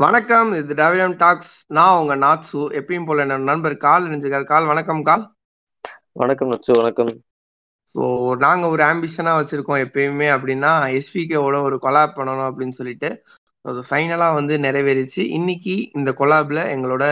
வணக்கம் 0.00 0.52
இது 0.52 0.74
டிராவிடம் 0.74 1.16
டாக்ஸ் 1.16 1.64
நான் 1.66 1.98
உங்க 2.00 2.16
நாத்சு. 2.16 2.60
எப்பயும் 2.78 3.04
போல 3.04 3.24
என்னோட 3.24 3.42
நண்பர் 3.42 3.76
கால் 3.76 4.06
இணைஞ்சிருக்காரு. 4.06 4.44
கால் 4.44 4.66
வணக்கம் 4.66 5.02
கால். 5.02 5.24
வணக்கம் 6.12 6.48
நச்சு 6.48 6.72
வணக்கம். 6.76 7.10
ஸோ 7.94 8.36
நாங்க 8.36 8.68
ஒரு 8.68 8.82
ஆம்பிஷனா 8.82 9.32
வச்சிருக்கோம் 9.38 9.82
எப்பயுமே 9.84 10.28
அப்படின்னா 10.30 10.72
எஸ்பிகேவோட 10.90 11.62
ஒரு 11.62 11.78
கொலாப் 11.82 12.16
பண்ணணும் 12.16 12.48
அப்படின்னு 12.50 12.70
சொல்லிட்டு. 12.70 13.24
அது 13.64 13.84
ஃபைனலா 13.90 14.34
வந்து 14.34 14.58
நிறைவேறிச்சு. 14.58 15.18
இன்னைக்கு 15.18 15.90
இந்த 15.92 16.14
கொலாப்ல 16.18 16.62
எங்களோட 16.76 17.04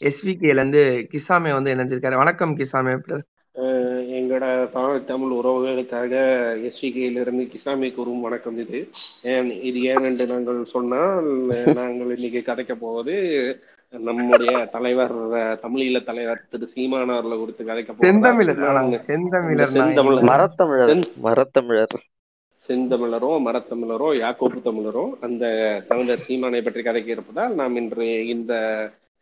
எஸ்விகேல 0.00 0.58
இருந்து 0.58 1.08
கிசாமே 1.12 1.52
வந்து 1.52 1.74
இணைஞ்சிருக்காரு. 1.74 2.16
வணக்கம் 2.16 2.56
கிசாமே 2.56 2.94
எங்களோட 4.40 4.68
தமிழ் 4.74 5.08
தமிழ் 5.08 5.32
உறவுகளுக்காக 5.38 6.12
எஸ்விகேயிலிருந்து 6.68 7.44
கிசாமிக்கு 7.50 7.98
ஒரு 8.04 8.12
வணக்கம் 8.20 8.58
இது. 8.62 8.78
ஏன் 9.32 9.50
இது 9.60 9.78
ஏன் 9.90 10.06
என்று 10.08 10.24
நாங்கள் 10.26 10.60
சொன்னால் 10.66 11.28
நாங்கள் 11.78 12.14
இன்னைக்கு 12.16 12.40
கதைக்க 12.46 12.74
போவது 12.78 13.14
நம்முடைய 13.94 14.52
தலைவர் 14.74 15.14
தமிழீழ 15.64 15.98
தலைவர் 16.04 16.40
திரு 16.50 16.68
சீமான் 16.74 17.12
அவர்களை 17.14 17.38
குறித்து 17.38 17.64
கதைக்க 17.64 17.96
மரத்தமிழர் 20.32 20.32
மரத்தமிழர். 20.32 20.92
செந்தமிழரோ 22.62 23.32
மரத்தமிழரோ 23.46 24.08
யாக்கோப்பு 24.20 24.60
தமிழரோ 24.64 25.04
அந்த 25.26 25.44
தமிழர் 25.90 26.26
சீமானை 26.26 26.62
பற்றி 26.62 26.82
கதைக்க 26.82 27.10
இருப்பதால் 27.10 27.54
நாம் 27.54 27.76
இன்று 27.76 28.06
இந்த 28.34 28.52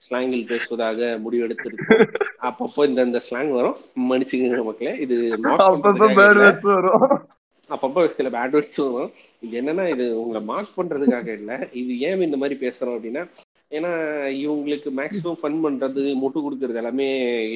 ஸ்லாங்கில் 0.02 0.48
பேசுவதாக 0.51 1.19
முடிவெடுத்திருக்கோம் 1.25 2.02
அப்பப்போ 2.48 2.80
இந்த 2.89 3.01
இந்த 3.09 3.20
ஸ்லாங் 3.27 3.52
வரும். 3.59 3.77
மன்னிச்சுக்கங்க 4.09 4.65
மக்களே 4.69 4.93
இது 5.05 5.16
அப்பப்போ 7.70 8.03
சில 8.16 8.29
பேட் 8.34 8.55
வேர்ட்ஸ் 8.55 8.80
வரும். 8.87 9.11
இது 9.45 9.55
என்னன்னா 9.61 9.84
இது 9.95 10.05
உங்களை 10.20 10.41
மார்க் 10.51 10.77
பண்றதுக்காக 10.77 11.29
இல்ல. 11.41 11.53
இது 11.80 11.92
ஏன் 12.09 12.27
இந்த 12.29 12.39
மாதிரி 12.42 12.56
பேசுறோம் 12.65 12.97
அப்படின்னா 12.97 13.23
ஏன்னா 13.70 13.91
இவங்களுக்கு 14.42 14.91
மேக்சிமம் 15.01 15.41
ஃபன் 15.41 15.59
பண்றது 15.65 16.03
முட்டு 16.20 16.39
கொடுக்கறது 16.45 16.80
எல்லாமே 16.83 17.08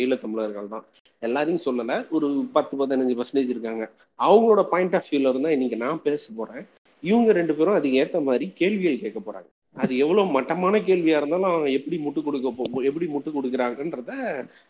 ஈழத்தமிழர்கள் 0.03 0.73
தான். 0.75 0.85
எல்லாரையும் 1.23 1.65
சொல்லல. 1.67 1.95
ஒரு 2.11 2.29
பத்து 2.53 2.77
பதினஞ்சு 2.81 3.15
பர்சன்டேஜ் 3.19 3.53
இருக்காங்க. 3.55 3.85
அவங்களோட 4.19 4.63
பாயிண்ட் 4.73 4.95
ஆஃப் 4.95 5.09
வியூல 5.11 5.33
இருந்தா 5.33 5.51
இன்னைக்கு 5.57 5.77
நான் 5.77 6.03
பேச 6.03 6.27
போறேன். 6.37 6.65
இவங்க 7.03 7.33
ரெண்டு 7.33 7.55
பேரும் 7.55 7.79
அதுக்கு 7.79 8.01
ஏத்த 8.03 8.23
மாதிரி 8.29 8.47
கேள்விகள் 8.61 9.03
கேட்க 9.05 9.21
போறாங்க. 9.21 9.49
அது 9.77 9.93
எவ்வளவு 9.97 10.33
மட்டமான 10.37 10.79
கேள்வியா 10.89 11.19
இருந்தாலும் 11.19 11.67
எப்படி 11.77 11.97
முட்டு 12.05 12.21
கொடுக்க 12.25 12.49
போ 12.57 12.65
எப்படி 12.89 13.07
முட்டு 13.13 13.31
கொடுக்குறாங்கன்றத 13.37 14.13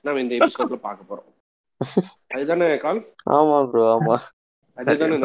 நாம 0.05 0.21
இந்த 0.21 0.35
எபிசோட்ல 0.39 0.79
பார்க்க 0.87 1.11
போறோம். 1.11 1.31
அதுதானே 2.35 2.69
கால்? 2.85 3.01
ஆமா 3.39 3.57
ப்ரோ 3.71 3.85
ஆமா. 3.97 4.17
அதுதானே 4.79 5.19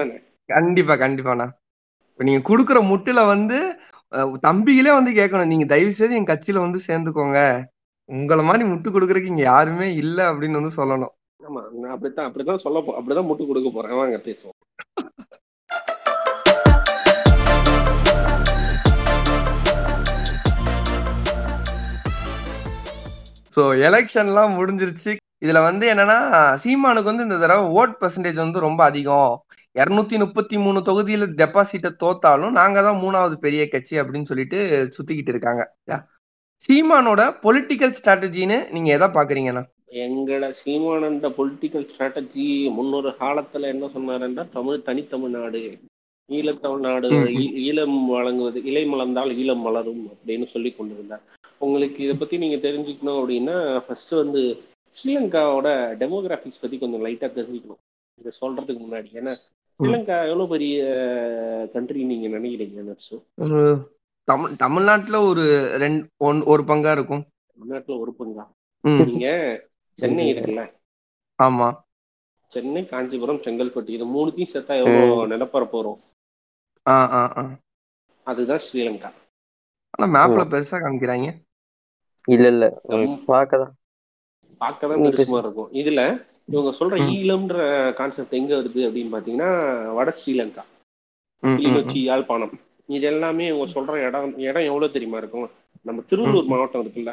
தானே? 0.00 0.16
கண்டிப்பா 0.48 0.94
கண்டிப்பாண்ணா 1.04 1.46
இப்ப 2.10 2.24
நீங்க 2.28 2.42
குடுக்குற 2.48 2.78
முட்டுல 2.90 3.20
வந்து 3.34 3.58
தம்பிகளே 4.46 4.92
வந்து 4.96 5.12
கேட்கணும். 5.18 5.52
நீங்க 5.52 5.66
தயவு 5.66 5.92
செய்து 5.98 6.18
என் 6.18 6.30
கட்சியில 6.30 6.64
வந்து 6.64 6.80
சேர்ந்துக்கோங்க. 6.88 7.38
உங்களை 8.08 8.42
மாதிரி 8.48 8.64
முட்டு 8.70 8.88
கொடுக்கறதுக்கு 8.90 9.32
இங்க 9.34 9.44
யாருமே 9.50 9.86
இல்ல 10.02 10.18
அப்படின்னு 10.30 10.60
வந்து 10.60 10.78
சொல்லணும். 10.80 11.12
ஆமா 11.40 11.60
நான் 11.80 11.94
அப்படித்தான் 11.94 12.26
அப்படிதான் 12.28 12.62
சொல்ல 12.64 12.80
போ 12.86 12.92
அப்படிதான் 12.98 13.28
முட்டு 13.28 13.44
கொடுக்க 13.46 13.68
போறேன். 13.70 13.98
வாங்க 14.00 14.18
பேசுவோம். 14.26 14.58
ஸோ 23.56 23.62
எலெக்ஷன்லாம் 23.88 24.56
முடிஞ்சிருச்சு. 24.58 25.12
இதுல 25.44 25.60
வந்து 25.68 25.84
என்னன்னா 25.92 26.18
சீமானுக்கு 26.62 27.10
வந்து 27.10 27.26
இந்த 27.28 27.38
தடவை 27.42 27.64
ஓட் 27.78 27.96
பர்சன்டேஜ் 28.00 28.38
வந்து 28.44 28.58
ரொம்ப 28.66 28.80
அதிகம். 28.90 29.32
இருநூத்தி 29.76 30.16
முப்பத்தி 30.22 30.56
மூணு 30.64 30.78
தொகுதியில 30.88 31.26
டெபாசிட்டை 31.40 31.90
தோத்தாலும் 32.02 32.56
நாங்க 32.60 32.78
தான் 32.86 33.00
மூணாவது 33.04 33.36
பெரிய 33.44 33.62
கட்சி 33.74 33.94
அப்படின்னு 34.00 34.30
சொல்லிட்டு 34.30 34.58
சுத்திக்கிட்டு 34.96 35.32
இருக்காங்க. 35.34 35.62
சீமானோட 36.64 37.22
பொலிட்டிக்கல் 37.44 37.94
ஸ்ட்ராட்டஜின்னு 37.98 38.58
நீங்க 38.74 38.90
எதை 38.96 39.08
பாக்குறீங்கண்ணா? 39.16 39.62
எங்கள 40.04 40.42
சீமானந்த 40.60 41.28
பொலிட்டிக்கல் 41.38 41.88
ஸ்ட்ராட்டஜி 41.88 42.46
முன்னொரு 42.76 43.10
காலத்துல 43.22 43.70
என்ன 43.74 43.88
சொன்னாருன்னா 43.96 44.44
தமிழ் 44.56 44.86
தனித்தமிழ்நாடு 44.88 45.62
ஈழத்தமிழ்நாடு 46.30 47.08
ஈழம் 47.66 47.98
வழங்குவது 48.12 48.58
இலை 48.70 48.84
மலர்ந்தால் 48.92 49.32
ஈழம் 49.40 49.64
மலரும் 49.66 50.04
அப்படின்னு 50.12 50.46
சொல்லி 50.52 50.70
கொண்டிருந்தார். 50.76 51.24
உங்களுக்கு 51.64 52.00
இதை 52.04 52.14
பத்தி 52.16 52.36
நீங்க 52.42 52.68
தெரிஞ்சுக்கணும் 52.68 53.18
அப்படின்னா 53.20 53.56
ஃபர்ஸ்ட் 53.86 54.12
வந்து 54.20 54.42
ஸ்ரீலங்காவோட 54.96 55.68
டெமோகிராபிக்ஸ் 56.00 56.62
பத்தி 56.62 56.76
கொஞ்சம் 56.78 57.04
லைட்டா 57.06 57.28
தெரிஞ்சுக்கணும். 57.38 57.82
இதை 58.20 58.32
சொல்றதுக்கு 58.40 58.82
முன்னாடி. 58.84 59.10
ஏன்னா 59.20 59.32
ஸ்ரீலங்கா 59.80 60.16
எவ்வளவு 60.30 60.46
பெரிய 60.54 60.80
கண்ட்ரி 61.72 62.02
நீங்க 62.10 62.26
நினைக்கிறீங்க 62.36 62.82
நர்ஸு? 62.88 63.16
தமிழ் 64.28 64.56
தமிழ்நாட்டுல 64.56 65.20
ஒரு 65.30 65.44
ரெண்டு 65.82 66.02
ஒன் 66.28 66.40
ஒரு 66.52 66.62
பங்கா 66.62 66.90
இருக்கும். 66.96 67.22
தமிழ்நாட்டுல 67.54 67.98
ஒரு 68.04 68.12
பங்கா? 68.18 68.44
நீங்க 68.84 69.28
சென்னை 69.98 70.24
இருக்குல்ல? 70.32 70.64
ஆமா. 71.38 71.68
சென்னை 72.52 72.82
காஞ்சிபுரம் 72.86 73.44
செங்கல்பட்டு 73.44 73.94
இது 73.96 74.06
மூணுத்தையும் 74.14 74.52
சேர்த்தா 74.54 74.74
எவ்வளவு 74.82 75.26
நிலப்பரப்பு 75.32 75.76
வரும் 75.80 76.00
அதுதான் 78.26 78.62
ஸ்ரீலங்கா. 78.66 79.10
ஆனா 79.94 80.06
மேப்ல 80.14 80.42
பெருசா 80.52 80.76
காமிக்கிறாங்க. 80.82 81.30
இல்ல 82.28 82.46
இல்ல. 82.48 82.64
பாக்கதான் 83.28 83.72
பார்க்கதான். 84.60 85.02
பெருசுமா 85.06 85.38
இருக்கும். 85.38 85.70
இதுல 85.72 86.00
இவங்க 86.48 86.70
சொல்ற 86.78 86.94
ஈழம்ன்ற 87.14 87.56
கான்செப்ட் 87.94 88.30
எங்க 88.32 88.54
வருது 88.56 88.80
அப்படின்னு 88.88 89.14
பாத்தீங்கன்னா 89.14 89.50
வட 89.94 90.14
ஸ்ரீலங்கா. 90.16 90.64
கிளிநொச்சி 91.42 91.98
யாழ்ப்பாணம். 92.02 92.54
இது 92.88 93.06
எல்லாமே 93.06 93.46
இவங்க 93.46 93.66
சொல்ற 93.72 94.06
இடம் 94.06 94.38
இடம் 94.40 94.62
எவ்வளவு 94.62 94.92
தெரியுமா 94.92 95.16
இருக்கும்? 95.16 95.48
நம்ம 95.82 96.02
திருவள்ளூர் 96.10 96.46
மாவட்டம் 96.46 96.82
இருக்குல்ல. 96.82 97.12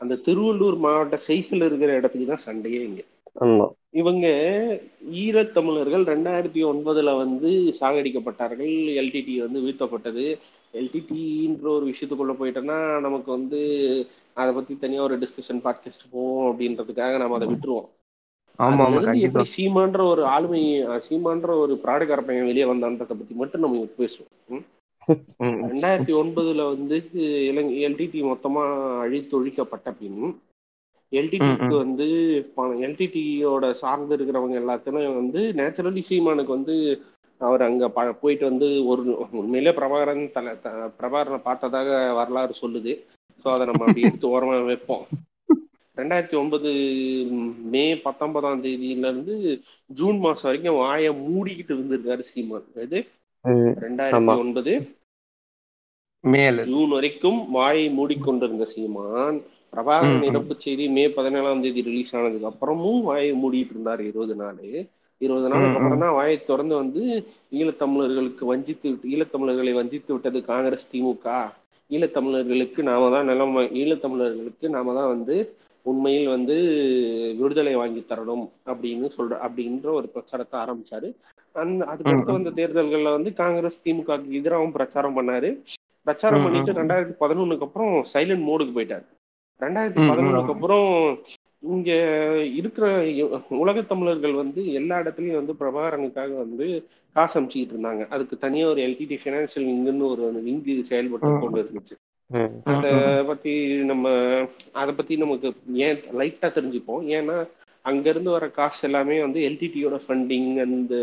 அந்த 0.00 0.14
திருவள்ளூர் 0.26 0.78
மாவட்ட 0.78 1.18
சைஸ்ல 1.26 1.64
இருக்கிற 1.64 1.92
இடத்துக்கு 1.92 2.26
தான் 2.26 2.44
சண்டையே 2.46 2.84
இங்க. 2.84 3.02
இவங்க 3.92 4.26
ஈழத்தமிழர்கள் 5.14 6.04
ரெண்டாயிரத்தி 6.04 6.60
ஒன்பதுல 6.70 7.16
வந்து 7.16 7.50
சாகடிக்கப்பட்டார்கள் 7.80 8.72
எல்டிடி 9.00 9.36
வந்து 9.36 9.60
வீழ்த்தப்பட்டது. 9.60 10.24
எல்டிடின்ற 10.74 11.62
ஒரு 11.62 11.86
விஷயத்துக்குள்ள 11.86 12.34
போயிட்டோம்னா 12.40 13.00
நமக்கு 13.00 13.30
வந்து 13.30 13.60
அதை 14.34 14.54
பத்தி 14.54 14.78
தனியா 14.78 15.02
ஒரு 15.02 15.18
டிஸ்கஷன் 15.18 15.62
பாட்காஸ்ட் 15.64 16.10
போவோம் 16.10 16.48
அப்படின்றதுக்காக 16.50 17.18
நம்ம 17.18 17.34
அதை 17.34 17.48
விட்டுருவோம். 17.48 17.88
எப்படி 19.26 19.44
சீமான்ற 19.56 20.00
ஒரு 20.04 20.24
ஆளுமை 20.24 20.62
சீமான்ற 21.08 21.46
ஒரு 21.46 21.80
ப்ராடக்ட் 21.84 22.26
பையன் 22.26 22.46
வெளியே 22.46 22.64
வந்தான்றத 22.64 23.06
பத்தி 23.06 23.34
மட்டும் 23.34 23.60
நம்ம 23.60 23.88
பேசுவோம். 23.98 24.62
ரெண்டாயிரத்தி 25.68 26.14
ஒன்பதுல 26.22 26.62
வந்து 26.68 26.96
எல்டிடி 27.86 28.20
மொத்தமா 28.22 28.64
அழித்தொழிக்கப்பட்ட 29.04 29.94
பின் 30.00 30.38
எல்டிடிக்கு 31.12 31.76
வந்து 31.76 32.06
எல்டிடியோட 32.58 33.72
சார்ந்து 33.72 34.16
இருக்கிறவங்க 34.16 34.56
எல்லாத்தையும் 34.62 35.14
வந்து 35.14 35.52
நேச்சுரலி 35.56 36.02
சீமானுக்கு 36.10 36.46
வந்து 36.46 36.76
அவர் 37.40 37.62
அங்க 37.68 37.84
போயிட்டு 38.22 38.44
வந்து 38.50 38.68
ஒரு 38.90 39.02
உண்மையிலே 39.40 39.72
பிரபாகரன் 39.78 40.24
தலை 40.36 40.52
பிரபாகரனை 41.00 41.40
பார்த்ததாக 41.48 41.88
வரலாறு 42.20 42.54
சொல்லுது. 42.62 42.92
ஸோ 43.44 43.46
அதை 43.54 43.64
நம்ம 43.70 43.84
அப்படி 43.86 44.06
எடுத்து 44.08 44.26
ஓரமா 44.34 44.54
வைப்போம். 44.70 45.04
ரெண்டாயிரத்தி 45.96 46.36
ஒன்பது 46.40 46.70
மே 47.72 47.84
பத்தொன்பதாம் 48.06 48.62
தேதியில 48.64 49.10
இருந்து 49.12 49.34
ஜூன் 49.90 50.18
மாசம் 50.24 50.48
வரைக்கும் 50.48 50.80
வாயை 50.82 51.10
மூடிக்கிட்டு 51.26 51.74
இருந்திருக்காரு 51.76 52.24
சீமான். 52.30 52.66
இது 52.86 52.98
ரெண்டாயிரத்தி 53.84 54.14
ஒன்பது 54.44 54.74
ஜூன் 56.70 56.92
வரைக்கும் 56.96 57.40
வாயை 57.56 57.86
மூடிக்கொண்டிருந்த 57.98 58.64
சீமான் 58.74 59.38
பிரபாகரன் 59.72 60.26
இறப்பு 60.30 60.54
செய்தி 60.64 60.84
மே 60.96 61.04
பதினேழாம் 61.16 61.62
தேதி 61.64 61.80
ரிலீஸ் 61.88 62.14
ஆனதுக்கு 62.18 62.50
அப்புறமும் 62.50 63.00
வாயை 63.08 63.32
மூடிட்டு 63.42 63.74
இருந்தார் 63.74 64.02
இருபது 64.10 64.36
நாள். 64.42 64.62
இருபது 65.20 65.48
நாளுக்கு 65.50 65.78
அப்புறம் 65.78 66.02
தான் 66.04 66.16
வாயை 66.18 66.36
திறந்து 66.40 66.74
வந்து 66.82 67.02
ஈழத்தமிழர்களுக்கு 67.60 68.44
வஞ்சித்து 68.50 68.86
விட்டு 68.90 69.12
ஈழத்தமிழர்களை 69.14 69.72
வஞ்சித்து 69.78 70.10
விட்டது 70.14 70.40
காங்கிரஸ் 70.50 70.90
திமுக. 70.92 71.26
ஈழத்தமிழர்களுக்கு 71.90 72.80
நாம 72.90 73.08
தான் 73.14 73.28
நிலம் 73.30 73.56
ஈழத்தமிழர்களுக்கு 73.80 74.68
நாம 74.76 74.94
தான் 74.98 75.10
வந்து 75.14 75.36
உண்மையில் 75.86 76.28
வந்து 76.34 76.56
விடுதலை 77.40 77.74
வாங்கி 77.80 78.00
தரணும் 78.10 78.46
அப்படின்னு 78.70 79.08
சொல்ற 79.16 79.34
அப்படின்ற 79.46 79.88
ஒரு 79.98 80.08
பிரச்சாரத்தை 80.14 80.56
ஆரம்பிச்சாரு. 80.62 81.08
அந்த 81.54 81.82
அதுக்கடுத்து 81.92 82.36
வந்த 82.36 82.50
தேர்தல்கள்ல 82.58 83.12
வந்து 83.16 83.30
காங்கிரஸ் 83.42 83.82
திமுகக்கு 83.84 84.38
எதிராகவும் 84.40 84.76
பிரச்சாரம் 84.78 85.16
பண்ணாரு. 85.18 85.50
பிரச்சாரம் 86.06 86.44
பண்ணிட்டு 86.44 86.78
ரெண்டாயிரத்தி 86.80 87.16
பதினொன்னுக்கு 87.22 87.66
அப்புறம் 87.68 87.94
சைலண்ட் 88.14 88.46
மோடுக்கு 88.48 88.74
போயிட்டாரு. 88.76 89.06
ரெண்டாயிரத்தி 89.60 90.02
பதினொன்னுக்கு 90.10 90.54
அப்புறம் 90.56 90.88
இங்க 91.62 91.90
இருக்கிற 92.54 92.86
உலக 93.62 93.82
தமிழர்கள் 93.82 94.34
வந்து 94.34 94.60
எல்லா 94.72 94.96
இடத்துலயும் 94.98 95.40
வந்து 95.40 95.54
பிரபாகரனுக்காக 95.60 96.32
வந்து 96.36 96.66
காசு 97.16 97.34
அமிச்சுக்கிட்டு 97.40 97.74
இருந்தாங்க. 97.74 98.02
அதுக்கு 98.08 98.36
தனியா 98.38 98.66
ஒரு 98.68 98.80
எல்டிடி 98.82 99.16
பினான்சியல் 99.24 99.68
விங்குன்னு 99.70 100.06
ஒரு 100.08 100.26
விங்கு 100.46 100.74
செயல்பட்டு 100.82 101.32
கொண்டு 101.40 101.62
இருந்துச்சு. 101.62 101.96
அத 102.64 102.86
பத்தி 103.26 103.52
நம்ம 103.82 104.06
அத 104.72 104.88
பத்தி 104.92 105.16
நமக்கு 105.16 105.48
ஏன் 105.86 106.00
லைட்டா 106.20 106.48
தெரிஞ்சுப்போம். 106.56 107.04
ஏன்னா 107.18 107.36
அங்க 107.84 108.06
இருந்து 108.10 108.30
வர 108.30 108.46
காசு 108.50 108.80
எல்லாமே 108.88 109.16
வந்து 109.20 109.40
எல்டிடியோட 109.48 109.96
ஃபண்டிங் 110.06 110.50
அந்த 110.66 110.94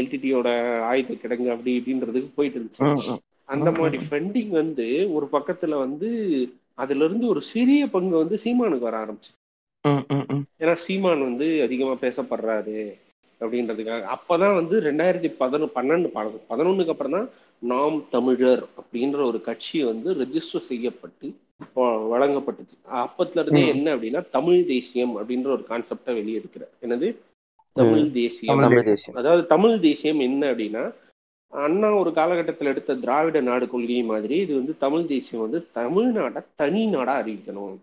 எல்டிடியோட 0.00 0.48
ஆயுத 0.90 1.14
கிடங்கு 1.22 1.48
அப்படி 1.54 1.72
இப்படின்றதுக்கு 1.78 2.30
போயிட்டு 2.34 2.58
இருந்துச்சு. 2.58 3.16
அந்த 3.48 3.70
மாதிரி 3.70 3.98
ஃபண்டிங் 4.06 4.52
வந்து 4.60 4.86
ஒரு 5.12 5.26
பக்கத்துல 5.32 5.74
வந்து 5.78 6.08
அதுல 6.78 7.04
இருந்து 7.08 7.26
ஒரு 7.32 7.42
சிறிய 7.52 7.82
பங்கு 7.94 8.16
வந்து 8.22 8.36
சீமானுக்கு 8.44 8.88
வர 8.88 8.96
ஆரம்பிச்சு. 9.04 9.32
ஏன்னா 10.62 10.74
சீமான் 10.84 11.26
வந்து 11.28 11.46
அதிகமா 11.66 11.94
பேசப்படுறாரு 12.04 12.78
அப்படின்றதுக்காக. 13.40 14.02
அப்பதான் 14.16 14.58
வந்து 14.60 14.76
ரெண்டாயிரத்தி 14.88 15.30
பதினொ 15.42 15.66
பன்னெண்டு 15.76 16.08
பதினொன்னுக்கு 16.50 16.94
அப்புறம் 16.94 17.16
தான் 17.16 17.28
நாம் 17.62 17.96
தமிழர் 18.14 18.62
அப்படின்ற 18.80 19.20
ஒரு 19.30 19.38
கட்சி 19.48 19.78
வந்து 19.90 20.08
ரெஜிஸ்டர் 20.22 20.68
செய்யப்பட்டு 20.70 21.26
வழங்கப்பட்டுச்சு. 22.12 22.76
அப்பத்துல 23.04 23.42
இருந்தே 23.42 23.62
என்ன 23.74 23.86
அப்படின்னா 23.96 24.22
தமிழ் 24.36 24.60
தேசியம் 24.72 25.14
அப்படின்ற 25.20 25.48
ஒரு 25.56 25.64
கான்செப்டை 25.70 26.14
வெளியெடுக்கிற 26.18 26.64
என்னது? 26.84 27.08
தமிழ் 27.76 28.04
தேசியம். 28.20 28.62
அதாவது 29.20 29.42
தமிழ் 29.54 29.76
தேசியம் 29.86 30.20
என்ன 30.28 30.42
அப்படின்னா 30.52 30.84
அண்ணா 31.52 31.88
ஒரு 32.00 32.10
காலகட்டத்தில் 32.14 32.70
எடுத்த 32.70 32.96
திராவிட 33.02 33.40
நாடு 33.42 33.66
கொள்கை 33.68 34.00
மாதிரி 34.08 34.36
இது 34.44 34.52
வந்து 34.58 34.72
தமிழ் 34.82 35.10
தேசியம் 35.10 35.44
வந்து 35.44 35.60
தமிழ்நாட்டை 35.76 36.42
தனி 36.62 36.82
நாடா 36.94 37.14
அறிவிக்கணும். 37.20 37.76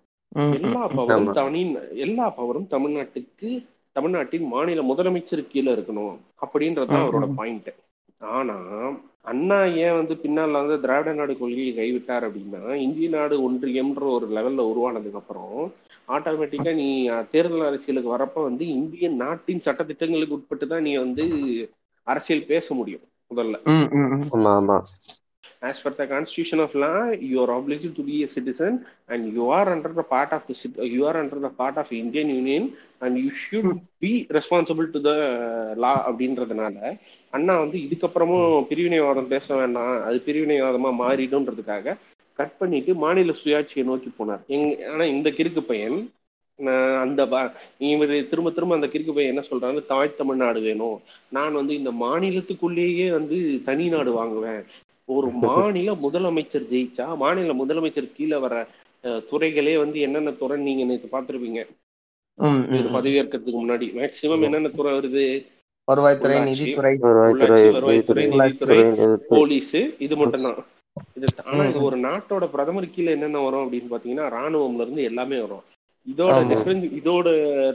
எல்லா 0.58 0.82
பவரும் 0.98 1.30
தனி 1.40 1.62
எல்லா 2.06 2.26
பவரும் 2.38 2.68
தமிழ்நாட்டுக்கு 2.74 3.50
தமிழ்நாட்டின் 3.96 4.46
மாநில 4.48 4.84
முதலமைச்சர் 4.92 5.50
கீழே 5.50 5.72
இருக்கணும் 5.76 6.14
அப்படின்றதுதான் 6.44 7.04
அவரோட 7.06 7.28
பாயிண்ட் 7.40 7.72
ஆனா 8.22 8.58
அண்ணா 9.32 9.58
ஏன் 9.82 9.98
வந்து 9.98 10.14
பின்னால் 10.24 10.58
வந்து 10.58 10.78
திராவிட 10.84 11.12
நாடு 11.14 11.34
கொள்கையை 11.36 11.72
கைவிட்டார் 11.74 12.26
அப்படின்னா 12.28 12.62
இந்திய 12.86 13.10
நாடு 13.10 13.36
ஒன்றியம்ன்ற 13.46 14.06
ஒரு 14.16 14.28
லெவல்ல 14.38 14.64
உருவானதுக்கு 14.72 15.22
அப்புறம் 15.22 15.56
ஆட்டோமேட்டிக்கா 16.08 16.72
நீ 16.76 16.88
தேர்தல் 17.34 17.68
அரசியலுக்கு 17.70 18.16
வரப்ப 18.16 18.44
வந்து 18.44 18.66
இந்திய 18.78 19.10
நாட்டின் 19.22 19.66
சட்டத்திட்டங்களுக்கு 19.68 20.38
உட்பட்டு 20.38 20.68
தான் 20.68 20.86
நீ 20.88 20.94
வந்து 20.98 21.26
அரசியல் 22.08 22.50
பேச 22.50 22.68
முடியும். 22.74 23.06
முதல்ல 23.34 23.60
as 25.64 25.80
per 25.80 25.92
the 25.92 26.06
constitution 26.06 26.60
of 26.60 26.72
law 26.76 26.96
you 27.24 27.38
are 27.42 27.52
obliged 27.52 27.94
to 27.96 28.04
be 28.04 28.16
a 28.24 28.28
citizen 28.28 28.72
and 29.10 29.22
you 29.34 29.44
are 29.50 29.68
under 29.74 29.92
the 30.00 30.04
part 30.04 30.32
of 30.38 30.42
the 30.48 30.56
you 30.86 31.04
are 31.10 31.16
under 31.18 31.40
the 31.40 31.52
part 31.60 31.76
of 31.78 31.92
indian 32.02 32.30
union 32.42 32.64
and 33.02 33.14
you 33.18 33.32
should 33.44 33.68
be 34.02 34.12
responsible 34.30 34.88
to 34.96 35.00
the 35.08 35.16
law 35.84 35.96
அப்படின்றதுனால 36.08 36.76
அண்ணா 37.34 37.54
வந்து 37.64 37.78
இதுக்கப்புறமும் 37.86 38.66
பிரிவினைவாதம் 38.72 39.32
பேச 39.36 39.56
வேண்டாம் 39.56 39.94
அது 40.08 40.20
பிரிவினைவாதமா 40.28 40.92
மாறிடும்ன்றதுக்காக 41.04 41.96
cut 42.40 42.58
பண்ணிட்டு 42.60 42.94
மாநில 42.96 43.36
சுயாட்சியை 43.42 43.86
நோக்கி 43.92 44.12
போனார் 44.20 44.44
எங் 44.56 44.68
ஆனா 44.92 45.08
இந்த 45.16 45.32
கிறுக்கு 45.40 45.64
பையன் 45.72 45.98
அந்த 47.04 47.22
இவர் 47.88 48.14
திரும்ப 48.32 48.50
திரும்ப 48.52 48.76
அந்த 48.76 48.88
கிறுக்கு 48.88 49.14
பையன் 49.16 49.34
என்ன 49.34 49.44
சொல்றாங்க 49.50 49.80
தாய் 49.86 50.18
தமிழ்நாடு 50.20 50.60
வேணும். 50.62 50.98
நான் 51.32 51.58
வந்து 51.60 51.74
இந்த 51.80 51.92
மாநிலத்துக்குள்ளேயே 52.02 53.08
வந்து 53.12 53.38
தனி 53.68 53.86
நாடு 53.90 54.12
வாங்குவேன். 54.14 54.62
ஒரு 55.10 55.30
மாநில 55.48 55.94
முதலமைச்சர் 56.04 56.70
ஜெயிச்சா 56.70 57.06
மாநில 57.24 57.54
முதலமைச்சர் 57.62 58.16
கீழே 58.18 58.38
வர 58.46 58.54
துறைகளே 59.32 59.74
வந்து 59.80 59.98
என்னென்ன 60.00 60.32
துறை 60.42 60.58
நீங்க 60.68 60.84
நேற்று 60.84 61.10
பார்த்துருப்பீங்க? 61.12 61.62
பதவியேற்கிறதுக்கு 62.96 63.60
முன்னாடி. 63.62 63.88
மேக்சிமம் 64.00 64.46
என்னென்ன 64.48 64.70
துறை 64.78 64.94
வருது? 64.98 65.26
வருவாய்த்துறை 65.88 66.38
நிதித்துறை 66.50 66.94
வருவாய்த்துறை 67.06 68.24
நிதித்துறை 68.34 68.78
போலீஸ் 69.32 69.76
இது 70.06 70.16
மட்டும்தான். 70.22 70.60
இது 71.18 71.28
ஆனா 71.50 71.64
இது 71.70 71.80
ஒரு 71.82 71.98
நாட்டோட 72.08 72.46
பிரதமர் 72.56 72.94
கீழே 72.96 73.12
என்னென்ன 73.12 73.44
வரும் 73.46 73.66
அப்படின்னு 73.66 73.94
பாத்தீங்கன்னா 73.94 74.28
ராணுவம்ல 74.38 74.86
இருந்து 74.86 75.04
எல்லாமே 75.04 75.40
வரும். 75.40 75.64
இதோட 76.08 76.38
டிஃபரன்ஸ் 76.52 76.86
இதோட 77.00 77.28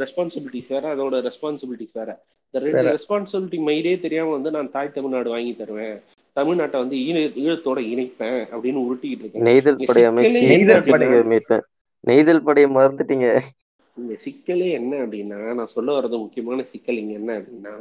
ரெஸ்பான்சிபிலிட்டிஸ் 0.02 0.72
வேற 0.74 0.84
அதோட 0.94 1.16
ரெஸ்பான்சிபிலிட்டிஸ் 1.28 1.96
வேற. 2.00 2.10
இந்த 2.46 2.58
ரெண்டு 2.64 2.84
ரெஸ்பான்சிபிலிட்டி 2.96 3.58
மைடே 3.68 4.00
தெரியாம 4.00 4.32
வந்து 4.36 4.50
நான் 4.56 4.70
தாய் 4.70 4.94
தமிழ்நாடு 4.96 5.28
வாங்கி 5.34 5.52
தருவேன். 5.56 5.96
தமிழ்நாட்டை 6.36 6.78
வந்து 6.82 6.96
ஈழ 7.06 7.16
ஈழத்தோட 7.44 7.78
இணைப்பேன் 7.92 8.40
அப்படின்னு 8.54 8.82
உருட்டிக்கிட்டு 8.86 9.24
இருக்கேன். 9.24 9.46
நெய்தல் 9.48 9.80
படை 9.90 10.02
அமைச்சு 10.10 11.58
நெய்தல் 12.04 12.44
படையை 12.48 12.68
மறந்துட்டீங்க. 12.76 13.28
இந்த 13.96 14.16
சிக்கலே 14.24 14.66
என்ன 14.70 14.92
அப்படின்னா 15.04 15.38
நான் 15.58 15.72
சொல்ல 15.74 15.88
வர்றது 15.94 16.16
முக்கியமான 16.18 16.64
சிக்கல் 16.72 17.00
இங்க 17.00 17.14
என்ன 17.20 17.30
அப்படின்னா 17.38 17.72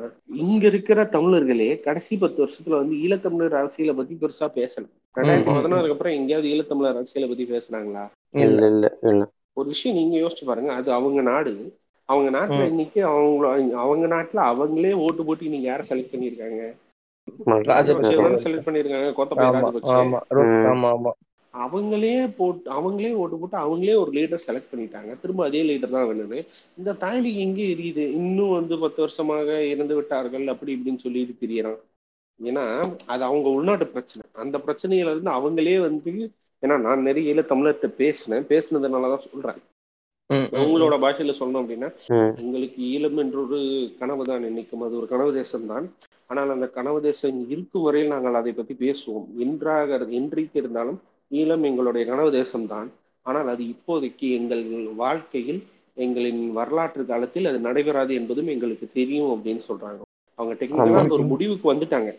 இங்க 0.46 0.64
இருக்கிற 0.68 1.04
தமிழர்களே 1.16 1.80
கடைசி 1.88 2.18
பத்து 2.18 2.40
வருஷத்துல 2.44 2.80
வந்து 2.82 2.96
ஈழத்தமிழர் 3.04 3.60
அரசியலை 3.62 3.94
பத்தி 3.96 4.16
பெருசா 4.22 4.48
பேசல. 4.60 4.86
ரெண்டாயிரத்தி 5.16 5.54
பதினாறுக்கு 5.58 5.96
அப்புறம் 5.96 6.18
எங்கேயாவது 6.20 6.50
ஈழத்தமிழர் 6.54 7.00
அரசியலை 7.02 7.30
பத்தி 7.30 7.46
பேசுனாங்களா? 7.54 8.06
இல்ல 8.46 8.62
இல்ல 8.74 8.88
இல்ல. 9.04 9.24
ஒரு 9.58 9.68
விஷயம் 9.74 10.00
நீங்க 10.00 10.16
யோசிச்சு 10.24 10.46
பாருங்க. 10.50 10.72
அது 10.80 10.90
அவங்க 10.98 11.22
நாடு. 11.32 11.54
அவங்க 12.10 12.30
நாட்டுல 12.38 12.66
இன்னைக்கு 12.74 13.00
அவங்க 13.12 13.72
அவங்க 13.84 14.06
நாட்டுல 14.16 14.40
அவங்களே 14.52 14.92
ஓட்டு 15.06 15.22
போட்டு 15.26 15.48
இன்னைக்கு 15.48 15.70
யார 15.70 15.82
செலக்ட் 15.90 16.14
பண்ணிருக்காங்க 16.14 16.62
செலக்ட் 18.44 18.68
பண்ணிருக்காங்க 18.68 19.08
கோத்தபய 19.18 19.48
அவங்களே 21.54 22.18
போட்டு 22.38 22.68
அவங்களே 22.78 23.12
ஓட்டு 23.22 23.36
போட்டு 23.42 23.58
அவங்களே 23.58 23.96
ஒரு 24.02 24.12
லீடர் 24.18 24.46
செலக்ட் 24.48 24.72
பண்ணிட்டாங்க. 24.72 25.12
திரும்ப 25.22 25.46
அதே 25.46 25.62
லீடர் 25.70 25.96
தான் 25.96 26.08
வேணும்னு. 26.10 26.40
இந்த 26.80 26.92
தாய்லி 27.04 27.32
எங்கே 27.46 27.66
எரியுது? 27.74 28.04
இன்னும் 28.20 28.56
வந்து 28.58 28.76
பத்து 28.80 29.00
வருஷமாக 29.02 29.50
இறந்து 29.74 29.96
விட்டார்கள் 29.96 30.46
அப்படி 30.54 30.76
இப்படின்னு 30.78 31.04
சொல்லிட்டு 31.06 31.36
தெரியறான். 31.44 31.80
ஏன்னா 32.40 32.66
அது 33.06 33.24
அவங்க 33.30 33.48
உள்நாட்டு 33.58 33.88
பிரச்சனை. 33.88 34.24
அந்த 34.44 34.58
பிரச்சனையில 34.66 35.14
இருந்து 35.14 35.32
அவங்களே 35.38 35.78
வந்து 35.88 36.14
ஏன்னா 36.64 36.76
நான் 36.86 37.08
நிறைய 37.08 37.34
ஈழ 37.34 37.42
தமிழர்கிட்ட 37.50 37.90
பேசினேன். 38.04 38.46
பேசினதுனாலதான் 38.52 39.28
சொல்றேன். 39.32 39.60
உங்களோட 40.62 40.96
பாஷையில 41.04 41.34
சொன்னோம் 41.40 41.62
அப்படின்னா 41.64 41.90
எங்களுக்கு 42.42 42.80
ஈழம் 42.94 43.20
என்ற 43.24 43.38
ஒரு 43.44 43.60
கனவு 44.00 44.24
தான் 44.30 44.48
என்னைக்கும். 44.50 44.84
அது 44.86 44.98
ஒரு 45.02 45.08
கனவு 45.14 45.32
தேசம் 45.34 45.70
தான். 45.72 45.86
ஆனால் 46.32 46.50
அந்த 46.56 46.68
கனவு 46.78 47.00
தேசம் 47.02 47.38
இருக்கும் 47.54 47.86
வரையில் 47.88 48.14
நாங்கள் 48.14 48.40
அதை 48.40 48.52
பத்தி 48.54 48.76
பேசுவோம். 48.86 49.28
என்றாக 49.46 50.00
என்றைக்கு 50.20 50.60
இருந்தாலும் 50.62 51.00
ஈழம் 51.32 51.66
எங்களுடைய 51.70 52.04
கனவு 52.12 52.32
தேசம்தான் 52.40 52.90
ஆனால் 53.26 53.48
அது 53.54 53.64
இப்போதைக்கு 53.74 54.28
எங்கள் 54.40 54.64
வாழ்க்கையில் 55.04 55.62
எங்களின் 55.98 56.42
வரலாற்று 56.58 57.04
காலத்தில் 57.06 57.50
அது 57.52 57.60
நடைபெறாது 57.68 58.12
என்பதும் 58.20 58.52
எங்களுக்கு 58.54 58.88
தெரியும் 59.00 59.32
அப்படின்னு 59.36 59.64
சொல்றாங்க. 59.70 60.02
அவங்க 60.40 60.54
டெக்னிக்கலா 60.60 61.16
ஒரு 61.18 61.26
முடிவுக்கு 61.34 61.68
வந்துட்டாங்க. 61.74 62.12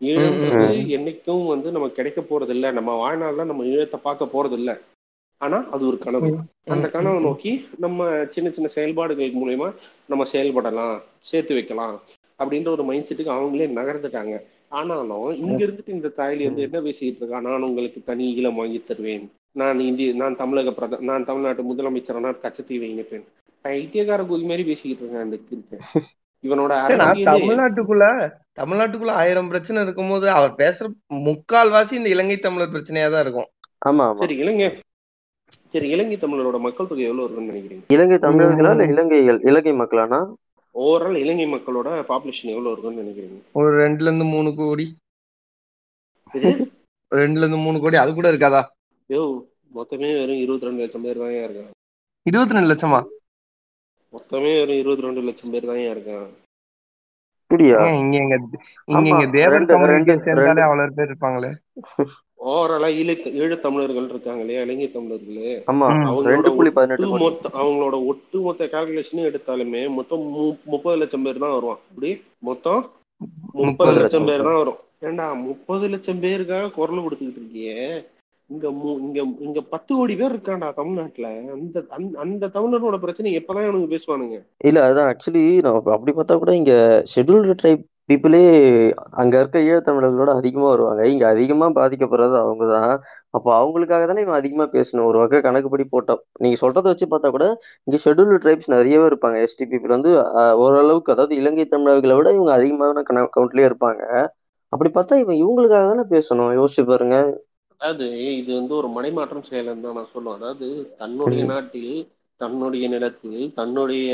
ஈழம்ன்றது 0.00 0.64
என்னைக்கும் 0.96 1.46
வந்து 1.46 1.68
நம்ம 1.70 1.88
கிடைக்க 1.88 2.20
போறது 2.22 2.48
இல்ல 2.48 2.72
நம்ம 2.72 2.90
வாழ்நாள்ல 3.02 3.44
நம்ம 3.44 3.64
ஈழத்தை 3.64 4.00
பார்க்க 4.02 4.34
போறது 4.34 4.52
இல்ல 4.52 4.70
ஆனா 5.40 5.58
அது 5.70 5.86
ஒரு 5.86 5.98
கனவு. 5.98 6.28
அந்த 6.66 6.86
கனவை 6.88 7.18
நோக்கி 7.20 7.50
நம்ம 7.78 8.04
சின்ன 8.30 8.50
சின்ன 8.50 8.68
செயல்பாடுகள் 8.68 9.38
மூலயமா 9.40 9.68
நம்ம 10.06 10.26
செயல்படலாம் 10.32 10.94
சேர்த்து 11.20 11.54
வைக்கலாம் 11.54 11.96
அப்படின்ற 12.38 12.68
ஒரு 12.68 12.84
மைண்ட் 12.84 13.08
செட்டுக்கு 13.08 13.36
அவங்களே 13.36 13.68
நகர்ந்துட்டாங்க. 13.78 14.34
ஆனாலும் 14.72 15.26
இங்க 15.42 15.58
இருந்துட்டு 15.66 15.96
இந்த 15.96 16.12
தாய்லி 16.16 16.44
வந்து 16.44 16.62
என்ன 16.62 16.78
பேசிட்டு 16.80 17.20
இருக்கா? 17.22 17.40
நான் 17.40 17.62
உங்களுக்கு 17.62 18.02
தனி 18.04 18.24
ஈழம் 18.38 18.54
வாங்கி 18.54 18.80
தருவேன். 18.82 19.26
நான் 19.52 19.80
இந்திய 19.80 20.14
நான் 20.14 20.36
தமிழக 20.36 20.72
பிரத 20.72 20.98
நான் 21.00 21.24
தமிழ்நாட்டு 21.24 21.62
முதலமைச்சரான 21.70 22.32
கச்சத்தீவை 22.42 22.88
இணைப்பேன். 22.94 23.26
பைத்தியக்கார 23.64 24.22
குதி 24.22 24.44
மாதிரி 24.44 24.64
பேசிக்கிட்டு 24.64 25.04
இருக்கேன் 25.04 25.26
அந்த 25.26 25.38
இவனோட 26.44 26.72
தமிழ்நாட்டுக்குள்ள 27.28 28.06
தமிழ்நாட்டுக்குள்ள 28.60 29.14
ஆயிரம் 29.22 29.48
பிரச்சனை 29.52 29.78
இருக்கும் 29.84 30.10
போது 30.12 30.26
அவர் 30.38 30.52
பேசுற 30.60 30.86
முக்கால்வாசி 31.28 31.94
இந்த 31.98 32.10
இலங்கை 32.14 32.36
தமிழர் 32.44 32.74
பிரச்சனையா 32.74 33.08
தான் 33.14 33.24
இருக்கும். 33.24 33.48
ஆமா 33.88 34.04
சரி 34.22 34.36
இலங்கை 34.42 34.68
சரி 35.74 35.88
இலங்கை 35.94 36.16
தமிழரோட 36.22 36.58
மக்கள் 36.66 36.88
தொகை 36.90 37.04
எவ்வளவு 37.08 37.24
இருக்குன்னு 37.26 37.52
நினைக்கிறீங்க? 37.52 37.84
இலங்கை 37.94 38.16
தமிழர்களா 38.24 38.72
இல்ல 38.74 38.86
இலங்கைகள் 38.92 39.40
இலங்கை 39.48 39.74
மக்களானா? 39.80 40.20
ஓவரால் 40.74 41.18
இலங்கை 41.24 41.46
மக்களோட 41.52 41.88
பாப்புலேஷன் 42.10 42.52
எவ்வளவு 42.54 42.72
இருக்குன்னு 42.72 43.02
நினைக்கிறீங்க? 43.02 43.38
ஒரு 43.58 43.70
ரெண்டுல 43.82 44.08
இருந்து 44.10 44.26
மூணு 44.34 44.50
கோடி. 44.60 44.86
ரெண்டுல 47.12 47.44
இருந்து 47.44 47.60
மூணு 47.66 47.78
கோடி 47.84 47.96
அது 48.02 48.10
கூட 48.14 48.28
இருக்காதா? 48.32 48.62
யோ 49.10 49.22
மொத்தமே 49.78 50.10
வெறும் 50.18 50.42
இருபத்தி 50.44 50.68
ரெண்டு 50.68 50.82
லட்சம் 50.84 51.04
பேர் 51.06 51.22
தான் 51.22 51.34
இருக்காங்க. 51.46 51.72
இருபத்தி 52.30 52.56
ரெண்டு 52.56 52.70
லட்சமா? 52.72 53.00
மொத்தமே 54.16 54.50
வெறும் 54.58 54.80
இருபத்தி 54.80 55.06
ரெண்டு 55.06 55.24
லட்சம் 55.28 55.52
பேர் 55.54 55.70
தான் 55.70 55.80
இருக்காங்க. 55.94 56.28
அப்படியா? 57.42 57.80
இங்க 58.02 58.14
எங்க 58.22 58.36
இங்க 58.92 59.08
எங்க 59.12 59.26
தேவர் 59.34 59.56
அவ்வளவு 60.66 60.96
பேர் 60.98 61.10
இருப்பாங்களே? 61.10 61.50
ஓவராலா 62.52 62.88
ஈழ 63.00 63.10
ஈழ 63.40 63.52
தமிழர்கள் 63.56 64.08
இருக்காங்க 64.08 64.40
இல்லையா? 64.40 64.62
இலங்கை 64.66 64.88
தமிழர்களே. 64.96 65.52
ஆமா. 65.72 65.86
ரெண்டு 66.32 66.50
புள்ளி 66.56 66.70
பதினெட்டு 66.70 67.06
மொத்த 67.24 67.50
அவங்களோட 67.60 67.96
ஒட்டு 68.10 68.38
மொத்த 68.40 68.68
கால்குலேஷனும் 68.74 69.28
எடுத்தாலுமே 69.30 69.82
மொத்தம் 69.98 70.24
முப்பது 70.72 70.96
லட்சம் 71.02 71.24
பேர் 71.26 71.44
தான் 71.44 71.54
வருவான். 71.56 71.80
அப்படி? 71.90 72.10
மொத்தம் 72.38 72.82
முப்பது 73.60 73.94
லட்சம் 74.00 74.28
பேர். 74.30 74.46
தான் 74.48 74.60
வரும். 74.62 74.80
ஏண்டா 75.08 75.26
முப்பது 75.48 75.86
லட்சம் 75.88 76.22
பேருக்காக 76.24 76.70
குரல் 76.70 77.04
கொடுத்துக்கிட்டு 77.04 77.42
இருக்கியே? 77.42 77.80
இங்க 78.50 78.66
இங்க 79.04 79.18
இங்க 79.46 79.60
பத்து 79.70 79.92
கோடி 79.94 80.14
பேர் 80.14 80.32
இருக்காண்டா 80.32 80.68
தமிழ்நாட்டுல. 80.76 81.28
அந்த 81.56 81.78
அந்த 82.24 82.50
தமிழரோட 82.56 82.96
பிரச்சனை 82.96 83.32
எப்பதான் 83.38 83.68
எனக்கு 83.68 83.92
பேசுவானுங்க? 83.94 84.36
இல்ல 84.68 84.78
அதான் 84.88 85.08
ஆக்சுவலி 85.12 85.44
நான் 85.64 85.78
அப்படி 85.96 86.12
பார்த்தா 86.12 86.36
கூட 86.36 86.54
இங்க 86.54 86.74
ஷெட்யூல்டு 87.14 87.56
ட்ரைப் 87.62 87.82
பீப்புளே 88.10 88.40
அங்க 89.20 89.34
இருக்க 89.40 89.58
ஈழத்தமிழர்களோட 89.68 90.32
அதிகமா 90.40 90.66
வருவாங்க. 90.72 91.02
இங்க 91.12 91.24
அதிகமா 91.26 91.66
பாதிக்கப்படுறது 91.78 92.36
அவங்க 92.42 92.64
தான் 92.72 92.92
அப்போ 93.30 93.50
அவங்களுக்காக 93.60 94.04
தானே 94.06 94.22
இவன் 94.24 94.38
அதிகமா 94.40 94.64
பேசணும். 94.76 95.06
ஒரு 95.08 95.18
வகை 95.18 95.38
கணக்குப்படி 95.46 95.84
போட்டோம். 95.94 96.20
நீங்க 96.38 96.56
சொல்றதை 96.60 96.88
வச்சு 96.92 97.06
பார்த்தா 97.10 97.30
கூட 97.36 97.46
இங்க 97.86 97.98
ஷெட்யூல்டு 98.04 98.38
ட்ரைப்ஸ் 98.44 98.72
நிறையவே 98.74 99.06
இருப்பாங்க. 99.10 99.38
எஸ்டி 99.46 99.66
பீப்புள் 99.72 99.96
வந்து 99.96 100.12
ஓரளவுக்கு 100.64 101.14
அதாவது 101.16 101.34
இலங்கை 101.40 101.66
தமிழர்களை 101.66 102.16
விட 102.20 102.30
இவங்க 102.38 102.52
அதிகமான 102.58 103.02
கவுண்ட்லயே 103.36 103.68
இருப்பாங்க. 103.70 104.02
அப்படி 104.72 104.90
பார்த்தா 104.94 105.16
இவன் 105.24 105.40
இவங்களுக்காக 105.42 105.84
தானே 105.92 106.06
பேசணும். 106.14 106.52
யோசிச்சு 106.60 106.84
பாருங்க. 106.86 107.18
அதாவது 107.80 108.06
இது 108.40 108.50
வந்து 108.58 108.74
ஒரு 108.80 108.88
மடைமாற்றம் 108.96 109.48
செயல் 109.48 109.72
தான் 109.86 109.98
நான் 109.98 110.12
சொல்லுவேன். 110.14 110.38
அதாவது 110.40 110.68
தன்னுடைய 111.00 111.42
நாட்டில் 111.52 111.92
தன்னுடைய 112.40 112.86
நிலத்தில் 112.88 113.42
தன்னுடைய 113.58 114.08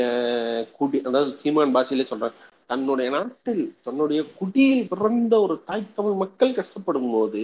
குடி 0.77 0.97
அதாவது 1.09 1.31
சீமான் 1.41 1.75
பாஷையிலே 1.75 2.05
சொல்றேன். 2.11 2.35
தன்னுடைய 2.71 3.07
நாட்டில் 3.15 3.63
தன்னுடைய 3.83 4.19
குடியில் 4.39 4.85
பிறந்த 4.91 5.33
ஒரு 5.45 5.55
தாய் 5.65 5.83
தமிழ் 5.97 6.19
மக்கள் 6.23 6.57
கஷ்டப்படும் 6.59 7.11
போது 7.15 7.43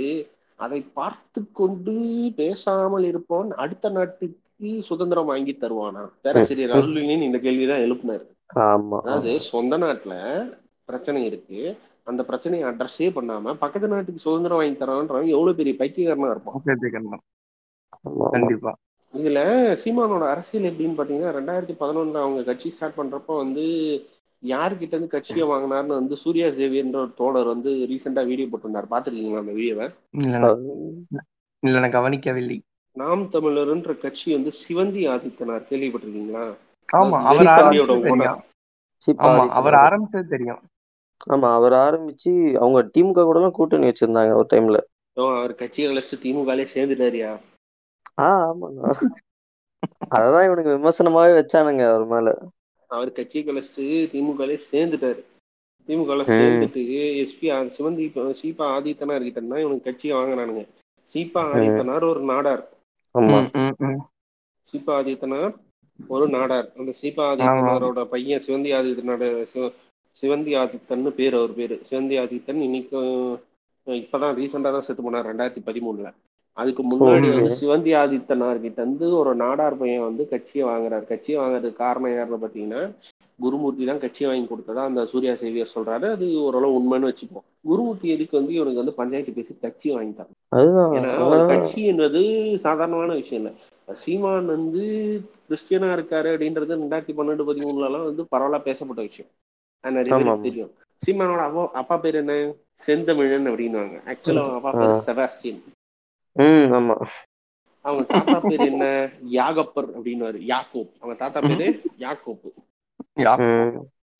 அதை 0.59 0.79
பார்த்து 0.99 1.41
கொண்டு 1.59 1.95
பேசாமல் 2.39 3.05
இருப்பவன் 3.11 3.51
அடுத்த 3.63 3.89
நாட்டுக்கு 3.97 4.69
சுதந்திரம் 4.89 5.29
வாங்கி 5.31 5.53
தருவானா? 5.55 6.03
பேராசிரியர் 6.23 6.73
அருளினின் 6.77 7.27
இந்த 7.27 7.37
கேள்விதான் 7.45 7.83
எழுப்பினார். 7.85 8.25
அதாவது 9.03 9.31
சொந்த 9.51 9.77
நாட்டுல 9.77 10.15
பிரச்சனை 10.89 11.21
இருக்கு. 11.25 11.59
அந்த 12.09 12.21
பிரச்சனையை 12.23 12.65
அட்ரஸே 12.69 13.07
பண்ணாம 13.17 13.53
பக்கத்து 13.63 13.87
நாட்டுக்கு 13.87 14.25
சுதந்திரம் 14.25 14.59
வாங்கி 14.59 14.77
தரான்றவன் 14.77 15.33
எவ்வளவு 15.35 15.59
பெரிய 15.59 15.75
பைத்தியக்காரனா 15.79 16.31
இருப்பான். 16.31 16.59
கண்டிப்பா. 18.33 18.71
இதுல 19.13 19.39
சீமானோட 19.83 20.23
அரசியல் 20.29 20.67
எப்படின்னு 20.71 20.97
பாத்தீங்கன்னா 20.97 21.35
ரெண்டாயிரத்தி 21.37 21.75
பதினொன்னுல 21.79 22.23
அவங்க 22.23 22.41
கட்சி 22.43 22.69
ஸ்டார்ட் 22.69 22.97
பண்றப்ப 22.97 23.37
வந்து 23.37 23.63
யாருக்கிட்ட 24.43 24.93
இருந்து 24.93 25.07
கட்சியை 25.07 25.45
வாங்கினார்னு 25.47 25.99
வந்து 25.99 26.15
சூர்யா 26.15 26.47
சேவியன்ற 26.49 26.97
ஒரு 26.97 27.13
தோழர் 27.15 27.45
வந்து 27.45 27.71
ரீசெண்டா 27.89 28.25
வீடியோ 28.25 28.47
போட்டிருந்தார். 28.47 28.91
பாத்துருக்கீங்களா 28.93 29.43
அந்த 29.43 29.51
வீடியோவை 29.51 29.87
இல்ல 31.63 31.77
நான் 31.77 31.95
கவனிக்கவில்லை. 31.95 32.57
நாம் 32.95 33.23
தமிழர்ன்ற 33.31 33.93
கட்சி 33.97 34.27
வந்து 34.33 34.51
சிவந்தி 34.59 35.01
ஆதித்தனார் 35.09 35.69
கேள்விப்பட்டிருக்கீங்களா? 35.69 36.45
ஆமா 36.89 37.17
அவர் 37.31 37.49
ஆமா 39.25 39.43
அவர் 39.59 39.77
ஆரம்பிச்சது 39.83 40.27
தெரியும். 40.27 40.61
ஆமா 41.27 41.53
அவர் 41.53 41.73
ஆரம்பிச்சு 41.73 42.31
அவங்க 42.55 42.89
திமுக 42.97 43.23
கூட 43.23 43.37
எல்லாம் 43.37 43.51
கூட்டணி 43.51 43.87
வச்சிருந்தாங்க 43.87 44.33
ஒரு 44.35 44.47
டைம்ல 44.53 44.79
அவர் 45.17 45.55
கட்சியை 45.55 45.85
கழிச்சிட்டு 45.89 46.23
திமுகலே 46.25 46.65
சேர்ந்துட்டாரியா? 46.73 47.31
ஆஹ் 48.21 48.43
ஆமாண்ணா. 48.45 48.91
அததான் 50.09 50.45
இவனுக்கு 50.45 50.75
விமர்சனமாவே 50.77 51.33
வச்சானுங்க 51.39 51.83
அவர் 51.89 52.05
மேல. 52.05 52.29
அவர் 52.89 53.11
கட்சியை 53.11 53.43
கழிச்சிட்டு 53.47 53.85
திமுகலே 54.13 54.59
சேர்ந்துட்டாரு. 54.71 55.21
திமுக 55.87 56.25
சேர்ந்துட்டு 56.39 56.81
எஸ்பி 57.23 57.47
சிவந்தி 57.77 58.05
சீபா 58.41 58.65
ஆதித்தனார் 58.75 59.25
கிட்ட 59.27 59.41
தான் 59.41 59.59
இவனுக்கு 59.59 59.87
கட்சியை 59.87 60.17
வாங்கினானுங்க. 60.17 60.63
சீபா 61.11 61.41
ஆதித்தனார் 61.53 62.03
ஒரு 62.03 62.21
நாடார். 62.21 62.63
சீபா 64.73 64.93
ஆதித்தனார் 64.99 65.53
ஒரு 65.99 66.27
நாடார். 66.27 66.67
அந்த 66.77 66.93
சீபா 67.01 67.23
ஆதித்தனாரோட 67.31 68.03
பையன் 68.05 68.43
சிவந்தி 68.47 68.71
ஆதித்தனோட 68.79 69.23
சிவந்தி 70.21 70.53
ஆதித்தன் 70.61 71.05
பேர் 71.19 71.37
அவர் 71.39 71.53
பேரு. 71.59 71.75
சிவந்தி 71.89 72.15
ஆதித்தன் 72.23 72.65
இன்னைக்கு 72.67 72.97
இப்பதான் 73.87 74.35
ரீசெண்டா 74.39 74.71
தான் 74.73 74.85
செத்து 74.87 75.03
போனார் 75.05 75.29
ரெண்டாயிரத்தி 75.31 75.61
பதிமூணுல. 75.69 76.09
அதுக்கு 76.57 76.81
முன்னாடி 76.91 77.27
வந்து 77.35 77.57
சிவந்தி 77.59 77.91
ஆதித்தனார் 78.01 78.63
கிட்ட 78.63 78.79
இருந்து 78.83 79.05
ஒரு 79.19 79.31
நாடார் 79.43 79.79
பையன் 79.81 80.07
வந்து 80.07 80.23
கட்சியை 80.33 80.63
வாங்குறாரு. 80.69 81.05
கட்சியை 81.11 81.37
வாங்குறதுக்கு 81.41 81.81
காரணம் 81.85 82.13
யாருன்னு 82.13 82.43
பாத்தீங்கன்னா 82.43 82.81
குருமூர்த்தி 83.39 83.83
தான் 83.89 84.01
கட்சி 84.03 84.23
வாங்கி 84.27 84.45
கொடுத்ததா 84.47 84.81
அந்த 84.89 85.01
சூர்யா 85.11 85.33
சேவியர் 85.41 85.73
சொல்றாரு. 85.75 86.07
அது 86.15 86.25
ஓரளவு 86.45 86.77
உண்மைன்னு 86.79 87.09
வச்சுப்போம். 87.09 87.45
குருமூர்த்தி 87.69 88.07
எதுக்கு 88.15 88.39
வந்து 88.39 88.53
இவனுக்கு 88.57 88.81
வந்து 88.83 88.95
பஞ்சாயத்து 88.99 89.37
பேசி 89.37 89.53
கட்சி 89.65 89.87
வாங்கி 89.95 90.13
தரும் 90.17 90.37
ஏன்னா 90.97 91.11
ஒரு 91.29 91.41
கட்சி 91.51 91.81
என்பது 91.91 92.21
சாதாரணமான 92.65 93.15
விஷயம் 93.21 93.41
இல்ல. 93.41 93.51
சீமான் 94.01 94.49
வந்து 94.55 94.83
கிறிஸ்டியனா 95.47 95.89
இருக்காரு 95.97 96.29
அப்படின்றது 96.33 96.79
ரெண்டாயிரத்தி 96.81 97.15
பன்னெண்டு 97.19 97.47
பதிமூணுல 97.51 97.89
எல்லாம் 97.89 98.07
வந்து 98.09 98.25
பரவாயில்ல 98.33 98.59
பேசப்பட்ட 98.67 99.01
விஷயம். 99.09 99.31
பேருக்கு 99.83 100.47
தெரியும். 100.47 100.71
சீமானோட 101.03 101.41
அப்பா 101.47 101.63
அப்பா 101.81 101.95
பேர் 102.03 102.17
என்ன? 102.21 102.33
செந்தமிழன் 102.85 103.49
அப்படின்னுவாங்க. 103.51 103.97
ஆக்சுவலா 104.11 104.43
அவங்க 104.45 104.57
அப்பா 104.59 104.71
பேர் 104.79 105.05
செபாஸ்டின் 105.07 105.61
அவங்க 107.85 108.03
தாத்தா 108.11 108.37
பேர் 108.47 108.63
என்ன? 108.71 108.85
யாகப்பர் 109.37 109.87
அப்படின்னு 109.97 110.41
யாக்கோப். 110.51 110.91
அவங்க 111.01 111.15
தாத்தா 111.21 111.39
பேரு 111.49 111.67
யாக்கோப்பு. 112.05 112.49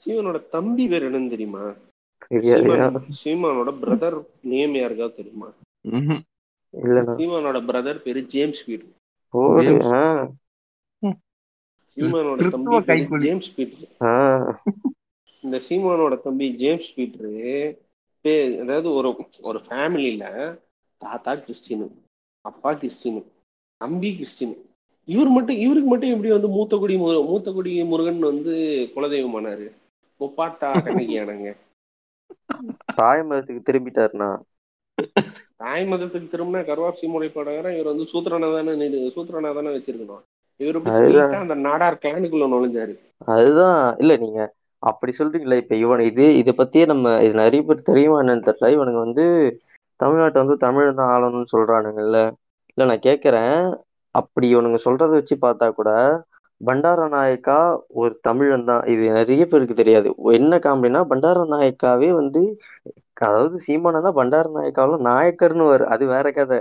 சீமானோட 0.04 0.40
தம்பி 0.56 0.86
பேர் 0.92 1.08
என்னன்னு 1.10 1.34
தெரியுமா? 1.36 1.64
சீமானோட 3.22 3.72
பிரதர் 3.82 4.18
நேம் 4.52 4.76
யாருக்காவது 4.82 5.20
தெரியுமா? 5.20 5.50
சீமானோட 7.20 7.60
பிரதர் 7.70 8.04
பேரு 8.06 8.22
ஜேம்ஸ் 8.34 8.64
பீட்டர் 8.68 8.96
சீமானோட 11.98 12.50
தம்பி 12.56 13.20
ஜேம்ஸ் 13.26 13.52
பீட்டர் 13.56 13.88
இந்த 15.44 15.58
சீமானோட 15.66 16.16
தம்பி 16.24 16.48
ஜேம்ஸ் 16.60 16.90
பீட்டரு 16.96 17.34
அதாவது 18.64 18.88
ஒரு 18.94 19.10
ஒரு 19.50 19.60
ஃபேமிலியில 19.66 20.24
தாத்தா 21.02 21.34
கிறிஸ்டினு 21.44 21.88
அப்பா 22.46 22.72
கிறிஸ்டினு 22.82 23.22
தம்பி 23.82 24.10
கிறிஸ்டினு. 24.16 24.56
இவர் 25.08 25.32
மட்டும் 25.36 25.60
இவருக்கு 25.64 25.90
மட்டும் 25.90 26.14
எப்படி 26.14 26.32
வந்து 26.34 26.50
மூத்தக்குடி 26.56 26.96
மூத்தக்குடி 27.30 27.72
முருகன் 27.92 28.22
வந்து 28.30 28.54
குலதெய்வமானாரு? 28.96 29.68
முப்பாட்டா 30.22 30.70
கண்ணகியானங்க. 30.86 31.50
தாய் 33.00 33.24
மதத்துக்கு 33.28 33.62
திரும்பிட்டாருனா 33.66 34.30
தாய் 35.62 35.86
மதத்துக்கு 35.86 36.28
திரும்பினா 36.32 36.62
கருவாப்சி 36.70 37.06
முறைப்பாடுகிற 37.14 37.72
இவர் 37.76 37.92
வந்து 37.92 38.06
சூத்திரனா 38.12 38.50
தானே 38.56 38.74
சூத்திரனா 39.16 39.52
தானே 39.58 39.72
வச்சிருக்கணும். 39.76 40.24
இவர் 40.60 40.80
அந்த 41.42 41.58
நாடார் 41.68 42.02
கிளானுக்குள்ள 42.04 42.48
நுழைஞ்சாரு. 42.54 42.96
அதுதான். 43.34 43.82
இல்ல 44.02 44.14
நீங்க 44.18 44.40
அப்படி 44.84 45.12
சொல்றீங்களா? 45.16 45.56
இப்ப 45.62 45.76
இவன் 45.78 46.02
இது 46.08 46.26
இதை 46.40 46.52
பத்தியே 46.60 46.84
நம்ம 46.88 47.14
இது 47.24 47.34
நிறைய 47.42 47.62
பேர் 47.64 47.88
தெரியுமா 47.90 48.18
என்னன்னு 48.24 48.48
தெரியல. 48.48 48.72
இவனுங்க 48.76 49.00
வந்து 49.06 49.26
தமிழ்நாட்டை 50.00 50.40
வந்து 50.42 50.58
தமிழ் 50.64 50.90
தான் 50.94 51.12
ஆளணும்னு 51.14 51.54
சொல்றானுங்கல்ல. 51.54 52.18
இல்ல 52.78 52.88
நான் 52.90 53.06
கேக்குறேன். 53.06 53.58
அப்படி 54.16 54.46
இவனுங்க 54.54 54.80
சொல்றத 54.86 55.12
வச்சு 55.16 55.36
பார்த்தா 55.42 55.68
கூட 55.74 55.90
பண்டார 56.62 57.02
நாயக்கா 57.14 57.58
ஒரு 58.00 58.14
தமிழன் 58.28 58.66
தான். 58.66 58.84
இது 58.94 59.04
நிறைய 59.12 59.44
பேருக்கு 59.48 59.76
தெரியாது. 59.76 60.08
என்ன 60.40 60.54
காமெடினா 60.62 61.02
பண்டார 61.12 61.46
நாயக்காவே 61.54 62.10
வந்து 62.20 62.42
அதாவது 63.24 63.56
சீமானா 63.66 64.12
பண்டார 64.16 64.46
நாயக்காவில் 64.54 65.06
நாயக்கர்னு 65.08 65.66
வரு 65.72 65.86
அது 65.94 66.04
வேற 66.12 66.28
கதை. 66.34 66.60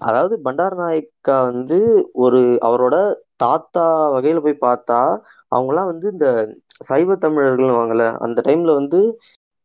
அதாவது 0.00 0.34
பண்டார 0.46 0.72
நாயக்கா 0.80 1.36
வந்து 1.50 1.78
ஒரு 2.24 2.38
அவரோட 2.66 2.96
தாத்தா 3.36 3.84
வகையில 4.14 4.40
போய் 4.44 4.64
பார்த்தா 4.64 5.00
அவங்களாம் 5.52 5.90
வந்து 5.92 6.06
இந்த 6.14 6.26
சைவ 6.80 7.16
தமிழர்கள் 7.18 7.76
வாங்கல. 7.76 8.04
அந்த 8.24 8.38
டைம்ல 8.46 8.72
வந்து 8.78 9.00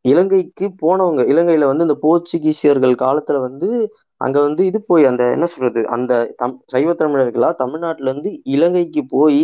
இலங்கைக்கு 0.05 0.65
போனவங்க 0.82 1.22
இலங்கையில 1.32 1.67
வந்து 1.70 1.86
இந்த 1.88 1.98
போர்ச்சுகீசியர்கள் 2.03 2.96
காலத்துல 3.00 3.38
வந்து 3.46 3.70
அங்க 4.22 4.38
வந்து 4.46 4.62
இது 4.70 4.79
போய் 4.86 5.03
அந்த 5.05 5.24
என்ன 5.36 5.46
சொல்றது 5.53 5.82
அந்த 5.96 6.12
தம் 6.41 6.58
சைவ 6.74 6.91
தமிழர்களா 6.96 7.50
தமிழ்நாட்டுல 7.62 8.10
இருந்து 8.10 8.32
இலங்கைக்கு 8.53 9.01
போய் 9.13 9.43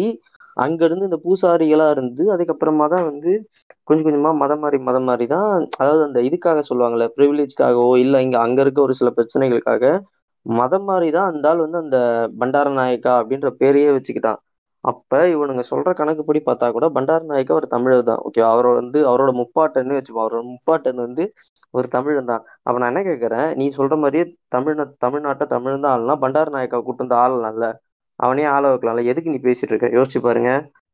அங்க 0.58 0.82
இருந்து 0.86 1.08
இந்த 1.10 1.20
பூசாரிகளா 1.24 1.88
இருந்து 1.96 2.24
அதுக்கப்புறமா 2.34 2.86
தான் 2.90 3.06
வந்து 3.10 3.32
கொஞ்சம் 3.88 4.06
கொஞ்சமா 4.08 4.32
மதம் 4.42 4.62
மாறி 4.62 4.78
மதம் 4.88 5.08
மாறி 5.08 5.26
தான் 5.30 5.50
அதாவது 5.76 6.02
அந்த 6.08 6.20
இதுக்காக 6.28 6.64
சொல்லுவாங்கல்ல 6.68 7.08
ப்ரிவிலேஜ்க்காகவோ 7.16 7.94
இல்ல 8.04 8.22
இங்க 8.26 8.38
அங்க 8.46 8.60
இருக்க 8.62 8.82
ஒரு 8.82 8.96
சில 9.00 9.12
பிரச்சனைகளுக்காக 9.18 9.84
மதம் 10.46 10.86
மாறி 10.86 11.10
தான் 11.12 11.30
அந்த 11.32 11.46
ஆள் 11.50 11.64
வந்து 11.64 11.80
அந்த 11.82 11.98
பண்டார 12.40 12.68
நாயக்கா 12.76 13.14
அப்படின்ற 13.20 13.50
பேரையே 13.60 13.90
வச்சுக்கிட்டான். 13.96 14.40
அப்ப 14.84 15.20
இவனுங்க 15.32 15.64
சொல்ற 15.70 15.90
கணக்குப்படி 15.94 16.40
பார்த்தா 16.44 16.68
கூட 16.70 16.86
பண்டார 16.96 17.22
நாயக்கா 17.26 17.54
ஒரு 17.56 17.68
தமிழர் 17.74 18.04
தான் 18.04 18.22
ஓகே 18.28 18.42
அவரோட 18.50 18.76
வந்து 18.80 19.00
அவரோட 19.10 19.32
முப்பாட்டன்னு 19.40 19.98
வச்சுப்போம் 19.98 20.26
அவரோட 20.26 20.44
முப்பாட்டன் 20.52 21.02
வந்து 21.06 21.24
ஒரு 21.74 21.88
தமிழன் 21.96 22.30
தான். 22.32 22.44
அப்ப 22.66 22.76
நான் 22.80 22.92
என்ன 22.94 23.04
கேக்குறேன் 23.08 23.50
நீ 23.60 23.66
சொல்ற 23.78 23.96
மாதிரியே 23.98 24.24
தமிழ்நா 24.56 24.86
தமிழ்நாட்டை 25.06 25.48
தமிழ் 25.54 25.76
தான் 25.78 25.94
ஆள்னா 25.94 26.16
பண்டார 26.24 26.50
நாயக்கா 26.56 26.80
கூட்டு 26.82 27.06
வந்து 27.06 27.20
ஆளலாம்ல? 27.20 27.68
அவனே 28.20 28.46
ஆள 28.54 28.64
வைக்கலாம்ல? 28.72 29.04
எதுக்கு 29.12 29.34
நீ 29.34 29.40
பேசிட்டு 29.44 29.74
இருக்க? 29.74 29.90
யோசிச்சு 29.98 30.20
பாருங்க. 30.22 30.52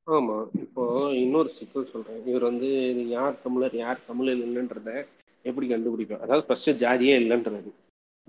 ஆமா 0.07 0.35
இப்போ 0.63 0.83
இன்னொரு 1.21 1.49
சிக்கல் 1.55 1.91
சொல்றேன். 1.93 2.19
இவர் 2.29 2.47
வந்து 2.49 2.69
யார் 3.13 3.41
தமிழர் 3.45 3.75
யார் 3.79 4.07
தமிழர் 4.09 4.43
இல்லைன்றத 4.47 4.89
எப்படி 5.45 5.65
கண்டுபிடிக்கும் 5.69 6.23
அதாவது 6.23 6.45
ஃபர்ஸ்ட் 6.47 6.71
ஜாதியே 6.83 7.15
இல்லைன்றது. 7.21 7.71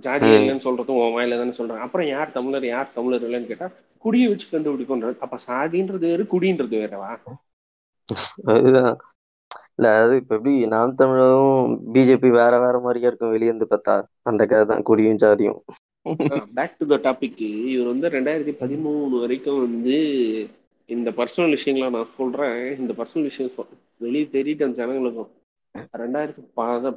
ஜாதியே 0.04 0.36
இல்லைன்னு 0.38 0.64
சொல்றதும் 0.64 0.98
உன் 1.00 1.14
வாயில 1.14 1.38
தானே 1.38 1.52
சொல்றேன் 1.52 1.82
அப்புறம் 1.84 2.08
யார் 2.08 2.32
தமிழர் 2.32 2.66
யார் 2.66 2.94
தமிழர் 2.94 3.26
இல்லைன்னு 3.28 3.50
கேட்டா 3.50 3.68
குடியை 4.04 4.28
வச்சு 4.28 4.46
கண்டுபிடிக்கும்ன்றது 4.46 5.22
அப்ப 5.24 5.38
சாதின்றது 5.46 6.06
வேறு 6.10 6.24
குடின்றது 6.32 6.76
வேறவா? 6.82 7.10
அதுதான். 8.54 8.96
இல்ல 9.78 9.88
அது 10.02 10.14
இப்ப 10.16 10.34
எப்படி 10.36 10.52
நாம் 10.66 10.98
தமிழரும் 11.00 11.62
பிஜேபி 11.94 12.28
வேற 12.38 12.52
வேற 12.58 12.76
மாதிரியா 12.78 13.08
இருக்கும் 13.08 13.34
வெளியே 13.34 13.50
இருந்து 13.50 13.66
பார்த்தா. 13.72 13.94
அந்த 14.22 14.42
கதை 14.46 14.64
தான் 14.66 14.86
குடியும் 14.88 15.20
ஜாதியும். 15.24 15.58
பேக் 16.56 16.78
டு 16.80 16.86
த 16.86 16.96
டாபிக் 17.06 17.40
இவர் 17.72 17.90
வந்து 17.92 18.08
ரெண்டாயிரத்தி 18.08 18.54
பதிமூணு 18.62 19.20
வரைக்கும் 19.22 19.60
வந்து 19.60 19.96
இந்த 20.88 21.10
பர்சனல் 21.10 21.54
விஷயங்களை 21.56 21.88
நான் 21.90 22.14
சொல்றேன். 22.16 22.58
இந்த 22.82 22.92
பர்சனல் 22.98 23.28
விஷயம் 23.30 23.52
வெளியே 24.04 24.26
தெரியிட்டு 24.32 24.66
அந்த 24.66 24.78
ஜனங்களுக்கும் 24.82 25.30
ரெண்டாயிரத்தி 26.02 26.42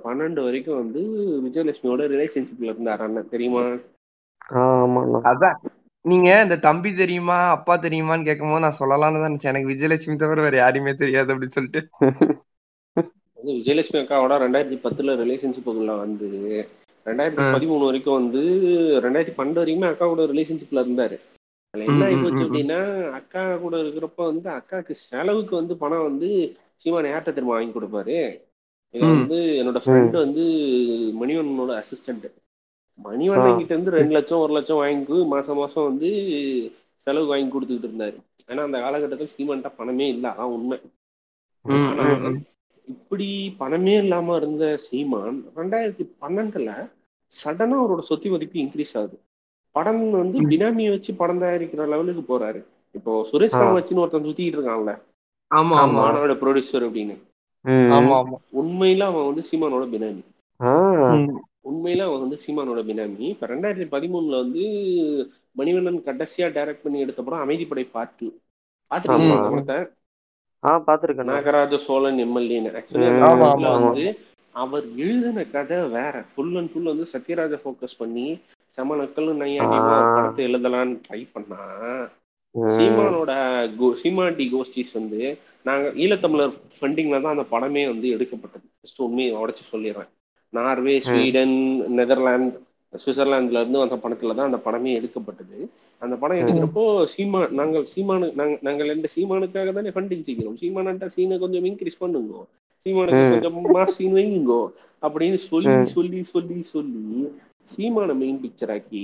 பன்னெண்டு 0.05 0.43
வரைக்கும் 0.43 0.79
வந்து 0.81 1.01
விஜயலட்சுமியோட 1.45 2.05
ரிலேஷன்ஷிப்ல 2.13 2.71
இருந்தார் 2.74 3.03
அண்ணன் 3.07 3.33
தெரியுமா? 3.33 3.63
அதான். 5.31 5.57
நீங்க 6.05 6.29
இந்த 6.43 6.55
தம்பி 6.67 6.91
தெரியுமா 6.93 7.38
அப்பா 7.55 7.74
தெரியுமான்னு 7.86 8.27
கேட்கும் 8.27 8.51
போது 8.51 8.65
நான் 8.65 8.79
சொல்லலாம்னு 8.79 9.21
தான் 9.21 9.31
நினைச்சேன். 9.31 9.53
எனக்கு 9.53 9.71
விஜயலட்சுமி 9.74 10.15
தவிர 10.17 10.41
வேற 10.41 10.57
யாருமே 10.57 10.93
தெரியாது 11.01 11.33
அப்படின்னு 11.33 11.57
சொல்லிட்டு. 11.57 11.81
விஜயலட்சுமி 13.57 14.00
அக்காவோட 14.01 14.38
ரெண்டாயிரத்தி 14.45 14.77
பத்துல 14.86 15.15
ரிலேஷன்ஷிப்புக்குள்ள 15.24 15.93
வந்து 15.98 16.29
ரெண்டாயிரத்தி 17.05 17.43
பதிமூணு 17.55 17.83
வரைக்கும் 17.89 18.17
வந்து 18.19 18.41
ரெண்டாயிரத்தி 19.05 19.36
பன்னெண்டு 19.38 19.62
வரைக்குமே 19.62 19.91
அக்கா 19.91 20.07
கூட 20.07 20.24
ரிலேஷன்ஷிப்ல 20.33 20.83
இருந்தாரு. 20.86 21.17
அதுல 21.74 21.88
என்ன 21.91 22.05
ஆகி 22.05 22.17
போச்சு 22.21 22.43
அப்படின்னா 22.45 22.79
அக்கா 23.19 23.41
கூட 23.63 23.75
இருக்கிறப்ப 23.77 24.25
வந்து 24.31 24.50
அக்காவுக்கு 24.50 24.93
செலவுக்கு 25.07 25.53
வந்து 25.55 25.75
பணம் 25.77 26.07
வந்து 26.09 26.29
சீமான் 26.83 27.09
யார்கிட்ட 27.09 27.33
திரும்ப 27.33 27.53
வாங்கி 27.53 27.74
கொடுப்பாரு? 27.74 28.17
இது 28.93 29.03
வந்து 29.05 29.38
என்னோட 29.62 29.79
ஃப்ரெண்ட் 29.86 30.15
வந்து 30.25 30.43
மணிவண்ணனோட 31.22 31.72
அசிஸ்டன்ட் 31.81 32.27
மணிவண்ணன் 33.00 33.60
கிட்ட 33.60 33.74
இருந்து 33.74 33.96
ரெண்டு 33.98 34.15
லட்சம் 34.17 34.43
ஒரு 34.46 34.53
லட்சம் 34.58 34.81
வாங்கி 34.84 35.17
மாசம் 35.34 35.60
மாசம் 35.62 35.88
வந்து 35.89 36.10
செலவு 37.08 37.27
வாங்கி 37.31 37.50
கொடுத்துக்கிட்டு 37.53 37.89
இருந்தாரு. 37.89 38.17
ஏன்னா 38.50 38.62
அந்த 38.67 38.77
காலகட்டத்தில் 38.86 39.34
சீமான்ட்ட 39.36 39.69
பணமே 39.79 40.08
இல்ல. 40.15 40.25
அதான் 40.34 40.53
உண்மை. 40.58 40.77
இப்படி 42.88 43.27
பணமே 43.62 43.96
இல்லாம 44.03 44.36
இருந்த 44.41 44.65
சீமான் 44.88 45.38
ரெண்டாயிரத்தி 45.60 46.05
பன்னெண்டுல 46.22 46.72
சடனா 47.34 47.75
அவரோட 47.81 48.03
சொத்து 48.10 48.29
மதிப்பு 48.34 48.58
இன்க்ரீஸ் 48.63 48.96
ஆகுது. 49.00 49.17
படம் 49.75 50.03
வந்து 50.22 50.38
பினாமியை 50.51 50.91
வச்சு 50.96 51.12
படம் 51.22 51.41
தயாரிக்கிற 51.43 51.88
லெவலுக்கு 51.93 52.24
போறாரு. 52.31 52.62
இப்போ 52.96 53.12
சுரேஷ் 53.31 53.58
வச்சுன்னு 53.77 54.03
ஒருத்தன் 54.03 54.27
சுத்திக்கிட்டு 54.29 54.60
இருக்கான்ல. 54.60 54.93
மாணவோட 55.96 56.34
ப்ரொடியூசர் 56.43 56.86
அப்படின்னு. 56.88 57.15
உண்மையில 58.61 59.03
அவன் 59.11 59.27
வந்து 59.29 59.43
சீமானோட 59.49 59.85
பினாமி. 59.93 60.21
உண்மையில 61.69 62.05
அவன் 62.07 62.23
வந்து 62.23 62.39
சீமானோட 62.45 62.81
பினாமி. 62.89 63.25
இப்ப 63.33 63.47
ரெண்டாயிரத்தி 63.47 63.87
பதிமூணுல 63.95 64.37
வந்து 64.43 64.63
மணிவண்ணன் 65.59 66.05
கடைசியா 66.07 66.47
டைரக்ட் 66.57 66.83
பண்ணி 66.83 67.03
எடுத்த 67.05 67.21
படம் 67.21 67.43
அமைதிப்படை 67.45 67.85
பார்ட் 67.95 68.23
பாத்துருக்கீங்க 68.91 69.35
பாத்துருக்கேன் 70.87 71.29
நாகராஜ 71.31 71.77
சோழன் 71.87 72.21
எம்எல்ஏன்னு 72.25 72.71
ஆக்சுவலி 72.79 73.09
வந்து 73.77 74.05
அவர் 74.55 74.85
எழுதின 75.05 75.43
கதை 75.51 75.77
வேற. 75.97 76.15
ஃபுல் 76.31 76.55
அண்ட் 76.55 76.71
ஃபுல் 76.71 76.89
வந்து 76.91 77.05
சத்யராஜ 77.13 77.57
ஃபோக்கஸ் 77.63 77.99
பண்ணி 77.99 78.25
செம 78.77 78.95
நக்கல் 78.95 79.29
நையாண்டிமா 79.41 79.95
படத்தை 80.15 80.43
எழுதலான்னு 80.47 80.95
ட்ரை 81.05 81.21
பண்ணா 81.33 81.61
சீமானோட 82.75 83.31
சீமாண்டி 84.01 84.45
கோஷ்டிஸ் 84.53 84.93
வந்து 84.93 85.21
நாங்க 85.65 85.87
ஈழத்தமிழர் 86.03 86.53
ஃபண்டிங்ல 86.77 87.17
தான் 87.23 87.35
அந்த 87.35 87.45
படமே 87.53 87.83
வந்து 87.91 88.07
எடுக்கப்பட்டது. 88.15 88.65
ஜஸ்ட் 88.83 89.03
உண்மையை 89.07 89.31
உடச்சு 89.43 89.63
சொல்லிடுறேன். 89.73 90.09
நார்வே 90.53 90.95
ஸ்வீடன் 91.07 91.55
நெதர்லாந்து 91.97 92.57
சுவிட்சர்லாந்துல 92.93 93.61
இருந்து 93.61 93.81
வந்த 93.81 93.97
படத்துல 94.03 94.35
தான் 94.37 94.49
அந்த 94.49 94.59
படமே 94.67 94.91
எடுக்கப்பட்டது. 94.99 95.57
அந்த 96.01 96.15
படம் 96.21 96.39
எடுக்கிறப்போ 96.41 96.83
சீமா 97.13 97.41
நாங்கள் 97.59 97.85
சீமானு 97.93 98.27
நாங்கள் 98.67 98.93
எந்த 98.95 99.07
சீமானுக்காக 99.15 99.73
தானே 99.77 99.91
ஃபண்டிங் 99.95 100.25
செய்கிறோம். 100.29 100.57
சீமானன்ட்ட 100.61 101.09
சீனை 101.15 101.37
கொஞ்சம் 101.43 101.67
இன்க்ரீஸ் 101.69 102.01
பண்ணுங்க. 102.03 102.41
சீமானுக்கு 102.85 103.25
கொஞ்சமா 103.35 103.83
சீன் 103.97 104.17
வைங்கோ 104.19 104.61
அப்படின்னு 105.03 105.39
சொல்லி 105.49 105.75
சொல்லி 105.97 106.21
சொல்லி 106.33 106.59
சொல்லி 106.73 107.21
சீமான 107.73 108.13
மெயின் 108.21 108.41
பிக்சர் 108.43 108.73
ஆக்கி 108.75 109.03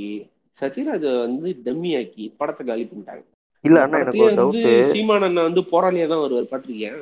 சத்யராஜ 0.59 1.05
வந்து 1.25 1.49
டம்மி 1.65 1.91
ஆக்கி 2.01 2.25
படத்தை 2.39 2.63
காலி 2.69 2.83
பண்ணிட்டாங்க. 2.89 3.23
இல்ல 3.65 3.77
அண்ணா 3.83 3.99
எனக்கு 3.99 4.25
ஒரு 4.25 4.35
வந்து 4.35 4.61
சீமானண்ணா 4.91 5.43
வந்து 5.47 5.63
போராளியா 5.71 6.07
தான் 6.07 6.23
வருவார் 6.23 6.51
பாத்திருக்கேன் 6.51 6.99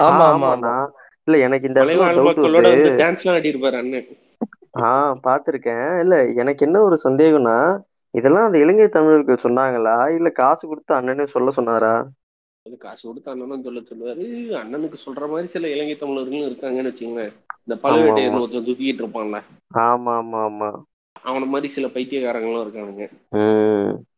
ஆமா 0.00 0.24
ஆமாண்ணா 0.30 0.74
இல்ல 1.28 1.38
எனக்கு 1.46 1.68
இந்த 1.70 1.82
மக்களோட 2.26 2.66
வந்து 2.74 2.92
டான்ஸ் 3.00 3.22
எல்லாம் 3.22 3.38
ஆடி 3.38 3.52
இருப்பாரு 3.52 3.78
அண்ணன். 3.80 4.08
ஆஹ் 4.82 5.16
பாத்திருக்கேன். 5.24 5.88
இல்ல 6.02 6.14
எனக்கு 6.40 6.64
என்ன 6.66 6.78
ஒரு 6.86 6.96
சந்தேகம்னா 7.02 7.56
இதெல்லாம் 8.14 8.46
அந்த 8.46 8.58
இலங்கை 8.62 8.86
தமிழர்கள் 8.90 9.44
சொன்னாங்களா? 9.44 9.96
இல்ல 10.16 10.28
காசு 10.36 10.62
கொடுத்து 10.66 10.92
அண்ணனே 10.96 11.26
சொல்ல 11.30 11.50
சொன்னாரா? 11.52 11.94
காசு 12.80 13.02
கொடுத்து 13.02 13.32
அண்ணனும் 13.32 13.64
சொல்ல 13.64 13.80
சொல்லுவாரு. 13.82 14.26
அண்ணனுக்கு 14.60 14.98
சொல்ற 15.02 15.30
மாதிரி 15.30 15.48
சில 15.50 15.70
இலங்கை 15.70 15.96
தமிழர்களும் 15.98 16.48
இருக்காங்கன்னு 16.48 16.92
வச்சுங்க 16.92 17.24
இந்த 17.62 17.76
பழுவேட்டையர் 17.82 18.38
ஒருத்தன் 18.38 18.66
தூக்கிட்டு 18.68 19.02
இருப்பான்ல. 19.02 19.38
ஆமா 19.82 20.14
ஆமா 20.20 20.40
ஆமா. 20.46 20.70
அவன 21.24 21.48
மாதிரி 21.50 21.68
சில 21.72 21.86
பைத்தியக்காரங்களும் 21.94 22.64
இருக்கானுங்க. 22.64 23.06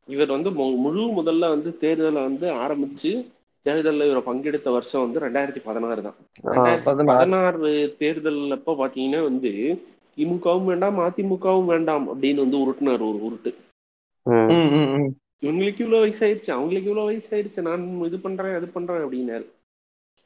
இவர் 0.08 0.34
வந்து 0.36 0.50
முழு 0.84 1.02
முதல்ல 1.18 1.48
வந்து 1.54 1.70
தேர்தலை 1.82 2.20
வந்து 2.28 2.46
ஆரம்பிச்சு 2.64 3.12
தேர்தலில் 3.66 4.06
இவரை 4.08 4.22
பங்கெடுத்த 4.28 4.68
வருஷம் 4.76 5.04
வந்து 5.04 5.22
ரெண்டாயிரத்தி 5.24 5.60
பதினாறு 5.66 6.00
தான். 6.06 6.16
ரெண்டாயிரத்தி 6.54 7.04
பதினாறு. 7.10 7.72
தேர்தல் 8.00 8.40
அப்ப 8.56 8.74
பாத்தீங்கன்னா 8.80 9.20
வந்து 9.28 9.50
திமுகவும் 10.18 10.68
வேண்டாம் 10.70 10.98
அதிமுகவும் 11.04 11.70
வேண்டாம் 11.72 12.06
அப்படின்னு 12.12 12.44
வந்து 12.44 12.60
உருட்டுனார் 12.62 13.04
ஒரு 13.10 13.20
உருட்டு. 13.28 13.50
இவங்களுக்கு 15.44 15.82
இவ்வளவு 15.84 16.04
வயசாயிருச்சு 16.04 16.50
அவங்களுக்கு 16.56 16.88
இவ்வளவு 16.90 17.10
வயசாயிருச்சு 17.10 17.66
நான் 17.68 17.84
இது 18.08 18.18
பண்றேன் 18.26 18.58
அது 18.58 18.66
பண்றேன் 18.76 19.04
அப்படின்னாரு. 19.04 19.46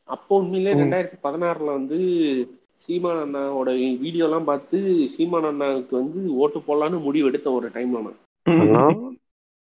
அப்போ 0.08 0.32
உண்மையிலே 0.40 0.72
ரெண்டாயிரத்தி 0.80 1.18
பதினாறுல 1.26 1.70
வந்து 1.78 1.98
சீமான் 2.84 3.22
அண்ணாவோட 3.22 3.70
வீடியோ 4.04 4.24
எல்லாம் 4.28 4.48
பார்த்து 4.50 4.78
சீமான் 5.14 5.48
அண்ணாவுக்கு 5.50 5.94
வந்து 6.00 6.20
ஓட்டு 6.42 6.60
போடலான்னு 6.66 6.98
முடிவு 7.06 7.28
எடுத்த 7.30 7.50
ஒரு 7.58 7.68
டைம்ல 7.76 8.02
நான். 8.06 8.18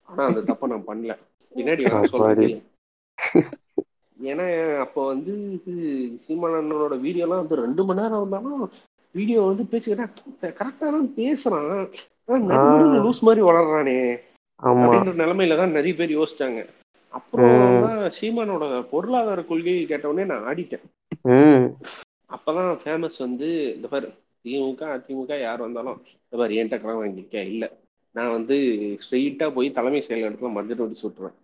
ஆனா 0.09 0.21
அந்த 0.29 0.41
தப்ப 0.49 0.67
நான் 0.71 0.87
பண்ணல. 0.87 1.13
பின்னாடி 1.53 1.83
சொல்றேன் 2.13 2.61
ஏன்னா 4.19 4.45
அப்போ 4.83 5.01
வந்து 5.11 5.31
சீமான் 6.25 6.57
அண்ணனோட 6.59 6.95
வீடியோ 7.05 7.23
எல்லாம் 7.25 7.41
வந்து 7.43 7.63
ரெண்டு 7.63 7.81
மணி 7.87 8.01
நேரம் 8.01 8.23
வந்தாலும் 8.23 8.61
வீடியோ 9.15 9.39
வந்து 9.47 9.63
பேச்சு 9.71 9.95
கரெக்டா 10.59 10.87
தான் 10.95 11.09
பேசுறான். 11.17 11.73
லூஸ் 13.05 13.25
மாதிரி 13.27 13.41
வளர்றானே. 13.49 13.97
அப்படின்ற 14.59 15.13
நிலைமையில 15.21 15.57
தான் 15.61 15.75
நிறைய 15.77 15.93
பேர் 15.99 16.17
யோசிச்சாங்க. 16.17 16.61
அப்புறம் 17.13 17.51
தான் 17.85 17.99
சீமானோட 18.17 18.63
பொருளாதார 18.91 19.39
கொள்கையை 19.49 19.83
கேட்டவுடனே 19.91 20.25
நான் 20.31 20.47
ஆடிட்டேன். 20.51 20.85
அப்பதான் 22.35 22.71
ஃபேமஸ் 22.81 23.17
வந்து 23.25 23.47
இந்த 23.75 23.87
பாரு 23.93 24.07
திமுக 24.45 24.83
அதிமுக 24.95 25.33
யார் 25.41 25.65
வந்தாலும் 25.65 25.99
இந்த 26.23 26.35
பாரு 26.41 26.57
என்கிட்ட 26.59 26.81
கடன் 26.83 27.01
வாங்கிக்க 27.01 27.35
இல்ல. 27.53 27.65
நான் 28.15 28.33
வந்து 28.37 28.55
ஸ்ட்ரெயிட்டா 29.03 29.45
போய் 29.55 29.75
தலைமை 29.77 30.01
செயல் 30.01 30.25
இடத்துல 30.27 30.51
மஞ்சள் 30.55 30.81
நோட்டீஸ் 30.81 31.05
விட்டுருவேன் 31.05 31.37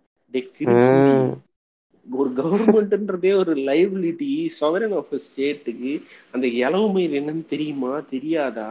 ஒரு 2.08 2.30
கவர்மெண்ட்ன்றதே 2.38 3.30
ஒரு 3.40 3.52
லைபிலிட்டி 3.68 4.28
சவரன் 4.58 4.94
ஆஃப் 4.98 5.12
ஸ்டேட்டுக்கு 5.26 5.92
அந்த 6.34 6.46
இளவுமையில் 6.62 7.18
என்னன்னு 7.20 7.44
தெரியுமா? 7.46 7.92
தெரியாதா? 8.14 8.68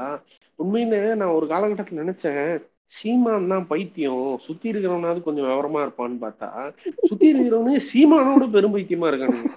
உண்மையில 0.59 0.95
நான் 1.19 1.35
ஒரு 1.37 1.45
காலகட்டத்தில் 1.47 2.01
நினைச்சேன் 2.01 2.49
சீமான் 2.93 3.51
தான் 3.51 3.67
பைத்தியம். 3.71 4.23
சுத்தி 4.45 4.71
இருக்கிறவனாவது 4.71 5.19
கொஞ்சம் 5.25 5.47
விவரமா 5.47 5.79
இருப்பான்னு 5.85 6.17
பார்த்தா 6.23 6.49
சுத்தி 7.09 7.25
இருக்கிறவனே 7.31 7.79
சீமானோட 7.89 8.45
பெரும் 8.55 8.75
பைத்தியமா 8.75 9.09
இருக்கானுங்க 9.11 9.49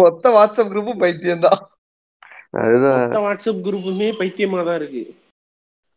மொத்த 0.00 0.30
வாட்ஸ்அப் 0.36 0.72
குரூப்பும் 0.72 1.02
பைத்தியம் 1.04 1.44
தான் 1.46 1.60
மொத்த 2.92 3.18
வாட்ஸ்அப் 3.26 3.64
குரூப்புமே 3.66 4.08
பைத்தியமா 4.20 4.60
தான் 4.68 4.78
இருக்கு. 4.80 5.02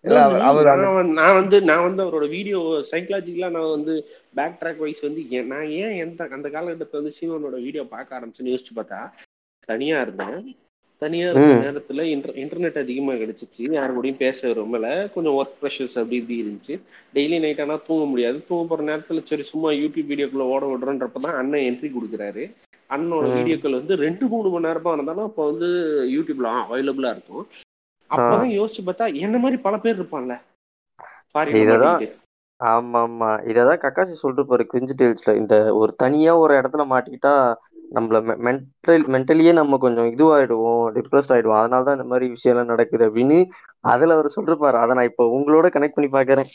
நான் 0.03 1.35
வந்து 1.39 1.57
நான் 1.61 1.85
வந்து 1.87 2.01
அவரோட 2.05 2.27
வீடியோ 2.29 2.59
சைக்கலாஜிக்கலா 2.91 3.49
நான் 3.57 3.73
வந்து 3.75 3.93
பேக் 4.35 4.57
ட்ராக் 4.61 4.81
வைஸ் 4.83 5.05
வந்து 5.07 5.43
நான் 5.51 5.67
ஏன் 5.81 5.95
எந்த 6.05 6.27
அந்த 6.37 6.49
காலகட்டத்தில் 6.55 7.01
வந்து 7.01 7.17
சீமானோட 7.19 7.57
வீடியோ 7.67 7.83
பார்க்க 7.95 8.17
ஆரம்பிச்சுன்னு 8.19 8.53
யோசிச்சு 8.53 8.75
பார்த்தா 8.75 9.01
தனியா 9.67 9.97
இருந்தேன். 10.01 10.37
தனியா 11.01 11.27
இருந்த 11.29 11.53
நேரத்துல 11.65 12.01
இன்டர்நெட் 12.43 12.81
அதிகமா 12.81 13.13
கிடைச்சிச்சு. 13.21 13.63
யாரு 13.77 13.91
கூடயும் 13.93 14.21
பேச 14.23 14.39
விரும்பல 14.49 14.87
கொஞ்சம் 15.13 15.37
ஒர்க் 15.39 15.55
ப்ரெஷர்ஸ் 15.61 15.97
அப்படி 16.01 16.19
இப்படி 16.21 16.37
இருந்துச்சு. 16.43 16.75
டெய்லி 17.15 17.37
நைட் 17.45 17.61
ஆனா 17.61 17.75
தூங்க 17.87 18.05
முடியாது. 18.11 18.37
தூங்க 18.49 18.63
போற 18.71 18.83
நேரத்துல 18.91 19.23
சரி 19.31 19.45
சும்மா 19.51 19.69
யூடியூப் 19.81 20.11
வீடியோக்குள்ள 20.11 20.47
ஓட 20.55 20.65
விடுறோன்றப்பதான் 20.71 21.37
அண்ணன் 21.41 21.67
என்ட்ரி 21.69 21.91
கொடுக்குறாரு. 21.93 22.43
அண்ணனோட 22.89 23.27
வீடியோக்கள் 23.37 23.79
வந்து 23.79 23.95
ரெண்டு 24.05 24.25
மூணு 24.27 24.49
மணி 24.49 24.67
நேரமா 24.67 24.93
இருந்தாலும் 24.93 25.27
அப்போ 25.29 25.43
வந்து 25.51 25.69
யூடியூப்ல 26.15 26.49
அவைலபிளா 26.63 27.11
இருக்கும். 27.15 27.45
அப்பதான் 28.11 28.51
யோசிச்சு 28.55 28.81
பார்த்தா 28.83 29.05
என்ன 29.21 29.35
மாதிரி 29.39 29.57
பல 29.61 29.75
பேர் 29.79 29.97
இருப்பான்ல. 29.97 30.35
இததான் 31.59 32.01
ஆமா 32.59 32.99
ஆமா 33.01 33.29
இததான் 33.51 33.81
கக்காசி 33.83 34.15
சொல்லிட்டு 34.15 34.43
போற 34.45 34.63
குஞ்சு 34.67 34.93
டேல்ஸ்ல 34.95 35.33
இந்த 35.39 35.55
ஒரு 35.79 35.91
தனியா 35.97 36.33
ஒரு 36.41 36.53
இடத்துல 36.59 36.83
மாட்டிக்கிட்டா 36.91 37.33
நம்மள 37.91 38.17
மென்டல் 38.45 39.05
மென்டலியே 39.13 39.53
நம்ம 39.53 39.77
கொஞ்சம் 39.79 40.09
இதுவாயிடுவோம் 40.13 40.83
டிப்ரெஸ்ட் 40.97 41.33
ஆயிடுவோம். 41.33 41.59
அதனாலதான் 41.59 41.97
இந்த 41.97 42.07
மாதிரி 42.11 42.27
விஷயம் 42.31 42.53
எல்லாம் 42.53 42.71
நடக்குது 42.73 43.07
அப்படின்னு 43.07 43.39
அதுல 43.85 44.15
அவர் 44.17 44.35
சொல்லிருப்பாரு 44.35 44.79
அதை 44.81 44.95
நான் 44.95 45.09
இப்போ 45.11 45.25
உங்களோட 45.37 45.67
கனெக்ட் 45.71 45.97
பண்ணி 45.97 46.11
பாக்குறேன். 46.11 46.51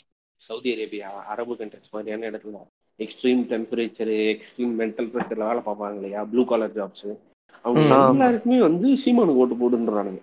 சவுதி 0.49 0.69
அரேபியா 0.73 1.09
அரபு 1.31 1.53
கண்ட்ரிஸ் 1.55 1.93
மாதிரியான 1.93 2.27
இடத்துல. 2.29 2.59
எக்ஸ்ட்ரீம் 2.99 3.41
டெம்பரேச்சர் 3.49 4.11
எக்ஸ்ட்ரீம் 4.25 4.73
மென்டல் 4.79 5.09
ப்ரெஷர்ல 5.11 5.43
வேலை 5.43 5.61
பார்ப்பாங்க 5.63 5.97
இல்லையா? 5.99 6.21
ப்ளூ 6.31 6.45
கலர் 6.47 6.75
ஜாப்ஸ் 6.75 7.07
அவங்க 7.65 7.81
எல்லாருக்குமே 8.07 8.59
வந்து 8.61 8.89
சீமானுக்கு 9.03 9.43
ஓட்டு 9.43 9.57
போடுன்றானுங்க. 9.57 10.21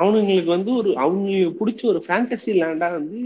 அவனுங்களுக்கு 0.00 0.50
வந்து 0.56 0.70
ஒரு 0.80 0.90
அவங்களுக்கு 1.04 1.58
பிடிச்ச 1.60 1.82
ஒரு 1.92 2.00
ஃபேண்டசி 2.06 2.50
லேண்டா 2.60 2.88
வந்து 2.98 3.18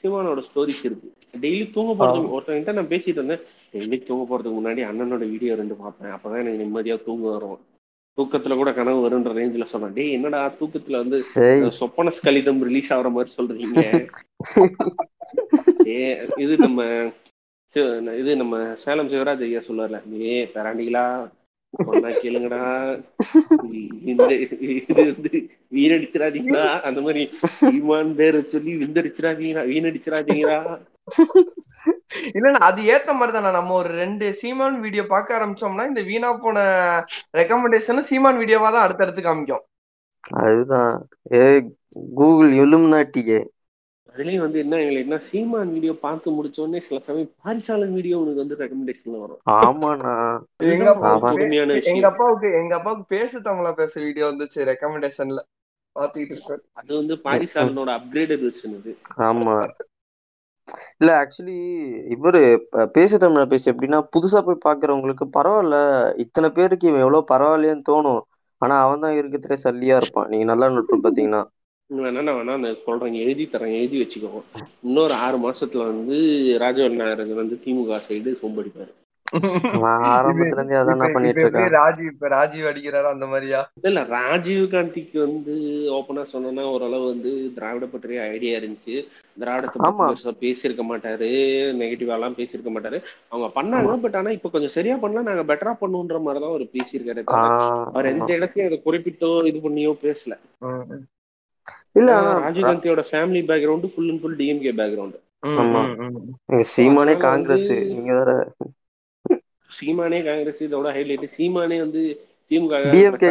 சிவானோட 0.00 0.40
ஸ்டோரிஸ் 0.48 0.82
இருக்கு. 0.88 1.08
டெய்லி 1.42 1.64
தூங்க 1.76 1.92
போறதுக்கு 1.98 2.34
ஒருத்தவங்கிட்ட 2.36 2.74
நான் 2.78 2.92
பேசிட்டு 2.92 3.18
இருந்தேன். 3.20 3.42
டெய்லி 3.74 3.96
தூங்க 4.08 4.24
போறதுக்கு 4.30 4.58
முன்னாடி 4.58 4.82
அண்ணனோட 4.90 5.24
வீடியோ 5.32 5.54
ரெண்டு 5.60 5.74
பார்ப்பேன். 5.82 6.14
அப்பதான் 6.16 6.42
எனக்கு 6.42 6.62
நிம்மதியா 6.62 6.96
தூங்க 7.08 7.26
வரும். 7.34 7.58
தூக்கத்துல 8.18 8.54
கூட 8.60 8.70
கனவு 8.78 9.00
வரும்ன்ற 9.04 9.32
ரேஞ்சில 9.38 9.66
சொன்னேன். 9.72 9.94
டேய் 9.96 10.14
என்னடா 10.16 10.40
தூக்கத்துல 10.60 11.00
வந்து 11.02 11.18
சொப்பன 11.80 12.12
ஸ்கலிதம் 12.18 12.62
ரிலீஸ் 12.68 12.92
ஆகுற 12.96 13.10
மாதிரி 13.16 13.32
சொல்றீங்க? 13.38 13.82
இது 16.44 16.54
நம்ம 16.64 16.80
இது 18.20 18.32
நம்ம 18.42 18.54
சேலம் 18.84 19.10
சிவராஜ் 19.12 19.42
ஐயா 19.46 19.60
சொல்லுவார்ல 19.66 19.98
ஏ 20.28 20.34
பெராண்டிகளா 20.54 21.04
கேளுங்கடா. 22.18 22.60
இந்த 24.04 24.28
இது 24.76 24.94
வந்து 25.10 25.30
வீணடிச்சிடாதீங்களா 25.76 26.64
அந்த 26.88 27.00
மாதிரி 27.00 27.22
ஈமான் 27.72 28.12
பேரை 28.14 28.40
சொல்லி 28.54 28.72
விந்தடிச்சிடாதீங்களா 28.82 29.64
வீணடிச்சிடாதீங்களா 29.72 30.58
இல்லன்னா 32.36 32.60
அது 32.68 32.80
ஏத்த 32.94 33.10
மாதிரி 33.18 33.32
தானே 33.34 33.50
நம்ம 33.50 33.74
ஒரு 33.74 33.90
ரெண்டு 34.02 34.26
சீமான் 34.40 34.78
வீடியோ 34.80 35.04
பார்க்க 35.12 35.38
ஆரம்பிச்சோம்னா 35.38 35.84
இந்த 35.88 36.02
வீணா 36.10 36.30
போன 36.44 36.58
ரெக்கமெண்டேஷனும் 37.34 38.08
சீமான் 38.10 38.40
வீடியோவா 38.42 38.70
தான் 38.72 38.86
அடுத்தடுத்து 38.86 39.22
காமிக்கும். 39.22 39.64
அதுதான். 40.42 40.96
ஏ 41.34 41.44
கூகுள் 42.18 42.50
இலுமினாட்டியே 42.62 43.38
அதுலயும் 44.18 44.44
வந்து 44.44 44.58
என்ன 44.58 44.78
எங்களுக்கு 44.82 45.06
என்ன 45.06 45.16
சீமான் 45.30 45.72
வீடியோ 45.74 45.92
பார்த்து 46.04 46.30
முடிச்ச 46.36 46.58
உடனே 46.62 46.80
சில 46.86 46.98
சமயம் 47.00 47.32
பாரிசாலன் 47.42 47.92
வீடியோ 47.92 48.16
உனக்கு 48.18 48.42
வந்து 48.42 48.56
ரெக்கமெண்டேஷன்ல 48.62 49.18
வரும். 49.24 49.40
ஆமாண்ணா. 49.58 50.14
எங்க 50.72 50.88
அப்பாவுக்கு 50.92 51.44
எங்க 51.92 52.06
அப்பாவுக்கு 52.06 52.48
எங்க 52.60 52.72
அப்பாவுக்கு 52.76 53.04
பேசு 53.08 53.38
தமிழா 53.40 53.72
பேச 53.72 54.00
வீடியோ 54.00 54.26
வந்துச்சு 54.30 54.66
ரெக்கமெண்டேஷன்ல 54.70 55.42
பாத்துக்கிட்டு 55.96 56.34
இருக்காரு 56.36 56.62
அது 56.72 56.90
வந்து 56.96 57.14
பாரிசாலனோட 57.26 57.90
அப்கிரேடட் 57.98 58.42
வெர்ஷன் 58.46 58.74
இது. 58.80 58.94
ஆமா. 59.28 59.54
இல்ல 61.00 61.10
ஆக்சுவலி 61.20 61.58
இவரு 62.16 62.40
பேசு 62.92 63.18
தமிழா 63.18 63.44
பேசு 63.46 63.72
எப்படின்னா 63.72 64.00
புதுசா 64.16 64.40
போய் 64.40 64.64
பாக்குறவங்களுக்கு 64.66 65.26
பரவாயில்ல. 65.38 65.76
இத்தனை 66.16 66.50
பேருக்கு 66.50 66.88
இவன் 66.88 67.00
எவ்வளவு 67.00 67.30
பரவாயில்லையேன்னு 67.30 67.88
தோணும். 67.92 68.20
ஆனா 68.62 68.80
அவன் 68.80 69.00
தான் 69.00 69.16
இருக்கிறதுலே 69.20 69.58
சல்லியா 69.66 69.96
இருப்பான். 69.96 70.28
நீங்க 70.28 70.44
நல்லா 70.44 70.68
நோட் 70.68 70.90
பண்ணி 70.90 71.04
பாத்தீங்கன்னா. 71.06 71.42
வேணா 71.90 72.22
நான் 72.24 72.38
வேணா 72.38 72.54
நான் 72.62 72.82
சொல்றேன் 72.86 73.14
எழுதி 73.14 73.44
தரேன் 73.52 73.76
எழுதி 73.76 73.98
வச்சுக்கோ 74.00 74.40
இன்னொரு 74.88 75.14
ஆறு 75.24 75.36
மாசத்துல 75.44 75.86
வந்து 75.90 76.16
ராஜவன் 76.58 77.00
நாயர் 77.00 77.40
வந்து 77.42 77.56
திமுக 77.64 78.00
சைடு 78.08 78.40
சொம்படிப்பாரு. 78.42 78.92
ராஜீவ் 81.76 82.10
இப்ப 82.12 82.28
ராஜீவ் 82.28 82.68
அடிக்கிறாரு 82.70 83.08
அந்த 83.12 83.26
மாதிரியா? 83.26 83.60
இல்ல 83.88 84.02
ராஜீவ் 84.14 84.64
காந்திக்கு 84.74 85.18
வந்து 85.24 85.54
ஓப்பனா 85.96 86.22
சொன்னா 86.32 86.64
ஓரளவு 86.74 87.04
வந்து 87.06 87.32
திராவிட 87.56 87.86
பற்றிய 87.86 88.28
ஐடியா 88.34 88.54
இருந்துச்சு. 88.60 88.96
திராவிடத்தை 89.36 90.34
பேசியிருக்க 90.44 90.84
மாட்டாரு 90.90 91.28
நெகட்டிவா 91.80 92.16
எல்லாம் 92.18 92.38
பேசியிருக்க 92.38 92.72
மாட்டாரு. 92.76 93.00
அவங்க 93.28 93.48
பண்ணாங்க 93.58 94.00
பட் 94.04 94.18
ஆனா 94.20 94.30
இப்ப 94.30 94.50
கொஞ்சம் 94.54 94.76
சரியா 94.78 94.96
பண்ணலாம் 95.04 95.30
நாங்க 95.30 95.44
பெட்டரா 95.52 95.74
பண்ணுன்ற 95.82 96.20
மாதிரிதான் 96.22 96.54
அவர் 96.54 96.66
பேசியிருக்காரு 96.76 97.24
அவர் 97.92 98.12
எந்த 98.14 98.30
இடத்தையும் 98.34 98.70
அதை 98.70 98.80
குறிப்பிட்டோ 98.88 99.32
இது 99.50 99.60
பண்ணியோ 99.68 99.94
பேசல. 100.06 100.34
இல்ல 101.96 102.08
ஏன்னா 102.08 102.16
ஆனா 102.22 102.32
ராஜீவ் 102.40 102.64
ரா- 102.64 102.70
காந்தியோட 102.70 103.02
family 103.08 103.40
background 103.48 103.88
full 103.92 104.10
and 104.10 104.20
full 104.22 104.38
DMK 104.38 104.72
background 104.78 105.16
சீமானே 106.72 107.14
Congress 107.24 107.68
நீங்க 107.90 108.12
வேற 108.14 108.32
சீமானே 109.70 110.18
காங்கிரஸ் 110.22 110.62
இதோட 110.62 110.88
ஹைலைட் 110.94 111.26
சீமானே 111.34 111.78
வந்து 111.80 112.02
திமுக 112.50 112.74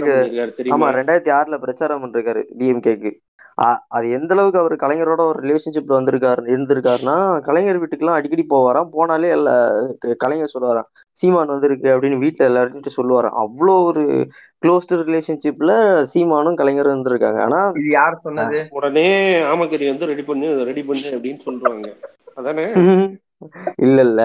பண்ணியிருக்காரு 0.03 0.51
ஆமா 0.51 0.57
தெரியுமா? 0.57 0.89
ரெண்டாயிரத்தி 0.97 1.31
ஆறுல 1.37 1.57
பிரச்சாரம் 1.63 2.03
பண்ணிருக்காரு 2.03 2.41
டிஎம்கேக்கு 2.59 3.11
அது 3.89 4.05
எந்த 4.11 4.31
அளவுக்கு 4.35 4.59
அவர் 4.59 4.75
கலைஞரோட 4.75 5.21
ஒரு 5.27 5.39
ரிலேஷன்ஷிப்ல 5.43 5.97
வந்திருக்காரு 5.97 6.41
இருந்திருக்காருன்னா 6.47 7.15
கலைஞர் 7.41 7.79
வீட்டுக்கெல்லாம் 7.81 8.19
அடிக்கடி 8.19 8.43
போவாராம். 8.49 8.91
போனாலே 8.93 9.29
எல்லா 9.29 9.55
கலைஞர் 10.17 10.53
சொல்லுவாராம் 10.53 10.89
சீமான் 11.17 11.47
வந்திருக்கு 11.47 11.87
அப்படின்னு 11.93 12.23
வீட்டுல 12.23 12.49
எல்லார்கிட்ட 12.49 12.91
சொல்லுவாராம். 12.97 13.37
அவ்வளோ 13.43 13.75
ஒரு 13.85 14.03
க்ளோஸ்டு 14.63 14.99
ரிலேஷன்ஷிப்ல 15.03 15.71
சீமானும் 16.13 16.55
கலைஞரும் 16.55 16.93
இருந்திருக்காங்க. 16.93 17.41
ஆனா 17.43 17.59
யார் 17.93 18.23
சொன்னது? 18.23 18.59
உடனே 18.77 19.07
ஆமக்கறி 19.51 19.87
வந்து 19.87 20.05
ரெடி 20.05 20.23
பண்ணு 20.23 20.49
ரெடி 20.63 20.83
பண்ணு 20.83 21.07
அப்படின்னு 21.15 21.41
சொல்றாங்க. 21.47 21.87
அதானே? 22.35 22.65
இல்ல 23.85 23.97
இல்ல 24.01 24.21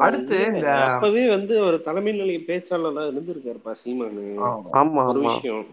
அடுத்து 0.00 0.38
அப்பவே 0.86 1.22
வந்து 1.28 1.54
ஒரு 1.64 1.76
தலைமை 1.82 2.12
நிலைய 2.12 2.40
பேச்சாளரா 2.48 3.02
இருந்திருக்காருப்பா 3.10 3.72
சீமானு. 3.82 4.24
ஆமா. 4.46 4.70
ஆமா. 4.80 5.02
ஒரு 5.06 5.20
விஷயம். 5.20 5.64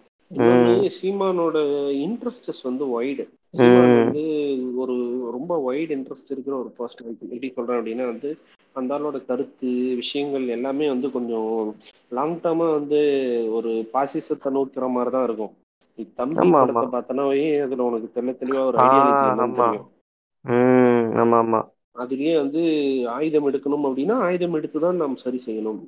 சீமானோட 0.98 1.58
இன்ட்ரெஸ்டஸ் 2.06 2.62
வந்து 2.63 2.86
வைடு 2.93 3.24
வந்து 4.04 4.24
ஒரு 4.76 4.96
ரொம்ப 5.32 5.54
வைடு 5.67 5.91
இன்ட்ரெஸ்ட் 5.98 6.32
இருக்கிற 6.32 6.54
ஒரு 6.58 6.69
பர்சன் 6.78 7.10
எப்படி 7.26 7.50
சொல்றேன் 7.50 7.80
அப்படின்னா 7.80 8.06
வந்து 8.08 8.30
அந்த 8.76 8.96
ஆளோட 8.96 9.17
கருத்து 9.26 9.72
விஷயங்கள் 9.96 10.46
எல்லாமே 10.48 10.86
வந்து 10.89 11.10
கொஞ்சம் 11.12 11.52
லாங் 12.12 12.39
டேர்மா 12.41 12.67
வந்து 12.74 13.02
ஒரு 13.52 13.72
பாசிசத்தை 13.93 14.52
நோக்கிற 14.52 14.88
மாதிரி 14.89 15.12
தான் 15.12 15.24
இருக்கும் 15.24 15.54
தம்பி 16.17 16.48
படத்தை 16.54 16.86
அதுல 17.63 17.84
உனக்கு 17.84 18.08
தெள்ள 18.15 18.32
தெளிவா 18.34 18.63
ஒரு 18.69 18.80
ஆமா. 19.43 19.67
அதுலயே 21.96 22.34
வந்து 22.38 22.62
ஆயுதம் 23.10 23.48
எடுக்கணும் 23.50 23.86
அப்படின்னா 23.88 24.15
ஆயுதம் 24.28 24.54
எடுத்து 24.54 24.80
தான் 24.80 24.96
நாம் 24.96 25.15
சரி 25.15 25.39
செய்யணும். 25.46 25.82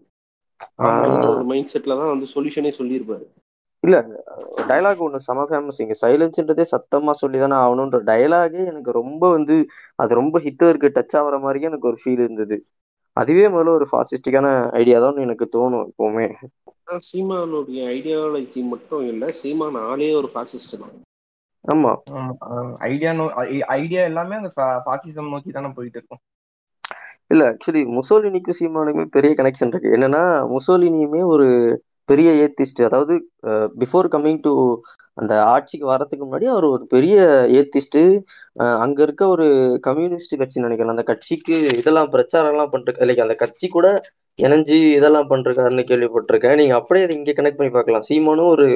மைண்ட் 1.50 1.72
செட்ல 1.74 1.98
தான் 2.02 2.14
வந்து 2.14 2.28
சொல்யூஷனே 2.36 2.72
சொல்லியிருப்பாரு. 2.80 3.26
இல்ல 3.86 3.96
டயலாக் 4.70 5.04
ஒண்ணு 5.06 5.20
செம 5.26 5.46
ஃபேமஸ் 5.50 5.82
இங்க 5.84 5.96
சைலன்ஸ்ன்றதே 6.02 6.66
சத்தமா 6.72 7.14
சொல்லி 7.22 7.38
தானே 7.40 7.56
ஆகணும்ன்ற 7.62 8.00
டயலாகே 8.10 8.62
எனக்கு 8.72 8.92
ரொம்ப 9.00 9.24
வந்து 9.36 9.58
அது 10.00 10.20
ரொம்ப 10.22 10.40
ஹிட்டருக்கு 10.46 10.96
டச் 10.98 11.18
ஆகுற 11.22 11.38
மாதிரியே 11.42 11.70
எனக்கு 11.72 11.90
ஒரு 11.92 12.00
ஃபீல் 12.04 12.24
இருந்தது. 12.26 12.58
அதுவே 13.18 13.46
முதல்ல 13.48 13.76
ஒரு 13.78 13.88
ஃபாசிஸ்டிக்கான 13.92 14.48
ஐடியா 14.74 15.00
தான் 15.00 15.24
எனக்கு 15.26 15.48
தோணும் 15.56 15.86
எப்பவுமே. 15.88 16.28
சீமானுடைய 17.08 17.80
ஐடியாலஜி 17.94 18.62
மட்டும் 18.72 19.04
இல்ல 19.12 19.32
சீமான் 19.40 19.80
ஆளே 19.86 20.10
ஒரு 20.20 20.30
பாசிஸ்ட் 20.36 20.76
தான். 20.82 20.96
ஆமா. 21.66 21.92
ஐடியா 22.90 23.12
ஐடியா 23.78 24.02
எல்லாமே 24.10 24.36
அந்த 24.42 24.52
பாசிசம் 24.88 25.34
நோக்கி 25.34 25.52
தானே 25.52 25.72
போயிட்டு 25.78 26.00
இருக்கும். 26.00 26.24
இல்ல 27.34 27.44
ஆக்சுவலி 27.52 27.82
முசோலினிக்கும் 27.96 28.58
சீமானுக்குமே 28.60 29.08
பெரிய 29.16 29.32
கனெக்ஷன் 29.40 29.72
இருக்கு. 29.72 29.94
என்னன்னா 29.98 30.24
முசோலினியுமே 30.54 31.22
ஒரு 31.34 31.48
பெரிய 32.12 32.30
ஏத்திஸ்ட் 32.46 32.82
அதாவது 32.90 33.16
பிஃபோர் 33.84 34.10
கம்மிங் 34.16 34.42
டு 34.48 34.54
அந்த 35.22 35.34
ஆட்சிக்கு 35.54 35.86
வரத்துக்கு 35.92 36.24
முன்னாடி 36.26 36.48
அவர் 36.54 36.66
ஒரு 36.74 36.84
பெரிய 36.94 37.16
ஏத்திஸ்ட்டு 37.60 38.02
அங்க 38.86 39.00
இருக்க 39.06 39.24
ஒரு 39.36 39.46
கம்யூனிஸ்ட் 39.88 40.40
கட்சி 40.42 40.66
நினைக்கிறேன். 40.66 40.94
அந்த 40.96 41.06
கட்சிக்கு 41.12 41.58
இதெல்லாம் 41.82 42.12
பிரச்சாரம் 42.16 42.54
எல்லாம் 42.54 42.74
பண்றது 42.74 43.08
லைக் 43.10 43.26
அந்த 43.26 43.38
கட்சி 43.44 43.68
கூட 43.76 43.88
இணைஞ்சு 44.40 44.78
இதெல்லாம் 44.98 45.30
பண்றாருன்னு 45.32 45.84
கேள்விப்பட்டிருக்கேன். 45.92 46.58
நீங்க 46.62 46.74
அப்படியே 46.80 47.06
அதை 47.06 47.16
இங்க 47.20 47.34
கனெக்ட் 47.38 47.60
பண்ணி 47.60 47.74
பார்க்கலாம். 47.76 48.06
சீமானும் 48.10 48.52
ஒரு 48.56 48.68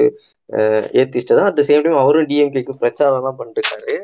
ஏத்திஸ்ட் 1.02 1.36
தான். 1.38 1.48
அட் 1.50 1.62
சேம் 1.68 1.84
டைம் 1.86 2.02
அவரும் 2.04 2.28
டிஎம்கேக்கு 2.30 2.80
பிரச்சாரம் 2.82 3.18
எல்லாம் 3.20 3.38
பண்ணிருக்காரு 3.40 3.96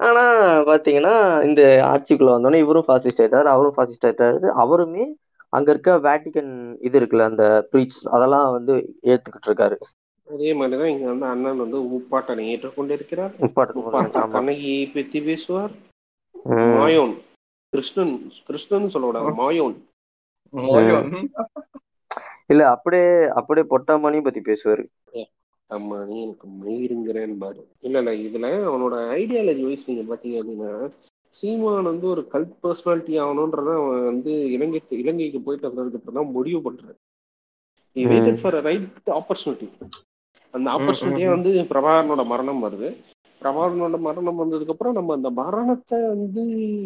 ஆனா 0.00 0.22
பாத்தீங்கன்னா 0.68 1.14
இந்த 1.48 1.62
ஆட்சிக்குள்ள 1.92 2.30
வந்தோடனே 2.34 2.60
இவரும் 2.64 2.86
ஃபாசிஸ்ட் 2.88 3.22
ஆயிட்டாரு 3.22 3.48
அவரும் 3.54 3.76
ஃபாசிஸ்ட் 3.78 4.06
ஆயிட்டாரு. 4.08 4.48
அவருமே 4.64 5.04
அங்க 5.52 5.68
இருக்க 5.72 5.92
வேட்டிகன் 6.04 6.52
இது 6.80 6.98
இருக்குல்ல 7.00 7.30
அந்த 7.30 7.44
ப்ரீச் 7.70 7.98
அதெல்லாம் 8.12 8.48
வந்து 8.56 8.76
ஏத்துக்கிட்டு 9.10 9.50
இருக்காரு. 9.50 9.78
அதே 10.28 10.50
மாதிரிதான் 10.54 10.92
இங்க 10.92 11.06
வந்து 11.08 11.26
அண்ணன் 11.26 11.62
வந்து 11.62 11.78
உப்பாட்டனை 11.96 12.44
உப்பாட்டா 13.78 14.22
ஆமா. 14.22 14.26
கண்ணகி 14.34 14.72
பற்றி 14.92 15.20
பேசுவார். 15.26 15.74
மாயோன். 16.72 17.14
கிருஷ்ணன் 17.72 18.14
கிருஷ்ணன் 18.46 18.92
சொல்லக்கூடாது 18.92 19.32
மாயோன். 19.36 19.76
மோயோன். 20.54 21.08
இல்ல 22.50 22.62
அப்படியே 22.74 23.08
அப்படியே 23.40 23.64
பொட்டாமணியும் 23.72 24.26
பத்தி 24.26 24.42
பேசுவாரு. 24.44 24.84
ஆமா 25.70 25.98
நீ 26.04 26.16
எனக்கு 26.22 26.46
மயிருங்கிறேன் 26.58 27.34
பாரு. 27.38 27.62
இல்ல 27.80 27.98
இல்ல 28.00 28.12
இதுல 28.20 28.50
அவனோட 28.68 28.96
ஐடியாலஜி 29.14 29.64
வைஸ் 29.66 29.88
நீங்க 29.88 30.04
பாத்தீங்க 30.08 30.40
அப்படின்னா 30.40 30.72
சீமான் 31.30 31.82
வந்து 31.82 32.08
ஒரு 32.08 32.28
கல்ட் 32.32 32.54
பர்சனாலிட்டி 32.62 33.14
ஆகணும்ன்றத 33.22 33.74
அவன் 33.76 34.04
வந்து 34.04 34.50
இலங்கை 34.50 34.80
இலங்கைக்கு 34.88 35.40
போயிட்டு 35.40 35.68
வந்ததுக்கு 35.68 35.94
அப்புறம் 35.94 36.14
தான் 36.14 36.30
முடிவு 36.30 36.60
for 38.36 38.54
a 38.54 38.62
right 38.62 38.86
opportunity. 39.06 39.68
அந்த 40.50 40.70
ஆப்பர்ச்சுனிட்டியே. 40.70 41.28
வந்து 41.28 41.50
பிரபாகரனோட 41.62 42.26
மரணம் 42.26 42.64
வருது. 42.64 42.96
பிரபாகரனோட 43.42 43.98
மரணம் 43.98 44.40
வந்ததுக்கு 44.40 44.70
அப்புறம் 44.70 44.92
நம்ம 44.92 45.14
அந்த 45.14 45.30
மரணத்தை 45.30 45.98
வந்து 46.06 46.42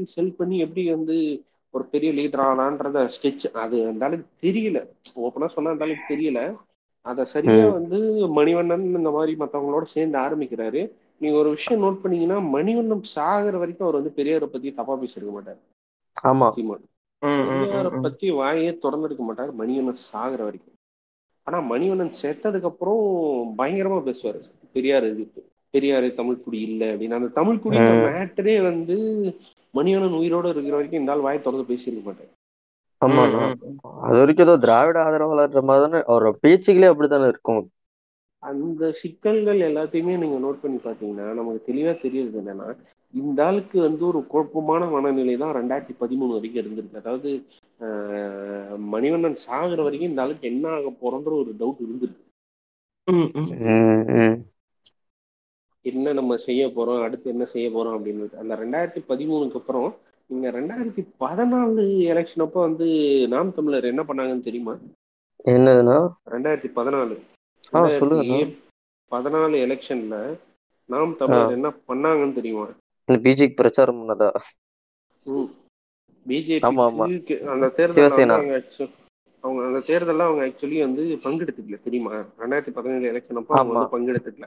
செல் 0.07 0.35
பண்ணி 0.35 0.59
எப்படி 0.59 0.90
வந்து 0.90 1.44
ஒரு 1.70 1.85
பெரிய 1.85 2.12
லீடர் 2.12 2.44
ஆனான்றத 2.50 3.11
ஸ்கெட்ச் 3.16 3.46
அது 3.52 3.87
அளவுக்கு 3.87 4.50
தெரியல. 4.50 4.78
ஓப்பனா 5.16 5.48
சொன்னா 5.48 5.70
அளவுக்கு 5.70 6.14
தெரியல. 6.14 6.54
அத 7.02 7.24
சரியா. 7.24 7.66
வந்து 7.68 7.98
மணிவண்ணன் 8.37 8.85
இந்த 8.85 9.11
மாதிரி 9.11 9.37
மத்தவங்களோட 9.38 9.83
சேர்ந்து 9.83 10.18
ஆரம்பிக்கிறாரு. 10.18 10.83
நீங்க 11.20 11.38
ஒரு 11.38 11.50
விஷயம் 11.50 11.83
நோட் 11.83 12.00
பண்ணீங்கன்னா 12.00 12.38
மணிவண்ணன் 12.57 13.03
சாகுற 13.14 13.59
வரைக்கும் 13.59 13.88
அவர் 13.88 14.00
வந்து 14.00 14.12
பெரியாரை 14.16 14.46
பத்தி 14.46 14.74
தப்பா 14.74 14.94
பேசியிருக்க 14.94 15.33
மாட்டார். 15.33 15.61
ஆமா. 16.24 16.48
பெரியாரை. 17.22 18.00
பத்தி 18.00 18.31
வாயே 18.31 18.79
திறந்திருக்க 18.79 19.22
மாட்டார் 19.22 19.53
மணிவண்ணன் 19.57 20.03
சாகுற 20.12 20.42
வரைக்கும். 20.42 20.74
ஆனா 21.42 21.59
மணிவண்ணன் 21.70 22.12
செத்ததுக்கு 22.22 22.62
அப்புறம் 22.62 23.03
பயங்கரமா 23.59 23.98
பேசுவாரு. 24.09 24.40
பெரியார் 24.72 25.03
எதிர்ப்பு 25.03 25.40
பெரியாரு 25.74 26.14
தமிழ் 26.14 26.40
குடி 26.40 26.61
இல்ல 26.61 26.94
அப்படின்னு. 26.94 27.11
அந்த 27.11 27.29
தமிழ் 27.29 27.61
ம். 27.64 28.05
மேட்டரே 28.07 28.62
வந்து 28.62 28.96
மணிவண்ணன் 29.74 30.18
உயிரோட 30.20 30.48
இருக்கிற 30.48 30.70
வரைக்கும் 30.70 31.00
இந்த 31.00 31.12
ஆள் 31.12 31.20
வாயை 31.20 31.42
திறந்து 31.42 31.74
பேசியிருக்க 31.74 32.03
மாட்டார். 32.03 32.33
ஆமா. 33.00 33.24
அது 34.00 34.18
வரைக்கும் 34.18 34.46
ஏதோ 34.46 34.57
திராவிட 34.57 35.05
ஆதரவாளர்ன்ற 35.05 35.62
மாதிரி 35.62 35.85
தானே 35.85 35.98
அவரோட 36.03 36.33
பேச்சுகளே 36.42 36.87
அப்படித்தானே 36.87 37.27
இருக்கும். 37.27 37.62
அந்த 38.44 38.90
சிக்கல்கள் 39.00 39.61
எல்லாத்தையுமே 39.68 40.14
நீங்க 40.18 40.38
நோட் 40.38 40.62
பண்ணி 40.62 40.78
பாத்தீங்கன்னா 40.80 41.26
நமக்கு 41.35 41.61
தெளிவா 41.68 41.92
தெரியுது 42.00 42.40
என்னன்னா 42.40 42.68
இந்த 43.14 43.40
ஆளுக்கு 43.44 43.78
வந்து 43.80 44.02
ஒரு 44.07 44.20
குழப்பமான 44.26 44.85
மனநிலை 44.90 45.37
தான் 45.37 45.57
ரெண்டாயிரத்தி 45.57 45.94
பதிமூணு 46.00 46.33
வரைக்கும் 46.33 46.62
இருந்திருக்கு. 46.62 47.00
அதாவது 47.02 47.30
ஆஹ், 47.80 48.78
மணிவண்ணன் 48.92 49.37
சாகுற 49.44 49.80
வரைக்கும் 49.83 50.11
இந்த 50.11 50.22
ஆளுக்கு 50.22 50.46
என்ன 50.46 50.68
ஆக 50.70 50.90
போறோன்ற 51.00 51.33
ஒரு 51.35 51.52
டவுட் 51.61 51.85
இருந்திருக்கு. 51.85 52.22
என்ன 55.85 56.12
நம்ம 56.12 56.37
செய்ய 56.38 56.68
போறோம் 56.68 57.02
அடுத்து 57.02 57.30
என்ன 57.30 57.44
செய்ய 57.44 57.70
போறோம் 57.70 57.96
அப்படின்னு 57.96 58.28
அந்த 58.38 58.54
ரெண்டாயிரத்தி 58.54 59.02
பதிமூணுக்கு 59.09 59.59
அப்புறம் 59.61 59.88
நீங்க 60.30 60.50
ரெண்டாயிரத்தி 60.50 61.02
பதினாலு 61.20 61.83
எலெக்ஷன் 62.12 62.42
அப்போ 62.42 62.61
வந்து 62.61 62.87
நாம் 63.28 63.52
தமிழர் 63.52 63.85
என்ன 63.85 64.02
பண்ணாங்கன்னு 64.02 64.42
தெரியுமா? 64.42 64.74
என்னதுன்னா? 65.44 65.96
ரெண்டாயிரத்தி 66.26 66.70
பதினாலு. 66.74 67.16
சொல்லுங்கண்ணா. 67.98 68.38
பதினாலு 69.12 69.57
எலெக்ஷன்ல 69.64 70.16
நாம் 70.88 71.16
தமிழர் 71.16 71.50
என்ன 71.50 71.68
பண்ணாங்கன்னு 71.88 72.33
தெரியுமா? 72.33 72.66
பிஜேபி 73.09 73.55
பிரச்சாரம் 73.55 73.98
பண்ணதா. 74.00 74.29
பிஜேபி 76.27 76.61
அந்த 77.48 77.68
தேர்தல். 77.70 78.05
அவங்க 79.44 79.64
அந்த 79.64 79.81
தேர்தல்ல 79.87 80.20
அவங்க 80.20 80.46
ஆக்சுவலி 80.46 80.81
வந்து 80.81 81.03
பங்கெடுத்துக்கல 81.24 81.81
தெரியுமா? 81.83 82.12
ரெண்டாயிரத்தி 82.38 82.70
பதினேழு 82.70 83.11
எலெக்ஷன் 83.12 83.37
அப்போ 83.37 83.55
அவங்க. 83.55 83.74
வந்து 83.74 83.94
பங்கெடுத்துக்கல. 83.94 84.46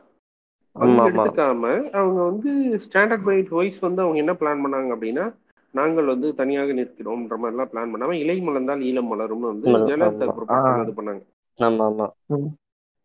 ஆமா 0.75 0.83
ஆமா. 0.85 0.95
பங்கெடுத்துக்காம 0.97 1.65
அவங்க 1.93 2.23
வந்து 2.23 2.51
ஸ்டாண்டர்ட் 2.85 3.25
பைட் 3.25 3.47
வைஸ் 3.49 3.79
வந்து 3.79 4.01
அவங்க 4.01 4.17
என்ன 4.17 4.33
பிளான் 4.33 4.63
பண்ணாங்க 4.63 4.95
அப்படின்னா 4.95 5.25
நாங்கள் 5.73 6.05
வந்து 6.05 6.35
தனியாக 6.35 6.73
நிற்கிறோம்ன்ற 6.73 7.37
மாதிரி 7.37 7.55
எல்லாம் 7.55 7.71
பிளான் 7.71 7.91
பண்ணாம 7.93 8.13
இலை 8.13 8.41
மலர்ந்தால் 8.41 8.85
ஈழம் 8.89 9.09
மலரும்னு 9.11 9.51
வந்து 9.51 9.67
ஜெயலலிதா 9.89 10.27
பண்ணாங்க. 10.99 11.23
ஆமா 11.59 11.83
ஆமா. 11.87 12.07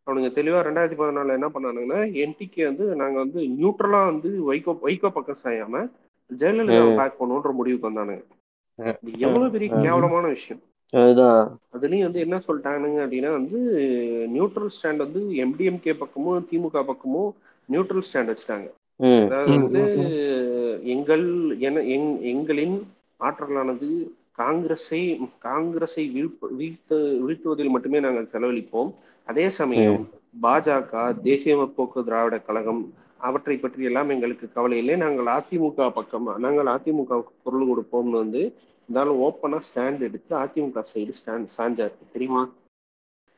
அவனுங்க 0.07 0.31
தெளிவா 0.31 0.63
ரெண்டாயிரத்தி 0.63 0.95
பதினாலுல 0.99 1.29
என்ன 1.29 1.49
பண்ணானுங்கன்னா 1.49 2.11
என்டிக்கு 2.13 2.65
வந்து 2.65 2.95
நாங்க 2.95 3.19
வந்து 3.19 3.43
நியூட்ரலா 3.43 4.05
வந்து 4.05 4.55
வைகோ 4.55 4.79
வைகோ 4.83 5.09
பக்கம் 5.09 5.39
சாயாம 5.45 5.91
ஜெயலலிதா. 6.39 6.97
பேக் 6.97 7.23
பண்ணுன்ற 7.23 7.53
முடிவுக்கு 7.53 7.91
வந்தானுங்க. 7.91 8.25
எவ்வளவு 9.19 9.51
பெரிய. 9.51 9.75
கேவலமான 9.83 10.27
விஷயம். 10.27 10.63
அதுதான். 10.93 11.59
அதுலயும் 11.73 12.03
வந்து 12.03 12.21
என்ன 12.21 12.43
சொல்லிட்டானுங்க 12.49 13.05
அப்படின்னா 13.05 13.31
வந்து 13.31 13.59
நியூட்ரல் 14.35 14.69
ஸ்டாண்ட் 14.83 14.97
வந்து 14.97 15.21
எம்டிஎம்கே 15.21 15.93
பக்கமும் 15.93 16.49
திமுக 16.51 16.85
பக்கமும் 16.85 17.35
நியூட்ரல் 17.73 18.03
ஸ்டாண்ட் 18.13 18.37
வச்சுட்டாங்க. 18.53 18.71
அதாவது 19.25 19.61
வந்து 19.61 20.81
எங்கள் 20.85 21.57
என 21.59 21.81
எங்- 21.81 22.23
எங்களின் 22.23 22.83
ஆற்றலானது 23.21 24.11
காங்கிரஸை 24.33 25.21
காங்கிரஸை 25.39 26.09
வீழ்ப்ப 26.09 26.49
வீழ்த்து 26.59 27.21
வீழ்த்துவதில் 27.29 27.69
மட்டுமே 27.69 28.01
நாங்கள் 28.01 28.29
செலவழிப்போம். 28.33 28.95
அதே 29.29 29.47
சமயம் 29.57 30.01
பாஜக 30.43 30.93
தேசிய 31.23 31.53
முற்போக்கு 31.59 32.01
திராவிட 32.05 32.37
கழகம் 32.43 32.83
அவற்றை 33.21 33.57
பற்றி 33.59 33.89
எல்லாம் 33.89 34.11
எங்களுக்கு 34.11 34.47
கவலை 34.51 34.77
இல்லை. 34.79 34.95
நாங்கள் 35.03 35.29
அதிமுக 35.35 35.89
பக்கம் 35.93 36.29
நாங்கள் 36.45 36.71
அதிமுக 36.75 37.17
பொருள் 37.45 37.69
கொடுப்போம்னு 37.69 38.17
வந்து 38.19 38.43
இருந்தாலும் 38.89 39.21
ஓப்பனா 39.27 39.59
ஸ்டாண்ட் 39.67 40.07
எடுத்து 40.09 40.33
அதிமுக 40.41 40.85
சைடு 40.89 41.15
ஸ்டாண்ட் 41.19 41.55
சாஞ்சார் 41.57 41.95
தெரியுமா? 42.15 42.43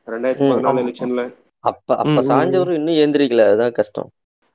ரெண்டாயிரத்தி 0.09 0.47
பதினாலு. 0.49 0.83
எலெக்ஷன்ல 0.83 1.23
அப்ப 1.65 1.89
அப்ப. 1.99 2.25
சாஞ்சவரும் 2.29 2.79
இன்னும் 2.79 3.01
ஏந்திரிக்கல 3.03 3.49
அதுதான் 3.49 3.77
கஷ்டம். 3.79 4.11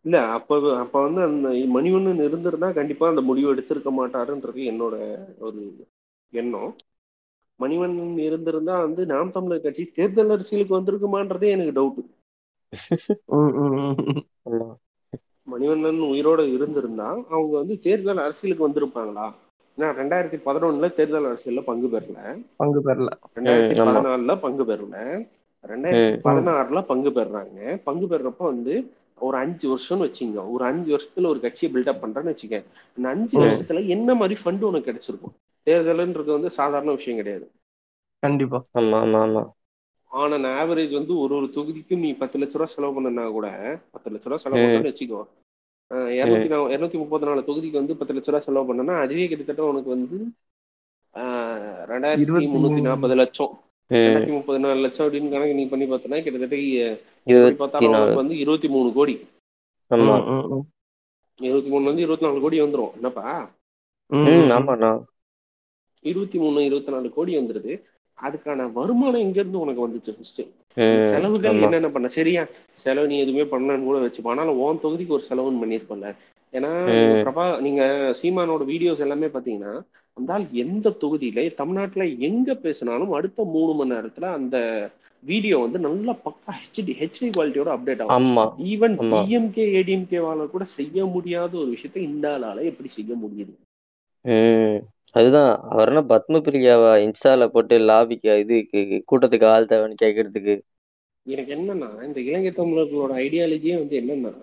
இல்ல 0.05 0.17
அப்ப 0.35 0.51
அப்ப 0.77 1.01
வந்து 1.03 1.21
அந்த 1.25 1.47
மணிவண்ணன் 1.73 2.25
இருந்திருந்தா 2.25 2.69
கண்டிப்பா 2.77 3.11
அந்த 3.11 3.23
முடிவு 3.27 3.51
எடுத்திருக்க 3.53 3.91
மாட்டாருன்றது 3.95 4.61
என்னோட 4.71 4.95
ஒரு 5.45 5.61
எண்ணம். 6.33 6.71
மணிவண்ணன் 7.59 8.17
இருந்திருந்தா 8.17 8.79
வந்து 8.79 9.05
நாம் 9.05 9.31
தமிழர் 9.31 9.61
கட்சி 9.61 9.85
தேர்தல் 9.85 10.29
அரசியலுக்கு 10.29 10.79
வந்திருக்குமான்றதே 10.79 11.47
எனக்கு 11.47 11.75
டவுட் 11.79 11.99
மணிவண்ணன் 15.47 16.01
உயிரோட 16.11 16.53
இருந்திருந்தா 16.53 17.07
அவங்க 17.29 17.57
வந்து 17.57 17.79
தேர்தல் 17.79 18.17
அரசியலுக்கு 18.17 18.67
வந்திருப்பாங்களா? 18.69 19.25
ஏன்னா 19.77 19.89
ரெண்டாயிரத்தி 19.99 20.37
பதினொன்னுல 20.45 20.93
தேர்தல் 20.93 21.25
அரசியல்ல 21.25 21.61
பங்கு 21.61 21.87
பெறல. 21.87 22.17
பங்கு 22.57 22.79
பெறல. 22.85 23.07
ரெண்டாயிரத்தி. 23.35 23.75
பதினாலுல 23.87 24.39
பங்கு 24.39 24.63
பெறல. 24.63 24.95
ரெண்டாயிரத்தி. 25.67 26.19
பதினாறுல 26.23 26.81
பங்கு 26.81 27.09
பெறுறாங்க 27.09 27.81
பங்கு 27.83 28.05
பெறப்ப 28.05 28.35
வந்து 28.37 28.73
ஒரு 29.19 29.37
அஞ்சு 29.37 29.65
வருஷம்னு 29.75 30.05
வச்சுங்க 30.05 30.51
ஒரு 30.51 30.63
அஞ்சு 30.65 30.89
வருஷத்துல 30.95 31.27
ஒரு 31.27 31.39
கட்சியை 31.39 31.69
பில்டப் 31.73 32.01
பண்றேன்னு 32.01 32.31
வச்சுக்க 32.33 32.63
இந்த 32.97 33.09
அஞ்சு. 33.09 33.39
வருஷத்துல 33.39 33.87
என்ன 33.87 34.15
மாதிரி 34.15 34.39
ஃபண்ட் 34.45 34.61
உனக்கு 34.61 34.91
கிடைச்சிருக்கும்? 34.91 35.35
தேர்தல்ன்றது 35.69 36.31
வந்து 36.37 36.51
சாதாரண 36.59 36.91
விஷயம் 36.91 37.19
கிடையாது. 37.19 37.47
கண்டிப்பா. 38.23 38.59
ஆமா 38.79 38.97
ஆமா 39.03 39.19
ஆமா. 39.25 39.43
ஆன் 40.11 40.35
அன் 40.35 40.47
ஆவரேஜ் 40.59 40.93
வந்து 40.93 41.13
ஒரு 41.19 41.33
ஒரு 41.35 41.47
தொகுதிக்கும் 41.55 42.03
நீ 42.05 42.09
பத்து 42.21 42.39
லட்ச 42.39 42.53
ரூபா 42.53 42.67
செலவு 42.73 42.93
பண்ணனா 42.95 43.25
கூட 43.31 43.47
பத்து 43.91 44.09
லட்ச 44.09 44.23
ரூபா 44.23 44.39
செலவு 44.43 44.59
ம். 44.59 44.65
பண்ணனு 44.65 44.91
வச்சுக்கோ 44.91 45.21
இருநூத்தி 46.17 46.49
இருநூத்தி 46.73 46.97
முப்பத்தி 47.01 47.27
நாலு 47.27 47.41
தொகுதிக்கு 47.47 47.79
வந்து 47.81 47.95
பத்து 47.99 48.13
லட்ச 48.13 48.31
ரூபா 48.31 48.41
செலவு 48.47 48.67
பண்ணனா 48.69 48.95
அதுவே 49.03 49.27
கிட்டத்தட்ட 49.27 49.63
உனக்கு 49.71 49.89
வந்து 49.89 50.17
ரெண்டாயிரத்தி 51.91 52.47
முன்னூத்தி. 52.55 52.81
நாற்பது 52.87 53.15
லட்சம். 53.15 53.53
ரெண்டாயிரத்தி 53.91 54.33
முப்பது 54.37 54.59
நாலு 54.65 54.79
லட்சம் 54.79 55.05
அப்படின்னு 55.07 55.31
கணக்கு 55.35 55.59
நீ 55.59 55.65
பண்ணி 55.71 55.85
பார்த்தனா 55.91 56.19
கிட்டத்தட்ட 56.25 56.57
பார்த்தாலும் 57.61 57.93
உனக்கு 57.95 58.21
வந்து 58.23 58.37
இருபத்தி 58.43 58.69
மூணு 58.75 58.89
கோடி. 58.93 59.15
இருபத்தி 61.39 61.69
மூணுல 61.71 61.87
இருந்து 61.87 62.05
இருபத்தி 62.05 62.25
நாலு 62.25 62.39
கோடி 62.41 62.57
வந்துரும். 62.61 62.93
என்னப்பா. 62.93 63.25
ஆமாண்ணா. 64.59 64.91
இருபத்தி 66.05 66.37
மூணு 66.37 66.65
இருபத்தி 66.65 66.91
நாலு 66.91 67.09
கோடி 67.09 67.37
வந்துருது. 67.37 67.73
அதுக்கான 68.17 68.71
வருமானம் 68.73 69.21
எங்க 69.21 69.37
இருந்து 69.39 69.59
உனக்கு 69.59 69.85
வந்துச்சு 69.87 70.15
ஃபர்ஸ்ட் 70.15 70.41
செலவுகள் 71.11 71.59
என்னென்ன 71.63 71.89
பண்ண 71.89 72.07
சரியா? 72.07 72.43
செலவு 72.75 73.07
நீ 73.07 73.17
எதுவுமே 73.19 73.45
பண்ணலன்னு 73.53 73.83
கூட 73.83 73.99
வச்சுப்பா 73.99 74.31
ஆனாலும் 74.33 74.59
உன் 74.59 74.83
தொகுதிக்கு 74.83 75.15
ஒரு 75.17 75.25
செலவுன்னு 75.29 75.61
பண்ணியிருப்பல 75.63 76.09
ஏன்னா. 76.53 76.71
பிரபா 77.25 77.45
நீங்க 77.61 77.81
சீமானோட 78.21 78.63
வீடியோஸ் 78.65 78.99
எல்லாமே 78.99 79.27
பாத்தீங்கன்னா 79.27 79.73
அந்த 80.17 80.33
ஆள் 80.33 80.45
எந்த 80.63 80.95
தொகுதியில 81.01 81.55
தமிழ்நாட்டுல 81.55 82.05
எங்க 82.19 82.55
பேசினாலும் 82.63 83.11
அடுத்த 83.11 83.43
மூணு 83.53 83.73
மணி 83.73 83.93
நேரத்துல 83.93 84.29
அந்த 84.39 84.57
வீடியோ 85.23 85.57
வந்து 85.57 85.79
நல்லா 85.79 86.13
பக்கா 86.25 86.51
ஹெச்டி 86.59 86.93
ஹெச்டி 87.01 87.27
குவாலிட்டியோட 87.29 87.69
அப்டேட் 87.75 88.01
ஆகும். 88.03 88.13
ஈவன். 88.71 88.95
டிஎம்கே 89.11 89.65
ஏடிஎம்கே 89.79 90.19
வாழ 90.19 90.45
கூட 90.47 90.65
செய்ய 90.77 91.05
முடியாத 91.15 91.51
ஒரு 91.57 91.69
விஷயத்த 91.75 91.97
இந்த 92.09 92.25
ஆளால 92.35 92.63
எப்படி 92.63 92.89
செய்ய 92.89 93.13
முடியுது? 93.23 93.53
அதுதான். 95.13 95.59
அவர் 95.61 95.87
என்ன 95.87 96.01
பத்ம 96.01 96.39
பிரியாவா 96.39 96.91
இன்ஸ்டால 97.05 97.47
போட்டு 97.47 97.79
லாபிக்கு 97.79 98.39
இதுக்கு 98.39 99.03
கூட்டத்துக்கு 99.11 99.45
ஆள் 99.45 99.65
தேவைன்னு 99.65 99.95
கேட்கறதுக்கு 100.01 100.55
எனக்கு 101.25 101.55
என்னன்னா 101.55 102.03
இந்த 102.03 102.19
இலங்கை 102.19 102.51
தமிழர்களோட 102.51 103.13
ஐடியாலஜியே 103.25 103.77
வந்து 103.77 104.01
என்னன்னா 104.01 104.33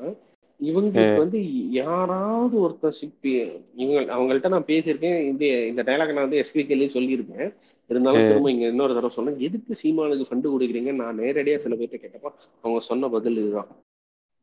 இவங்களுக்கு. 0.60 1.16
வந்து 1.16 1.70
யாராவது 1.70 2.68
ஒருத்தர் 2.68 2.98
சிப்பி 3.00 3.32
இவங்க 3.74 4.14
அவங்கள்ட்ட 4.14 4.48
நான் 4.48 4.64
பேசியிருக்கேன். 4.64 5.20
இந்த 5.22 5.46
இந்த 5.46 5.82
டைலாக் 5.82 6.12
நான் 6.12 6.28
வந்து 6.28 6.44
எஸ்பிகேலயும் 6.44 6.94
சொல்லியிருக்கேன் 6.96 7.54
இருந்தாலும். 7.90 8.26
திரும்ப 8.26 8.50
இங்க 8.50 8.66
இன்னொரு 8.66 8.94
தடவை 8.94 9.14
சொன்னேன். 9.14 9.38
எதுக்கு 9.38 9.74
சீமானுக்கு 9.74 10.28
ஃபண்டு 10.28 10.52
கொடுக்குறீங்க 10.52 10.94
நான் 10.94 11.18
நேரடியா 11.18 11.56
சில 11.56 11.76
பேர்ட்ட 11.76 11.98
கேட்டப்போ 12.04 12.30
அவங்க 12.60 12.80
சொன்ன 12.80 13.08
பதில் 13.08 13.36
இதுதான். 13.36 13.68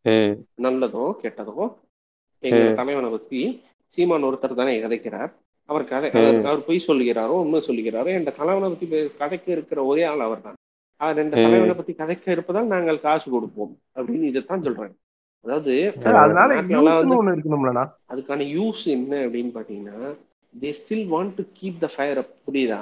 ம். 0.02 0.34
நல்லதோ 0.62 1.14
கெட்டதோ 1.24 1.76
எங்க. 2.40 2.74
தலைவனை 2.74 3.10
பத்தி 3.10 3.62
சீமான் 3.88 4.24
ஒருத்தர் 4.24 4.54
தானே 4.54 4.82
கதைக்கிறார். 4.82 5.32
அவர் 5.70 5.86
கதை. 5.92 6.08
அவர் 6.44 6.66
பொய் 6.68 6.88
சொல்லுகிறாரோ 6.88 7.36
உண்மை 7.44 7.60
சொல்லுகிறாரோ 7.68 8.10
என்ற 8.18 8.32
தலைவனை 8.40 8.70
பத்தி 8.72 8.88
கதைக்க 9.22 9.48
இருக்கிற 9.56 9.80
ஒரே 9.92 10.04
ஆள் 10.10 10.26
அவர் 10.26 10.46
தான் 10.48 10.58
அவர் 11.02 11.22
இந்த. 11.24 11.36
தலைவனை 11.46 11.76
பத்தி 11.78 11.94
கதைக்க 12.02 12.36
இருப்பதால் 12.36 12.74
நாங்கள் 12.74 13.06
காசு 13.06 13.28
கொடுப்போம் 13.32 13.74
அப்படின்னு 13.98 14.30
இதைத்தான் 14.32 14.66
சொல்றாங்க 14.68 14.96
அதாவது 15.46 15.74
அதுக்கான 18.12 18.46
யூஸ் 18.54 18.84
என்ன 18.96 19.14
அப்படின்னு 19.26 19.52
பாத்தீங்கன்னா 19.58 20.02
they 20.54 20.70
still 20.80 21.08
want 21.14 21.36
to 21.36 21.46
keep 21.60 21.82
the 21.82 21.90
fire 21.94 22.22
up 22.22 22.34
புரியுதா. 22.46 22.80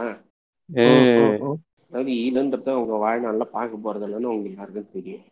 அதாவது 1.92 2.12
ஈழன்றத 2.20 2.70
அவங்க 2.76 2.96
வாழ்நாள்ல 3.06 3.46
பார்க்க 3.56 3.86
போறது 3.86 4.06
இல்லைன்னு 4.08 4.32
அவங்க 4.32 4.48
எல்லாருக்கும் 4.52 4.94
தெரியும். 4.94 5.24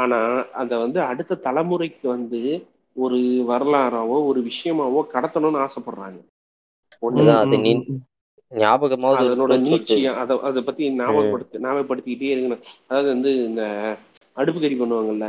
ஆனா 0.00 0.18
அத 0.60 0.70
வந்து 0.84 1.00
அடுத்த 1.10 1.40
தலைமுறைக்கு 1.46 2.06
வந்து 2.16 2.40
ஒரு 2.98 3.18
வரலாறாவோ 3.50 4.16
ஒரு 4.30 4.40
விஷயமாவோ 4.48 5.00
கடத்தணும்னு 5.14 5.62
ஆசைப்படுறாங்க. 5.64 6.18
அதனோட 9.18 9.50
இருக்கணும்னு 9.50 9.70
சொல்லிட்டு. 9.70 9.96
நீட்சியா 9.96 10.12
அதை 10.22 10.34
அதை 10.48 10.60
பத்தி 10.62 10.84
ஞாபகப்படுத்து 10.98 11.62
ஞாபகப்படுத்திக்கிட்டே 11.64 12.32
இருக்கணும். 12.34 12.62
அதாவது 12.88 13.08
வந்து 13.08 13.30
இந்த 13.48 13.62
அடுப்பு 14.36 14.60
கறி 14.60 14.76
பண்ணுவாங்கல்ல? 14.80 15.28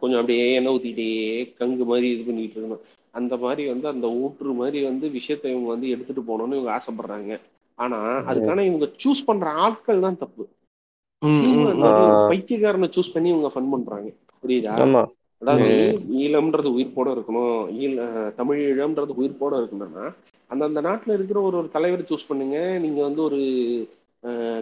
கொஞ்சம் 0.00 0.20
அப்படியே 0.20 0.44
எண்ணெய் 0.54 0.74
ஊத்திட்டே 0.74 1.08
கங்கு 1.60 1.84
மாதிரி 1.84 2.06
இது 2.10 2.22
பண்ணிட்டு 2.24 2.56
இருக்கணும். 2.56 2.82
அந்த 3.14 3.34
மாதிரி 3.36 3.62
வந்து 3.68 3.86
அந்த 3.88 4.06
ஊற்று 4.22 4.52
மாதிரி 4.52 4.78
வந்து 4.84 5.06
விஷயத்தை 5.10 5.50
இவங்க 5.50 5.68
வந்து 5.68 5.88
எடுத்துட்டு 5.88 6.22
போகணும்னு 6.22 6.58
இவங்க 6.58 6.72
ஆசைப்படுறாங்க. 6.76 7.32
ஆனா 7.78 7.98
அதுக்கான 8.30 8.64
இவங்க 8.64 8.86
சூஸ் 9.02 9.26
பண்ற 9.26 9.50
ஆட்கள் 9.64 10.04
தான் 10.06 10.18
தப்பு. 10.18 10.44
பைத்தியக்காரனை 12.30 12.88
சூஸ் 12.96 13.14
பண்ணி 13.14 13.28
இவங்க 13.28 13.48
ஃபன் 13.54 13.72
பண்றாங்க. 13.72 14.08
புரியுதா? 14.42 14.74
ஆமா. 14.84 15.02
அதாவது. 15.42 15.68
ஈழம்ன்றது 16.22 16.68
உயிர்ப்போட 16.76 17.08
இருக்கணும் 17.14 17.54
ஈழ 17.82 17.94
தமிழ் 18.40 18.60
ஈழம்ன்றது 18.70 19.12
உயிர்ப்போட 19.20 19.52
இருக்கணும்னா 19.60 20.04
அந்தந்த 20.50 20.80
நாட்டுல 20.88 21.14
இருக்கிற 21.16 21.38
ஒரு 21.48 21.56
ஒரு 21.60 21.68
தலைவரை 21.74 22.04
சூஸ் 22.10 22.28
பண்ணுங்க. 22.28 22.56
நீங்க 22.84 23.00
வந்து 23.08 23.22
ஒரு 23.28 23.38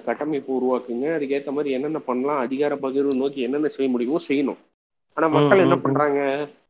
கட்டமைப்பு 0.09 0.51
உருவாக்குங்க. 0.59 1.07
அதுக்கேற்ற 1.17 1.53
மாதிரி 1.53 1.71
என்னென்ன 1.77 2.01
பண்ணலாம் 2.09 2.43
அதிகார 2.47 2.75
பகிர்வு 2.85 3.23
நோக்கி 3.23 3.41
என்னென்ன 3.47 3.71
செய்ய 3.77 3.89
முடியுமோ 3.95 4.21
செய்யணும். 4.29 4.61
ஆனா 5.17 5.27
மக்கள் 5.37 5.65
என்ன 5.67 5.77
பண்றாங்க? 5.85 6.21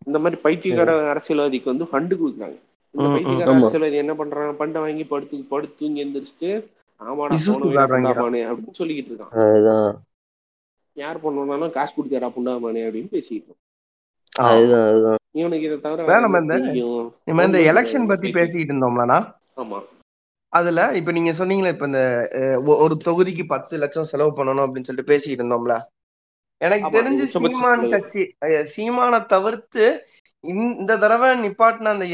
இந்த 0.09 0.19
மாதிரி 0.25 0.39
பைத்தியக்கார 0.47 0.91
அரசியல்வாதிக்கு 1.13 1.73
வந்து 1.73 1.89
ஃபண்டு 1.91 2.15
கொடுக்குறாங்க. 2.21 2.59
இந்த 2.95 3.09
பைத்தியக்கார 3.15 3.57
அரசியல்வாதி 3.59 3.99
என்ன 4.05 4.15
பண்றாங்க 4.21 4.53
ஃபண்டை 4.59 4.81
வாங்கி 4.85 5.05
படுத்து 5.13 5.45
படுத்து 5.53 5.81
தூங்கி 5.81 6.05
எந்திரிச்சிட்டு 6.05 6.51
ஆமாடா 7.01 7.35
அப்படின்னு 8.53 8.79
சொல்லிக்கிட்டு 8.81 9.11
இருக்கான். 9.13 9.35
யார் 10.97 11.23
பண்ணாலும் 11.25 11.75
காசு 11.77 11.93
கொடுத்தாரா 11.97 12.31
புண்டாமானே 12.37 12.85
அப்படின்னு 12.89 13.13
பேசிட்டு 14.41 15.15
இவனுக்கு 15.41 15.67
இதை 15.69 15.77
தவிர 15.81 16.19
நம்ம 17.25 17.45
இந்த 17.49 17.61
எலெக்ஷன் 17.73 18.11
பத்தி 18.13 18.31
பேசிக்கிட்டு 18.31 18.75
இருந்தோம்லண்ணா. 18.75 19.19
ஆமா. 19.63 19.79
அதுல 20.53 20.81
இப்ப 20.99 21.13
நீங்க 21.13 21.33
சொன்னீங்களே 21.39 21.73
இப்ப 21.75 21.87
இந்த 21.87 22.03
ஒரு 22.85 22.95
தொகுதிக்கு 23.07 23.45
பத்து 23.49 23.75
லட்சம் 23.79 24.11
செலவு 24.13 24.31
பண்ணணும் 24.37 24.65
அப்படின்னு 24.65 24.89
சொல்லிட்டு 24.89 25.13
பேசிக்கிட்டு 25.13 25.43
இருந்தோம்ல. 25.43 25.77
எனக்கு 26.61 26.87
தெரிஞ்சு 26.99 27.25
சீமான் 27.33 27.85
கட்சி 27.91 28.23
சீமானை 28.75 29.19
தவிர்த்து 29.27 29.85
இந்த 30.45 30.93
தடவை 30.97 31.29
நிப்பாட்டின 31.45 31.93
அந்த 31.95 32.07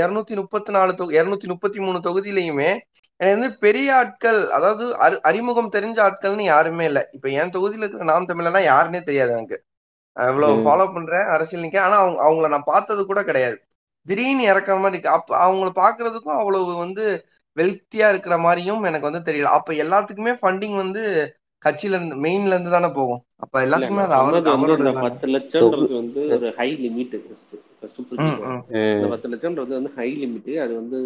இருநூத்தி 0.00 0.34
முப்பத்தி 0.34 0.70
நாலு 0.72 0.92
தொகு 0.94 1.16
இருநூத்தி 1.20 1.48
முப்பத்தி 1.52 1.78
மூணு 1.80 1.98
தொகுதியிலையுமே 1.98 2.70
எனக்கு 3.20 3.36
வந்து 3.36 3.50
பெரிய 3.58 3.88
ஆட்கள் 3.96 4.40
அதாவது 4.50 4.84
அறிமுகம் 5.22 5.72
தெரிஞ்ச 5.72 5.98
ஆட்கள்னு 6.06 6.44
யாருமே 6.44 6.84
இல்லை. 6.84 7.02
இப்ப 7.12 7.28
என் 7.40 7.54
தொகுதியில 7.56 7.84
இருக்கிற 7.84 8.04
நாம் 8.04 8.28
தமிழனா 8.28 8.62
யாருன்னே 8.70 9.00
தெரியாது 9.02 9.32
எனக்கு. 9.32 9.58
இவ்வளவு 10.16 10.62
ஃபாலோ 10.64 10.86
பண்றேன் 10.92 11.26
அரசியல் 11.34 11.64
நிக்க. 11.64 11.78
ஆனா 11.80 11.96
அவங்க 11.98 12.20
அவங்கள 12.22 12.48
நான் 12.48 12.70
பார்த்தது 12.72 13.02
கூட 13.06 13.20
கிடையாது. 13.22 13.56
திடீர்னு 14.06 14.44
இறக்குற 14.44 14.76
மாதிரி 14.76 14.96
இருக்கு. 14.96 15.16
அப்ப 15.16 15.30
அவங்கள 15.46 15.70
பாக்குறதுக்கும் 15.76 16.38
அவ்வளவு 16.38 16.74
வந்து 16.76 17.04
வெல்த்தியா 17.56 18.06
இருக்கிற 18.08 18.34
மாதிரியும் 18.38 18.82
எனக்கு 18.82 19.08
வந்து 19.10 19.26
தெரியல. 19.28 19.52
அப்ப 19.58 19.72
எல்லாத்துக்குமே 19.84 20.34
ஃபண்டிங் 20.40 20.76
வந்து 20.76 21.02
கட்சியில 21.62 21.98
இருந்து 21.98 22.16
மெயின்ல 22.16 22.54
இருந்து 22.54 22.70
தானே 22.70 22.90
போகும். 22.92 23.22
அப்ப 23.36 23.62
எல்லாத்துக்குமே 23.64 24.04
அது 24.06 24.96
பத்து 25.06 25.26
லட்சம்ன்றது 25.34 25.94
வந்து 25.94 26.22
ஒரு 26.36 26.48
ஹை 26.58 26.68
லிமிட் 26.84 27.14
பத்து 29.10 29.28
லட்சம்ன்றது 29.28 29.78
வந்து 29.78 29.92
ஹை 29.96 30.08
லிமிட் 30.22 30.50
அது 30.64 30.74
வந்து 30.74 30.98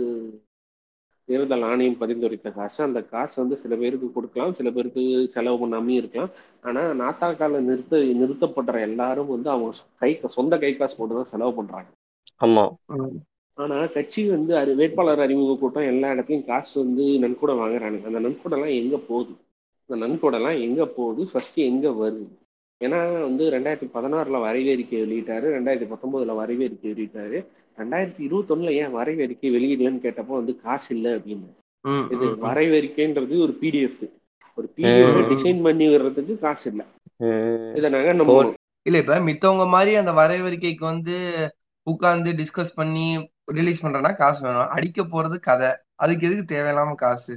தேர்தல் 1.31 1.65
ஆணையம் 1.71 1.99
பரிந்துரைத்த 2.01 2.51
காசு 2.53 2.79
அந்த 2.87 3.01
காசு 3.13 3.37
வந்து 3.43 3.57
சில 3.63 3.77
பேருக்கு 3.77 4.09
கொடுக்கலாம் 4.13 4.55
சில 4.59 4.69
பேருக்கு 4.71 5.03
செலவு 5.35 5.59
பண்ணாமே 5.63 5.95
இருக்கலாம். 6.01 6.33
ஆனா 6.63 6.83
நாத்தாக்கால 7.03 7.61
நிறுத்த 7.69 8.03
நிறுத்தப்படுற 8.21 8.81
எல்லாரும் 8.89 9.33
வந்து 9.35 9.51
அவங்க 9.51 9.71
கை 10.03 10.11
சொந்த 10.39 10.59
கை 10.65 10.73
காசு 10.77 10.97
போட்டு 10.97 11.15
தான் 11.15 11.33
செலவு 11.35 11.55
பண்றாங்க. 11.59 11.91
ஆமா. 12.41 12.65
ஆனா 13.59 13.77
கட்சி 13.95 14.23
வந்து 14.29 14.53
அது 14.57 14.75
வேட்பாளர் 14.75 15.23
அறிமுக 15.25 15.57
கூட்டம் 15.59 15.89
எல்லா 15.93 16.09
இடத்துலயும் 16.15 16.45
காசு 16.45 16.73
வந்து 16.83 17.05
நன்கொடை 17.25 17.55
வாங்குறானுங்க. 17.55 18.07
அந்த 18.11 18.21
நன்கொடை 18.21 18.57
எல்லாம் 18.59 18.77
எங்க 18.81 18.97
போகுது? 19.09 19.33
இந்த 19.91 19.97
நன்கொடை 20.05 20.39
எல்லாம் 20.39 20.61
எங்க 20.61 20.87
போகுது? 20.99 21.23
ஃபர்ஸ்ட் 21.33 21.59
எங்க 21.71 21.89
வருது? 22.01 22.27
ஏன்னா 22.81 22.99
வந்து 23.23 23.45
ரெண்டாயிரத்தி 23.51 23.89
பதினாறுல 23.95 24.39
வரைவேறிக்கை 24.45 24.99
வெளியிட்டாரு 25.03 25.47
ரெண்டாயிரத்தி 25.57 25.89
பத்தொன்பதுல 25.93 26.37
வரைவேறிக்கை 26.41 26.89
வெளியிட்டாரு 26.93 27.39
ரெண்டாயிரத்தி 27.81 28.23
இருபத்தொன்னுல 28.29 28.73
ஏன் 28.83 28.95
வரைவேறிக்கை 28.97 29.51
வெளியிடலன்னு 29.57 30.05
கேட்டப்போ 30.07 30.35
வந்து 30.41 30.55
காசு 30.65 30.89
இல்லை 30.97 31.13
அப்படின்னு. 31.17 31.49
இது 32.15 32.27
வரைவேறிக்கைன்றது 32.47 33.35
ஒரு 33.47 33.53
பிடிஎஃப் 33.61 34.03
ஒரு 34.59 34.67
பிடிஎஃப் 34.77 35.21
டிசைன் 35.33 35.61
பண்ணி 35.67 35.87
வர்றதுக்கு 35.89 36.35
காசு 36.39 36.67
இல்லை. 36.71 36.87
இதை 37.79 37.91
நாங்க 37.91 38.13
நம்ம 38.13 38.39
இல்ல 38.87 38.99
இப்ப 38.99 39.17
மித்தவங்க 39.29 39.65
மாதிரி 39.69 39.93
அந்த 40.01 40.13
வரைவறிக்கைக்கு 40.19 40.85
வந்து 40.93 41.17
உட்கார்ந்து 41.87 42.31
டிஸ்கஸ் 42.41 42.79
பண்ணி 42.79 43.07
ரிலீஸ் 43.59 43.83
பண்றேன்னா 43.85 44.13
காசு 44.17 44.41
வேணும். 44.47 44.73
அடிக்க 44.77 45.03
போறது 45.13 45.37
கதை. 45.49 45.71
அதுக்கு 46.03 46.27
எதுக்கு 46.29 46.45
தேவையில்லாம 46.55 46.95
காசு? 47.05 47.35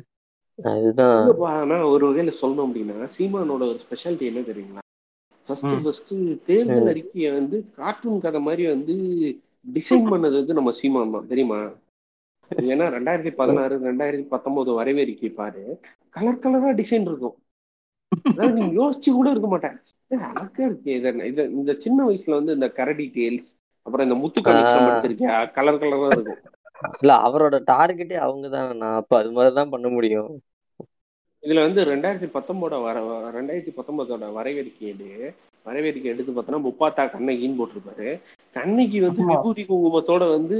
ஆனா 1.53 1.77
ஒரு 1.93 2.03
வகையில 2.09 2.33
சொல்லணும் 2.41 2.67
அப்படின்னா 2.67 3.07
சீமானோட 3.15 3.63
ஒரு 3.71 3.79
ஸ்பெஷாலிட்டி 3.85 4.25
என்ன 4.31 4.41
தெரியுங்களா? 4.49 4.81
ஃபர்ஸ்ட் 5.47 5.73
ஃபர்ஸ்ட் 5.85 6.13
தேர்தல் 6.45 6.89
அறிக்கையை 6.91 7.31
வந்து 7.31 7.57
கார்ட்டூன் 7.79 8.23
கதை 8.25 8.41
மாதிரி 8.41 8.63
வந்து 8.67 8.95
டிசைன் 9.65 10.09
பண்ணது 10.11 10.35
வந்து 10.41 10.57
நம்ம 10.57 10.71
சீமான் 10.79 11.15
தான் 11.15 11.31
தெரியுமா? 11.31 11.59
ஏன்னா 12.73 12.85
ரெண்டாயிரத்தி 12.95 13.31
பதினாறு 13.39 13.75
ரெண்டாயிரத்தி 13.85 14.25
பத்தொன்பது 14.33 14.71
வரவேற்கை 14.79 15.29
பாரு 15.39 15.63
கலர் 16.15 16.43
கலரா 16.43 16.71
டிசைன் 16.81 17.07
இருக்கும். 17.09 17.35
அதாவது 18.33 18.53
நீ 18.57 18.65
யோசிச்சு 18.79 19.09
கூட 19.11 19.27
இருக்க 19.29 19.47
மாட்டேன். 19.47 19.77
அழகா 20.11 20.63
இருக்கு 20.65 20.89
இத 21.29 21.45
இந்த 21.59 21.73
சின்ன 21.85 21.99
வயசுல 22.07 22.37
வந்து 22.39 22.57
இந்த 22.57 22.67
கரடி 22.79 23.05
டேல்ஸ் 23.15 23.49
அப்புறம் 23.85 24.05
இந்த 24.07 24.17
முத்து 24.23 24.41
படிச்சிருக்கியா? 24.41 25.37
கலர் 25.57 25.81
கலரா 25.83 26.09
இருக்கும். 26.15 26.41
இல்ல 27.01 27.13
அவரோட 27.27 27.55
டார்கெட்டே 27.71 28.17
அவங்க 28.25 28.47
தான் 28.49 28.81
அப்ப 28.99 29.17
அது 29.17 29.31
மாதிரிதான் 29.31 29.73
பண்ண 29.73 29.87
முடியும். 29.89 30.31
இதுல 31.43 31.63
வந்து 31.67 31.81
ரெண்டாயிரத்தி 31.91 32.29
பத்தொன்பதோட 32.35 32.77
வர 32.83 32.99
ரெண்டாயிரத்தி 33.37 33.73
பத்தொன்பதோட 33.77 34.27
வரவேற்கை 34.37 34.85
எடு. 34.91 35.09
வரவேற்கை 35.65 36.09
எடுத்து 36.11 36.31
பார்த்தோன்னா 36.31 36.61
முப்பாத்தா 36.67 37.03
கண்ணகின்னு 37.13 37.59
போட்டிருப்பாரு. 37.59 38.07
கண்ணகி 38.55 38.99
வந்து 38.99 39.21
விபூதி 39.29 39.63
குங்குமத்தோட 39.63 40.23
வந்து 40.35 40.57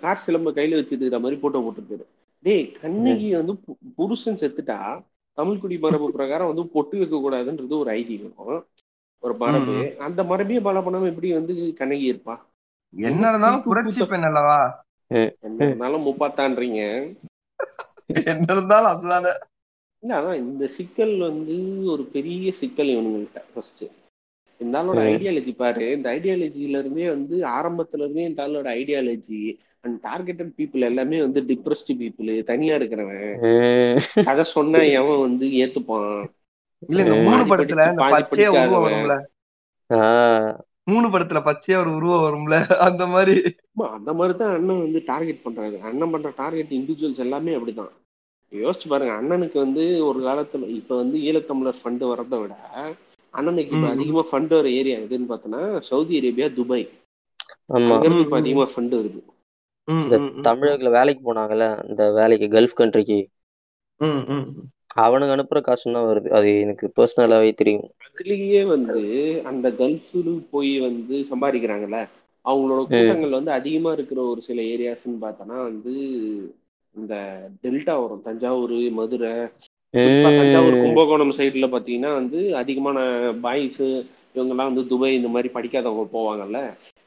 கார் 0.00 0.24
சிலம்ப 0.26 0.50
கையில 0.58 0.78
வச்சுட்டு 0.80 1.22
மாதிரி 1.24 1.40
போட்டோ 1.40 1.60
போட்டிருக்காரு. 1.64 2.04
டேய் 2.44 2.66
கண்ணகி 2.82 3.28
வந்து 3.34 3.54
புருஷன் 3.96 4.40
செத்துட்டா 4.42 4.78
தமிழ் 5.38 5.58
குடி 5.58 5.76
மரபு 5.78 6.06
பிரகாரம் 6.12 6.50
வந்து 6.52 6.64
பொட்டு 6.68 6.98
வைக்க 6.98 7.16
கூடாதுன்றது 7.16 7.74
ஒரு 7.78 7.90
ஐதீகம். 7.92 8.36
ஒரு 9.22 9.34
மரபு. 9.42 9.74
அந்த 9.98 10.20
மரபையே 10.22 10.60
பல 10.60 10.80
பண்ணாம 10.80 11.10
எப்படி 11.12 11.30
வந்து 11.32 11.54
கண்ணகி 11.80 12.06
இருப்பா? 12.12 12.34
என்ன 12.94 13.22
இருந்தாலும் 13.28 13.62
புரட்சி 13.62 14.04
பெண் 14.06 14.26
அல்லவா? 14.28 14.58
என்ன 15.40 15.58
இருந்தாலும் 15.64 16.06
முப்பாத்தான்றீங்க. 16.06 16.82
என்ன 18.32 18.46
இருந்தாலும் 18.48 18.92
அதுதானே 18.92 19.32
இல்ல 20.02 20.12
அதான் 20.20 20.40
இந்த 20.42 20.64
சிக்கல் 20.68 21.14
வந்து 21.18 21.56
ஒரு 21.84 22.02
பெரிய 22.14 22.52
சிக்கல் 22.52 22.92
இவனுங்கள்ட்ட 22.94 23.40
ஃபர்ஸ்ட் 23.54 23.82
ஆளோட 24.60 25.00
ஐடியாலஜி 25.12 25.52
பாரு. 25.54 25.84
இந்த 25.92 26.06
ஐடியாலஜில 26.10 26.78
இருந்தே 26.80 27.08
வந்து 27.08 27.36
ஆரம்பத்துல 27.56 28.02
இருந்தே 28.04 28.24
இந்த 28.24 28.40
ஆளோட 28.46 28.68
ஐடியாலஜி 28.78 29.40
அண்ட் 29.80 30.06
டார்கெட்டட் 30.06 30.52
பீப்புள் 30.58 30.86
எல்லாமே 30.90 31.20
வந்து 31.20 31.40
டிப்ரெஸ்ட் 31.40 31.92
பீப்புள் 32.00 32.44
தனியா 32.44 32.74
இருக்கிறவன். 32.76 34.00
அத 34.24 34.44
சொன்னா 34.44 34.80
எவன் 34.98 35.20
வந்து 35.20 35.46
ஏத்துப்பான்? 35.46 36.24
இல்ல 36.88 37.02
இந்த 37.02 37.16
மூணு 37.28 37.42
படத்துல 37.50 37.84
பச்சையா 38.14 38.48
உருவம் 38.48 38.84
வரும்ல? 38.86 39.14
மூணு 40.84 41.06
படத்துல 41.08 41.40
பச்சையா 41.48 41.76
ஒரு 41.76 41.92
உருவம் 41.94 42.24
வரும்ல? 42.26 42.56
அந்த 42.88 43.06
மாதிரி. 43.06 43.34
அந்த 43.96 44.12
மாதிரிதான் 44.12 44.54
அண்ணன் 44.54 44.82
வந்து 44.82 45.02
டார்கெட் 45.06 45.44
பண்றாரு. 45.44 45.76
அண்ணன் 45.78 46.10
பண்ற 46.10 46.32
டார்கெட் 46.36 46.70
இண்டிவிஜுவல்ஸ் 46.70 47.24
எல்லாமே 47.26 47.52
அப்படிதான். 47.54 47.92
யோசிச்சு 48.52 48.88
பாருங்க 48.88 49.14
அண்ணனுக்கு 49.20 49.58
வந்து 49.58 50.06
ஒரு 50.06 50.20
காலத்துல 50.20 50.68
இப்ப 50.68 50.96
வந்து 50.96 51.18
ஈழத்தமிழர் 51.18 51.80
ஃபண்ட் 51.82 52.04
வரதை 52.12 52.40
விட 52.40 52.54
அண்ணனுக்கு 53.34 53.74
இப்ப 53.76 53.88
அதிகமா 53.88 54.22
ஃபண்ட் 54.28 54.54
வர 54.56 54.68
ஏரியா 54.78 54.96
எதுன்னு 54.98 55.30
பார்த்தோன்னா 55.30 55.60
சவுதி 55.88 56.14
அரேபியா 56.20 56.48
துபாய். 56.54 56.86
இப்ப 58.20 58.36
அதிகமா 58.36 58.66
ஃபண்ட் 58.72 58.94
வருது. 58.98 59.20
இந்த 59.88 60.16
தமிழகத்துல 60.46 60.90
வேலைக்கு 60.90 61.22
போனாங்கல்ல 61.24 61.66
இந்த 61.88 62.04
வேலைக்கு 62.12 62.48
கல்ஃப் 62.56 62.78
கண்ட்ரிக்கு 62.80 63.18
அவனுக்கு 64.96 65.34
அனுப்புற 65.34 65.58
காசு 65.60 65.84
தான் 65.88 66.08
வருது. 66.08 66.28
அது 66.30 66.48
எனக்கு 66.60 66.86
பர்சனலாவே 66.96 67.50
தெரியும். 67.54 67.84
அதுலயே 68.06 68.62
வந்து 68.66 69.02
அந்த 69.50 69.66
கல்ஃபுல 69.80 70.32
போய் 70.50 70.72
வந்து 70.80 71.16
சம்பாதிக்கிறாங்கல்ல 71.30 72.00
அவங்களோட 72.44 72.80
கூட்டங்கள் 72.86 73.36
வந்து 73.38 73.52
அதிகமா 73.52 73.90
இருக்கிற 73.92 74.20
ஒரு 74.24 74.40
சில 74.42 74.60
ஏரியாஸ்ன்னு 74.72 75.22
பார்த்தோன்னா 75.22 75.56
வந்து 75.68 75.94
இந்த 76.94 77.14
டெல்டா 77.62 77.94
வரும். 78.02 78.22
தஞ்சாவூர் 78.22 78.76
மதுரை 78.98 79.32
தஞ்சாவூர் 79.94 80.82
கும்பகோணம் 80.82 81.36
சைடுல 81.38 81.66
பாத்தீங்கன்னா 81.72 82.12
வந்து 82.20 82.40
அதிகமான 82.56 82.98
பாய்ஸ் 83.44 83.82
இவங்கெல்லாம் 84.34 84.70
வந்து 84.70 84.84
துபாய் 84.86 85.18
இந்த 85.18 85.28
மாதிரி 85.34 85.48
படிக்காதவங்க 85.54 86.04
போவாங்கல்ல. 86.12 86.58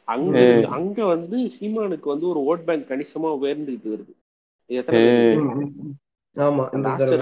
அங்க 0.08 0.38
அங்க 0.78 1.00
வந்து 1.06 1.38
சீமானுக்கு 1.56 2.08
வந்து 2.14 2.28
ஒரு 2.32 2.40
ஓட் 2.50 2.66
பேங்க் 2.68 2.90
கணிசமா 2.90 3.30
உயர்ந்துகிட்டு 3.44 3.94
வருது. 3.94 4.14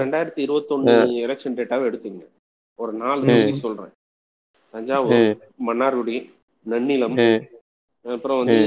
ரெண்டாயிரத்தி 0.02 0.41
இருபத்தி 0.45 0.74
ஒண்ணு 0.76 0.93
எலெக்ஷன் 1.26 1.58
டேட்டாவை 1.58 1.86
எடுத்துங்க 1.89 2.24
ஒரு 2.80 2.91
நாலு 3.04 3.21
தொகுதி 3.30 3.54
சொல்றேன். 3.65 3.93
தஞ்சாவூர் 4.74 5.24
மன்னார்குடி 5.69 6.17
நன்னிலம் 6.65 7.17
அப்புறம் 8.06 8.39
வந்து 8.41 8.60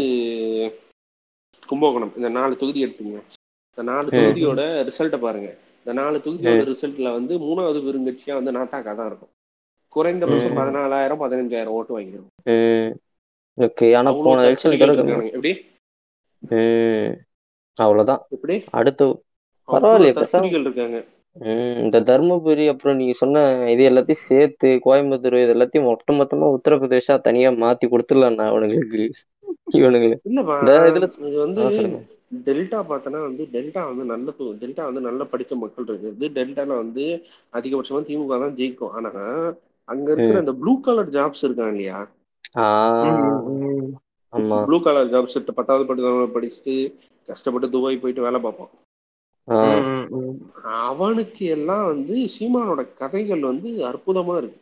கும்பகோணம். 1.62 2.14
இந்த 2.18 2.28
நாலு 2.38 2.54
தொகுதி 2.62 2.84
எடுத்துங்க 2.86 3.18
இந்த 3.70 3.82
நாலு 3.92 4.08
தொகுதியோட 4.16 4.62
ரிசல்ட்டை 4.88 5.18
பாருங்க. 5.18 5.50
இந்த 5.86 5.92
நாலு 6.00 6.18
தொகுதியோட 6.24 6.62
ரிசல்ட்ல 6.68 7.08
வந்து 7.16 7.34
மூணாவது 7.46 7.78
பெருங்கட்சியா 7.86 8.34
வந்து 8.38 8.52
நாட்டாக்கா 8.58 8.92
தான் 8.98 9.08
இருக்கும். 9.10 9.32
குறைந்தபட்சம் 9.96 10.56
பதினாலாயிரம் 10.60 11.22
பதினஞ்சாயிரம் 11.22 11.74
ஓட்டு 11.78 11.92
வாங்கிடும் 11.96 12.30
ஓகே 13.58 13.88
ஆனா 13.98 14.10
போன 14.26 14.44
எலெக்ஷன் 14.46 14.76
எப்படி? 15.36 15.52
அவ்வளவுதான். 17.78 18.22
எப்படி? 18.36 18.56
அடுத்து 18.78 19.04
தஸ்திரிகள் 20.18 20.64
இருக்காங்க. 20.66 20.96
இந்த 21.84 22.00
தர்மபுரி 22.08 22.64
அப்புறம் 22.72 22.98
நீங்க 22.98 23.14
சொன்ன 23.20 23.44
இது 23.74 23.82
எல்லாத்தையும் 23.90 24.26
சேர்த்து 24.30 24.68
கோயம்புத்தூர் 24.84 25.36
இது 25.44 25.54
எல்லாத்தையும் 25.56 25.88
ஒட்டு 25.92 26.12
மொத்தமா 26.18 26.48
உத்தரப்பிரதேசா 26.56 27.14
தனியா 27.28 27.50
மாத்தி 27.62 27.86
கொடுத்துடலாம் 27.92 28.36
அவனுங்களுக்கு. 28.50 29.06
இவனுங்களுக்கு. 29.78 30.18
டெல்டா 32.46 32.78
பார்த்தோன்னா 32.88 33.20
வந்து 33.26 33.44
டெல்டா 33.54 33.82
வந்து 33.90 34.04
நல்ல 34.12 34.28
டெல்டா 34.62 34.84
வந்து 34.88 35.02
நல்ல 35.06 35.22
படித்த 35.32 35.56
மக்கள் 35.62 35.88
இருக்குது 35.88 36.28
டெல்டால 36.38 36.70
வந்து 36.82 37.04
அதிகபட்சமா 37.52 38.00
திமுக 38.08 38.38
தான் 38.44 38.56
ஜெயிக்கும். 38.60 38.94
ஆனா 38.98 39.12
அங்க 39.88 40.08
இருக்கிற 40.14 40.36
அந்த 40.42 40.54
ப்ளூ 40.60 40.74
கலர் 40.86 41.14
ஜாப்ஸ் 41.16 41.44
இருக்காங்க 41.46 41.74
இல்லையா? 41.74 41.98
ப்ளூ 44.68 44.76
கலர் 44.86 45.12
ஜாப்ஸ் 45.12 45.36
பத்தாவது 45.58 45.88
படித்தவங்க 45.88 46.28
படிச்சுட்டு 46.36 46.74
கஷ்டப்பட்டு 47.28 47.72
துபாய் 47.74 48.02
போயிட்டு 48.02 48.26
வேலை 48.26 48.40
பார்ப்பான் 48.46 48.72
அவனுக்கு 50.88 51.44
எல்லாம் 51.56 51.84
வந்து 51.92 52.16
சீமானோட 52.34 52.82
கதைகள் 53.00 53.42
வந்து 53.50 53.70
அற்புதமா 53.90 54.34
இருக்கு. 54.40 54.60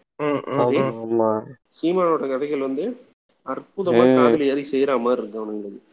சீமானோட 1.78 2.24
கதைகள் 2.32 2.66
வந்து 2.66 2.84
அற்புதமா 3.46 4.04
காதல் 4.16 4.44
ஏறி 4.50 4.64
செய்யற 4.72 5.00
மாதிரி 5.04 5.22
இருக்கு 5.22 5.40
அவனுங்களுக்கு. 5.42 5.91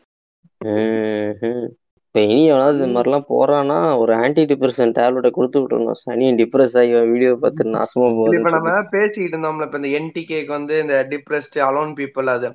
இப்ப 0.62 2.22
இனி 2.26 2.42
எவனாவது 2.46 2.78
இந்த 2.78 2.88
மாதிரிலாம் 2.90 3.30
போறானா 3.30 3.76
ஒரு 3.98 4.12
ஆன்டி 4.20 4.44
டிப்ரெஷன் 4.52 4.94
டேப்லெட்டை 4.98 5.32
கொடுத்து 5.32 5.60
விட்டுருணும் 5.60 6.00
சனி 6.02 6.28
டிப்ரெஸ் 6.40 6.76
ஆகி 6.82 6.94
வீடியோ 7.12 7.34
பார்த்து 7.44 7.74
நாசமா 7.76 8.08
போகுது 8.16 8.40
இப்ப 8.40 8.52
நம்ம 8.56 8.72
பேசிக்கிட்டு 8.96 9.36
இருந்தோம்ல 9.36 9.68
இப்ப 9.68 9.80
இந்த 9.82 9.92
என்டிகேக்கு 10.00 10.52
வந்து 10.58 10.76
இந்த 10.82 10.98
டிப்ரெஸ்ட் 11.12 11.58
அலோன் 11.68 11.94
பீப்புள் 12.00 12.34
அது. 12.36 12.50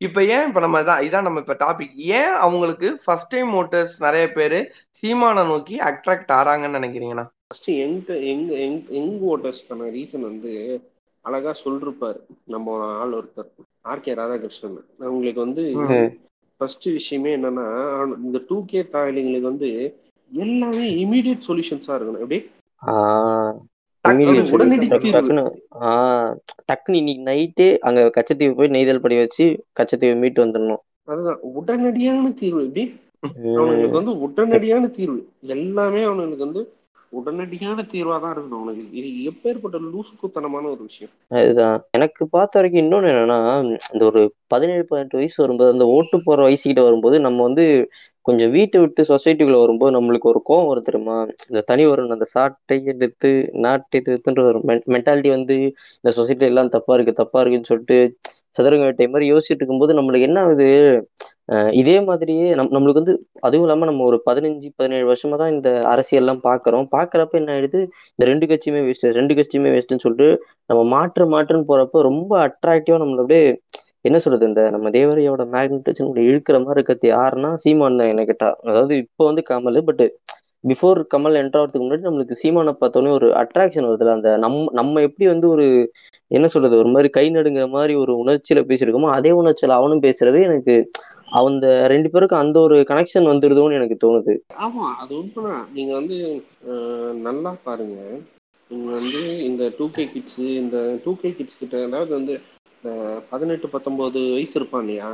இப்ப 0.00 0.22
ஏன் 0.26 0.46
இப்ப 0.48 0.60
நம்ம 0.60 0.78
தான் 0.82 1.02
இதான் 1.06 1.26
நம்ம 1.26 1.40
இப்ப 1.40 1.56
டாபிக் 1.60 1.96
ஏன் 2.12 2.34
அவங்களுக்கு 2.44 2.88
ஃபர்ஸ்ட் 3.02 3.32
டைம் 3.34 3.50
மோட்டர்ஸ் 3.56 3.94
நிறைய 4.00 4.26
பேரு 4.32 4.60
சீமான 5.00 5.44
நோக்கி 5.44 5.76
அட்ராக்ட் 5.88 6.32
ஆறாங்கன்னு 6.38 6.78
நினைக்கிறீங்கன்னா 6.78 7.26
ஃபர்ஸ்ட் 7.44 7.68
எங்க 7.84 8.16
எங்க 8.32 8.50
எங் 8.98 9.12
ஓட்டர்ஸ்க்கான 9.30 9.90
ரீசன் 9.94 10.28
வந்து 10.28 10.52
அழகா 11.24 11.52
சொல்லிருப்பாரு. 11.64 12.20
நம்ம 12.46 12.66
ஆள் 13.00 13.14
ஒருத்தர். 13.14 13.50
R 13.84 14.00
K 14.00 14.12
Radhakrishnan. 14.14 14.76
அவங்களுக்கு 15.00 15.40
வந்து 15.40 15.64
ஃபர்ஸ்ட் 16.60 16.86
விஷயமே 16.98 17.30
என்னன்னா 17.36 17.66
இந்த 18.24 18.38
டூ 18.48 18.56
கே 18.70 18.80
தாயலிங்களுக்கு 18.94 19.50
வந்து 19.52 19.68
எல்லாமே 20.30 20.86
இமீடியட் 21.04 21.46
சொல்யூஷன்ஸா 21.46 21.92
இருக்கணும். 21.98 22.24
எப்படி? 22.24 22.38
டக்குனு 26.68 27.00
இன்னைக்கு 27.00 27.24
நைட்டே 27.28 27.68
அங்க 27.88 28.00
கச்சத்தீவு 28.16 28.56
போய் 28.58 28.74
நெய்தல் 28.76 29.02
படி 29.04 29.16
வச்சு 29.18 29.46
கச்சத்தீவு 29.80 30.16
மீட்டு 30.22 30.44
வந்துடணும். 30.44 30.82
அதுதான் 31.12 31.40
உடனடியான 31.58 32.34
தீர்வு. 32.40 32.62
எப்படி? 32.66 32.84
அவனுங்களுக்கு 33.56 34.00
வந்து 34.00 34.14
உடனடியான 34.26 34.90
தீர்வு. 34.98 35.18
எல்லாமே 35.56 36.02
அவனுங்களுக்கு 36.10 36.48
வந்து 36.48 36.62
உடனடியான 37.12 37.84
தீர்வா 37.92 38.16
தான் 38.20 38.34
இருக்கணும் 38.34 38.60
அவனுக்கு 38.60 38.98
இது 39.00 39.08
எப்பேற்பட்ட 39.30 39.78
லூசுக்குத்தனமான 39.86 40.64
ஒரு 40.70 40.82
விஷயம். 40.82 41.12
அதுதான். 41.32 41.78
எனக்கு 41.90 42.22
பார்த்த 42.28 42.58
வரைக்கும் 42.58 42.82
இன்னொன்னு 42.82 43.10
என்னன்னா 43.12 43.38
இந்த 43.88 44.02
ஒரு 44.04 44.20
பதினேழு 44.46 44.84
பதினெட்டு 44.84 45.18
வயசு 45.18 45.38
வரும்போது 45.38 45.74
அந்த 45.74 45.86
ஓட்டு 45.96 46.18
போற 46.22 46.38
வயசுகிட்ட 46.42 46.82
வரும்போது 46.82 47.18
நம்ம 47.20 47.42
வந்து 47.42 47.64
கொஞ்சம் 48.26 48.50
வீட்டை 48.50 48.78
விட்டு 48.80 49.02
சொசைட்டிக்குள்ள 49.10 49.58
வரும்போது 49.60 49.94
நம்மளுக்கு 49.96 50.30
ஒரு 50.32 50.40
கோவம் 50.44 50.68
வரும் 50.68 50.88
தெரியுமா? 50.88 51.16
இந்த 51.46 51.60
தனி 51.62 51.84
வரும் 51.86 52.16
அந்த 52.16 52.28
சாட்டை 52.34 52.76
எடுத்து 52.92 53.30
நாட்டை 53.64 53.98
எடுத்துன்ற 54.00 54.42
ஒரு 54.50 54.58
மென்டாலிட்டி 54.94 55.30
வந்து 55.30 55.56
இந்த 56.00 56.12
சொசைட்டி 56.18 56.44
எல்லாம் 56.44 56.74
தப்பா 56.76 56.94
இருக்கு 56.94 57.14
தப்பா 57.14 57.40
இருக்குன்னு 57.40 57.70
சொல்லிட்டு 57.72 57.98
சதுரங்க 58.60 58.86
வேட்டை 58.88 59.08
மாதிரி 59.14 59.26
யோசிச்சுட்டு 59.32 59.62
இருக்கும்போது 59.62 59.98
நம்மளுக்கு 60.00 60.28
என்ன 60.30 60.40
ஆகுது? 60.46 60.68
இதே 61.80 61.94
மாதிரியே 62.08 62.48
நம் 62.58 62.72
நம்மளுக்கு 62.74 63.00
வந்து 63.02 63.14
அதுவும் 63.46 63.64
இல்லாமல் 63.66 63.88
நம்ம 63.90 64.04
ஒரு 64.10 64.18
பதினஞ்சு 64.28 64.68
பதினேழு 64.80 65.06
வருஷமா 65.10 65.36
தான் 65.42 65.52
இந்த 65.54 65.70
அரசியல்லாம் 65.92 66.42
பார்க்குறோம் 66.48 66.86
பார்க்குறப்ப 66.96 67.40
என்ன 67.40 67.52
ஆயிடுது? 67.56 67.80
இந்த 68.14 68.24
ரெண்டு 68.32 68.46
கட்சியுமே 68.50 68.82
வேஸ்ட் 68.88 69.06
ரெண்டு 69.18 69.36
கட்சியுமே 69.38 69.72
வேஸ்ட்டுன்னு 69.74 70.04
சொல்லிட்டு 70.06 70.28
நம்ம 70.70 70.82
மாற்று 70.94 71.26
மாற்றுன்னு 71.34 71.70
போறப்ப 71.72 72.02
ரொம்ப 72.10 72.32
அட்ராக்டிவா 72.48 72.98
நம்மள 73.02 73.22
அப்படியே 73.24 73.44
என்ன 74.08 74.18
சொல்றது? 74.24 74.44
இந்த 74.50 74.62
நம்ம 74.74 74.90
தேவரையோட 74.98 75.42
மேக்னெட்டிசம் 75.54 76.12
இழுக்கிற 76.28 76.56
மாதிரி 76.64 76.78
இருக்கிறது 76.80 77.08
யாருன்னா 77.16 77.50
சீமான் 77.64 77.98
தான் 78.00 78.10
என்ன 78.12 78.22
கேட்டா. 78.30 78.50
அதாவது 78.70 78.94
இப்போ 79.04 79.22
வந்து 79.30 79.42
கமல் 79.50 79.80
பட் 79.88 80.04
பிஃபோர் 80.64 80.98
கமல் 81.14 81.38
என்ட்ராகிறதுக்கு 81.40 81.84
முன்னாடி 81.84 82.06
நம்மளுக்கு 82.06 82.40
சீமானை 82.40 82.72
பார்த்தோன்னே 82.74 83.10
ஒரு 83.10 83.28
அட்ராக்ஷன் 83.42 83.88
வருதுல 83.88 84.14
அந்த 84.14 84.30
நம் 84.36 84.58
நம்ம 84.72 85.02
எப்படி 85.02 85.26
வந்து 85.26 85.46
ஒரு 85.48 85.66
என்ன 86.30 86.48
சொல்றது 86.48 86.74
ஒரு 86.76 86.90
மாதிரி 86.90 87.08
கை 87.10 87.26
நடுங்கிற 87.30 87.68
மாதிரி 87.68 87.94
ஒரு 87.94 88.12
உணர்ச்சியில 88.22 88.62
பேசியிருக்கோமோ 88.68 89.10
அதே 89.10 89.32
உணர்ச்சியில 89.32 89.78
அவனும் 89.78 90.04
பேசுறது 90.04 90.40
எனக்கு 90.42 90.74
அந்த 91.40 91.66
ரெண்டு 91.86 92.08
பேருக்கும் 92.08 92.42
அந்த 92.42 92.56
ஒரு 92.60 92.76
கனெக்ஷன் 92.88 93.30
வந்துருதோன்னு 93.30 93.78
எனக்கு 93.78 93.96
தோணுது. 94.04 94.34
ஆமா 94.60 94.86
அது 94.96 95.12
உண்மைதான். 95.18 95.64
நீங்க 95.72 95.92
வந்து 95.94 96.16
நல்லா 97.22 97.52
பாருங்க. 97.64 97.98
நீங்க 98.70 98.88
வந்து 98.94 99.20
இந்த 99.46 99.62
two 99.78 99.86
K 99.90 100.04
kids 100.08 100.40
two 100.62 100.76
K 101.04 101.12
K 101.16 101.30
kids 101.32 101.60
கிட்ட 101.60 101.76
அதாவது 101.84 102.12
வந்து 102.18 102.34
பதினெட்டு 103.30 103.68
பத்தொன்பது 103.68 104.20
வயசு 104.34 104.56
இருப்பான் 104.60 104.84
இல்லையா? 104.84 105.08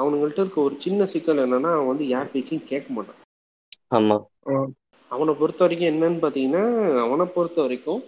அவனுங்கள்ட்ட 0.00 0.42
இருக்க 0.42 0.58
ஒரு 0.60 0.76
சின்ன 0.78 1.06
சிக்கல் 1.06 1.42
என்னன்னா 1.44 1.70
அவன் 1.74 1.90
வந்து 1.92 2.06
யார் 2.08 2.32
பேச்சையும் 2.32 2.68
கேட்க 2.68 2.88
மாட்டான். 2.92 3.18
ஆமா. 3.94 4.16
அவனை 5.10 5.32
பொறுத்த 5.34 5.60
வரைக்கும் 5.64 5.90
என்னன்னு 5.92 6.22
பாத்தீங்கன்னா 6.24 6.64
அவனை 7.04 7.24
பொறுத்த 7.34 7.60
வரைக்கும் 7.60 8.02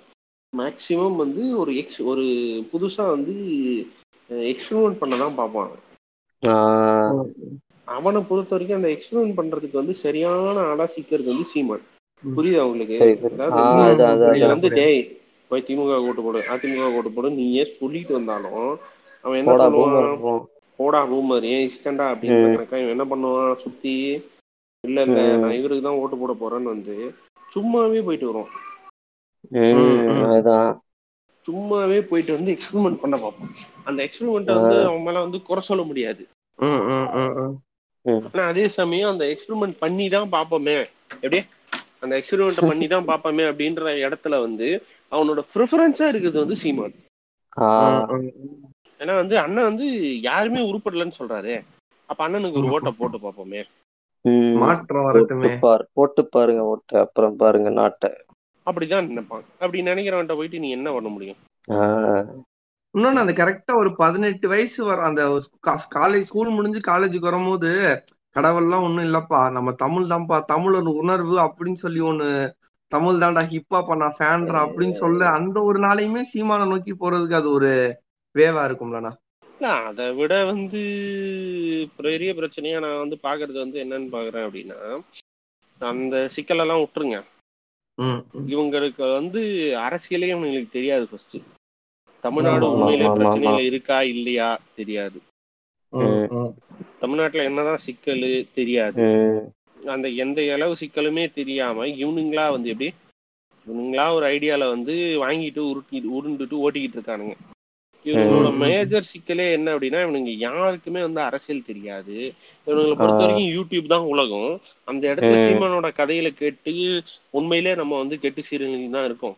மேக்சிமம் 0.53 1.16
வந்து 1.16 1.43
ஒரு 1.59 1.72
எக்ஸ் 1.76 2.01
ஒரு 2.03 2.24
புதுசா 2.72 3.05
வந்து 3.14 3.34
எக்ஸ்பிரிமெண்ட் 4.51 5.01
பண்ண 5.03 5.16
தான் 5.16 5.38
பார்ப்பான் 5.40 5.66
அவனை. 5.66 5.80
பொறுத்த 8.28 8.53
வரைக்கும் 8.55 8.78
அந்த 8.80 8.90
எக்ஸ்பிரிமெண்ட் 8.95 9.38
பண்றதுக்கு 9.40 9.80
வந்து 9.82 9.95
சரியான 10.05 10.61
ஆளா 10.70 10.86
சிக்கிறது 10.86 11.32
வந்து 11.32 11.47
சீமான். 11.53 11.84
புரியுது 12.24 12.61
அவங்களுக்கு 12.64 12.97
வந்து 14.55 14.70
டேய் 14.78 15.01
போய் 15.51 15.64
திமுக 15.68 15.97
ஓட்டு 16.09 16.22
போடு 16.22 16.40
அதிமுக 16.55 16.84
ஓட்டு 16.97 17.11
போடு 17.12 17.30
நீ 17.30 17.45
ஏன் 17.53 17.76
சொல்லிட்டு 17.80 18.12
வந்தாலும் 18.12 18.62
அவன் 19.24 19.38
என்ன 19.40 19.57
பண்ணுவான் 19.57 20.43
போடா 20.83 21.01
பூமர் 21.12 21.47
ஏன் 21.55 21.66
இஷ்டண்டா 21.70 22.07
அப்படின்னு 22.12 22.39
இவன் 22.83 22.95
என்ன 22.97 23.07
பண்ணுவான்? 23.12 23.57
சுத்தி 23.64 23.95
இல்ல 24.85 25.01
இல்ல 25.07 25.20
நான் 25.43 25.59
இவருக்கு 25.59 25.87
தான் 25.87 25.99
ஓட்டு 26.03 26.16
போட 26.20 26.33
போறேன்னு 26.43 26.72
வந்து 26.74 26.95
சும்மாவே 27.49 28.01
போயிட்டு 28.07 28.28
வருவான். 28.28 28.53
சும்மாவே 31.47 31.99
போயிட்டு 32.11 32.33
வந்து 32.37 32.53
எக்ஸ்பெரிமெண்ட் 32.55 33.01
பண்ண 33.03 33.16
பார்ப்போம் 33.24 33.53
அந்த 33.89 33.99
எக்ஸ்பெரிமெண்ட்டை 34.07 34.55
வந்து 34.59 34.76
அவன் 34.89 35.05
மேல 35.07 35.22
வந்து 35.26 35.39
குறை 35.49 35.62
சொல்ல 35.68 35.83
முடியாது. 35.91 36.22
ஆனா 38.33 38.45
அதே 38.53 38.64
சமயம் 38.78 39.12
அந்த 39.12 39.24
எக்ஸ்பெரிமெண்ட் 39.33 39.76
பண்ணி 39.85 40.07
தான் 40.16 40.28
பார்ப்போமே. 40.37 40.76
எப்படியே? 41.22 41.43
அந்த 42.05 42.12
எக்ஸ்பெரிமெண்ட் 42.20 42.68
பண்ணி 42.70 42.87
தான் 42.95 43.09
பார்ப்போமே 43.11 43.45
அப்படின்ற 43.51 43.95
இடத்துல 44.07 44.41
வந்து 44.47 44.68
அவனோட 45.12 45.41
ப்ரிஃபரன்ஸா 45.55 46.09
இருக்குது 46.12 46.43
வந்து 46.45 46.59
சீமான். 46.62 46.97
ஏன்னா 49.03 49.14
வந்து 49.14 49.34
அண்ணன் 49.38 49.68
வந்து 49.70 49.86
யாருமே 50.20 50.61
உருப்படலன்னு 50.70 51.18
சொல்றாரு. 51.20 51.55
அப்ப 52.09 52.20
அண்ணனுக்கு 52.28 52.61
ஒரு 52.61 52.72
ஓட்டை 52.74 52.92
போட்டு 52.92 53.18
பார்ப்போமே. 53.18 53.62
மாற்றம் 54.62 55.07
வரட்டுமே. 55.07 55.50
போட்டு 55.92 56.22
பாருங்க 56.26 56.62
ஓட்டை 56.62 57.00
அப்புறம் 57.00 57.36
பாருங்க 57.36 57.70
நாட்டை. 57.70 58.11
அப்படிதான் 58.66 59.09
நினைப்பான் 59.09 59.44
அப்படி 59.59 59.82
நினைக்கிறவன்ட்ட 59.82 60.34
போயிட்டு 60.36 60.59
நீ 60.59 60.70
என்ன 60.70 60.88
பண்ண 60.92 61.09
முடியும்? 61.09 61.38
இன்னொன்னு 62.94 63.22
அந்த 63.22 63.32
கரெக்டா 63.32 63.72
ஒரு 63.76 63.90
பதினெட்டு 63.96 64.46
வயசு 64.48 64.80
வர 64.84 65.03
அந்த 65.03 65.22
காலேஜ் 65.96 66.28
ஸ்கூல் 66.30 66.50
முடிஞ்சு 66.50 66.80
காலேஜுக்கு 66.90 67.28
வரும்போது 67.28 67.70
கடவுள்லாம் 68.36 68.84
ஒண்ணும் 68.84 69.07
இல்லப்பா 69.07 69.40
நம்ம 69.50 69.72
தமிழ் 69.72 70.11
தான்ப்பா 70.11 70.36
தமிழ் 70.44 70.74
ஒரு 70.74 70.92
உணர்வு 70.94 71.34
அப்படின்னு 71.38 71.80
சொல்லி 71.84 72.00
ஒண்ணு 72.00 72.28
தமிழ் 72.92 73.20
தான்டா 73.22 73.42
ஹிப்ஹாப் 73.53 73.90
நான் 73.96 74.16
ஃபேன்டா 74.18 74.61
அப்படின்னு 74.64 74.92
சொல்ல 74.92 75.28
அந்த 75.30 75.61
ஒரு 75.61 75.78
நாளையுமே 75.78 76.22
சீமான 76.32 76.66
நோக்கி 76.66 76.94
போறதுக்கு 76.94 77.34
அது 77.34 77.50
ஒரு 77.50 77.72
வேவா 78.35 78.62
இருக்கும்லண்ணா. 78.68 79.12
அதை 79.89 80.07
விட 80.18 80.33
வந்து 80.51 80.80
பெரிய 81.99 82.30
பிரச்சனையா 82.39 82.78
நான் 82.85 83.03
வந்து 83.03 83.16
பாக்குறது 83.26 83.59
வந்து 83.64 83.78
என்னன்னு 83.85 84.09
பாக்குறேன் 84.14 84.47
அப்படின்னா 84.47 84.78
அந்த 85.80 86.16
சிக்கலெல்லாம் 86.35 86.83
விட்டுருங்க. 86.83 87.18
இவங்களுக்கு 88.53 89.03
வந்து 89.18 89.41
அரசியலே 89.87 90.30
இவங்களுக்கு 90.33 90.76
தெரியாது 90.76 91.05
ஃபர்ஸ்ட் 91.11 91.37
தமிழ்நாடு 92.24 92.64
உண்மையிலே 92.72 93.07
பிரச்சனையில 93.18 93.62
இருக்கா 93.70 93.99
இல்லையா 94.14 94.49
தெரியாது. 94.78 95.18
தமிழ்நாட்டுல 97.03 97.47
என்னதான் 97.51 97.85
சிக்கல் 97.87 98.26
தெரியாது. 98.59 98.99
அந்த 99.95 100.09
எந்த 100.24 100.41
அளவு 100.57 100.74
சிக்கலுமே 100.83 101.24
தெரியாம 101.39 101.87
இவனுங்களா 102.03 102.45
வந்து 102.57 102.70
எப்படி 102.74 102.91
இவனுங்களா 103.66 104.05
ஒரு 104.16 104.26
ஐடியால 104.37 104.68
வந்து 104.74 104.95
வாங்கிட்டு 105.24 105.62
உருட்டி 105.70 105.99
உருண்டுட்டு 106.18 106.62
ஓட்டிக்கிட்டு 106.64 106.99
இருக்கானுங்க. 106.99 107.35
இவங்களோட 108.05 108.48
மேஜர் 108.62 109.11
சிக்கலே 109.11 109.46
என்ன 109.57 109.68
அப்படின்னா 109.74 109.98
இவனுங்க 110.05 110.32
யாருக்குமே 110.46 111.00
வந்து 111.07 111.20
அரசியல் 111.26 111.68
தெரியாது. 111.68 112.16
இவனுங்களை 112.66 112.96
பொறுத்த 113.00 113.22
வரைக்கும் 113.24 113.53
யூடியூப் 113.57 113.92
தான் 113.94 114.09
உலகம். 114.12 114.53
அந்த 114.90 115.03
இடத்துல 115.12 115.36
சீமானோட 115.44 115.90
கதையில 116.00 116.30
கேட்டு 116.40 116.72
உண்மையிலே 117.38 117.74
நம்ம 117.80 117.98
வந்து 118.03 118.18
கெட்டு 118.24 118.42
சீரழிஞ்சு 118.50 118.90
தான் 118.96 119.09
இருக்கோம். 119.11 119.36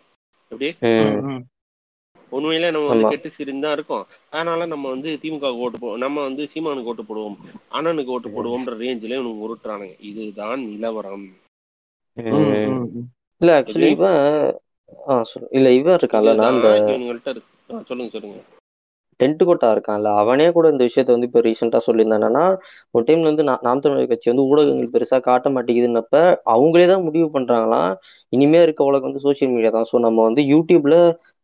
எப்படி? 0.52 0.70
உண்மையிலே 2.32 2.68
நம்ம 2.74 2.88
வந்து 2.92 3.12
கெட்டு 3.12 3.28
சீரழிஞ்சு 3.34 3.64
தான் 3.66 3.76
இருக்கோம். 3.78 4.04
அதனால 4.34 4.66
நம்ம 4.72 4.84
வந்து 4.94 5.10
திமுக 5.22 5.50
ஓட்டு 5.64 5.78
போ 5.78 5.90
நம்ம 6.04 6.22
வந்து 6.28 6.44
சீமானுக்கு 6.52 6.90
ஓட்டு 6.92 7.04
போடுவோம். 7.10 7.36
அண்ணனுக்கு 7.76 8.14
ஓட்டு 8.16 8.34
போடுவோம்ன்ற 8.36 8.74
ரேஞ்சில 8.84 9.18
இவனுக்கு 9.18 9.46
உருட்டுறானுங்க. 9.46 9.96
இதுதான் 10.10 10.62
நிலவரம். 10.70 11.26
இல்ல 13.40 13.50
ஆக்சுவலி 13.58 13.90
இவன் 13.96 14.20
இல்ல 15.58 15.68
இவன் 15.80 15.98
இருக்கான்ல 16.00 16.34
நான் 16.40 16.52
அந்த 16.54 16.68
இவங்கள்ட்ட 16.94 17.30
இருக்கு. 17.34 17.50
சொல்லுங்க 17.88 18.10
சொல்லுங்க. 18.14 18.38
டென்ட் 19.20 19.42
கோட்டா 19.48 19.68
இருக்கான்ல 19.74 20.08
அவனே 20.20 20.46
கூட 20.54 20.66
இந்த 20.72 20.82
விஷயத்த 20.88 21.14
வந்து 21.14 21.28
இப்போ 21.28 21.40
ரீசெண்டாக 21.46 21.82
சொல்லியிருந்தான். 21.86 22.54
ஒரு 22.94 23.04
டைம்ல 23.08 23.30
வந்து 23.32 23.44
நாம் 23.48 23.82
தமிழர் 23.84 24.10
கட்சி 24.12 24.30
வந்து 24.32 24.46
ஊடகங்கள் 24.50 24.92
பெருசாக 24.94 25.22
காட்ட 25.28 25.48
மாட்டேங்குதுன்னப்ப 25.56 26.16
அவங்களே 26.54 26.86
தான் 26.92 27.04
முடிவு 27.06 27.28
பண்றாங்களாம். 27.36 27.92
இனிமே 28.32 28.60
இருக்க 28.66 28.90
உலகம் 28.90 29.08
வந்து 29.08 29.24
சோஷியல் 29.26 29.52
மீடியா 29.56 29.72
தான். 29.76 29.88
ஸோ 29.92 29.98
நம்ம 30.06 30.18
வந்து 30.28 30.44
யூடியூப்ல 30.52 30.96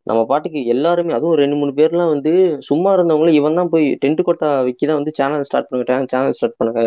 நம்ம 0.06 0.20
பாட்டுக்கு 0.30 0.60
எல்லாருமே 0.74 1.12
அதுவும் 1.16 1.38
ரெண்டு 1.40 1.56
மூணு 1.60 1.72
பேர்லாம் 1.78 2.12
வந்து 2.12 2.30
சும்மா 2.68 2.90
இருந்தவங்களும் 2.96 3.38
இவன் 3.40 3.58
தான் 3.58 3.70
போய் 3.74 3.86
டென்ட் 4.02 4.22
கோட்டா 4.28 4.48
விக்கி 4.68 4.84
தான் 4.90 5.00
வந்து 5.00 5.12
சேனல் 5.18 5.46
ஸ்டார்ட் 5.48 5.68
பண்ணுங்க 5.70 5.96
சேனல் 6.12 6.36
ஸ்டார்ட் 6.38 6.58
பண்ணுங்க 6.60 6.82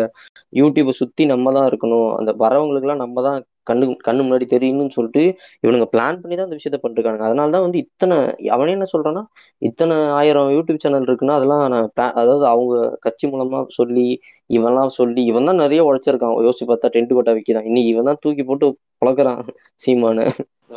யூடியூப்பை 0.60 0.94
சுற்றி 1.00 1.24
நம்ம 1.32 1.52
தான் 1.58 1.68
இருக்கணும். 1.70 2.10
அந்த 2.18 2.30
வரவங்களுக்குலாம் 2.44 3.02
நம்ம 3.04 3.22
தான் 3.28 3.38
கண்ணு 3.66 3.86
கண்ணு 4.06 4.24
முன்னாடி 4.24 4.46
தெரியணும்னு 4.52 4.96
சொல்லிட்டு 4.96 5.22
இவனுங்க 5.64 5.86
பிளான் 5.92 6.20
பண்ணி 6.22 6.36
தான் 6.36 6.48
இந்த 6.48 6.58
விஷயத்த 6.60 6.80
பண்ணிருக்காங்க 6.82 7.22
அதனால 7.28 7.52
தான் 7.56 7.64
வந்து 7.66 7.80
இத்தனை 7.84 8.16
அவனே 8.48 8.74
என்ன 8.76 8.88
சொல்றான்னா 8.94 9.22
இத்தனை 9.62 9.96
ஆயிரம் 10.18 10.50
யூடியூப் 10.56 10.82
சேனல் 10.84 11.08
இருக்குன்னா 11.08 11.36
அதெல்லாம் 11.38 11.62
நான் 11.74 11.88
அதாவது 12.20 12.46
அவங்க 12.46 12.74
கட்சி 13.06 13.26
மூலமா 13.32 13.60
சொல்லி 13.78 14.06
இவன்லாம் 14.50 14.96
சொல்லி 14.98 15.20
இவன் 15.30 15.48
தான் 15.50 15.62
நிறைய 15.64 15.80
உழைச்சிருக்கான். 15.88 16.34
யோசிச்சு 16.46 16.66
பார்த்தா 16.70 16.92
டென்ட் 16.96 17.14
கோட்டா 17.16 17.32
விக்கிறான். 17.38 17.68
இன்னைக்கு 17.70 17.92
இவன் 17.94 18.08
தான் 18.10 18.20
தூக்கி 18.24 18.44
போட்டு 18.44 18.66
பழக்கிறான் 19.02 19.40
சீமானு. 19.84 20.24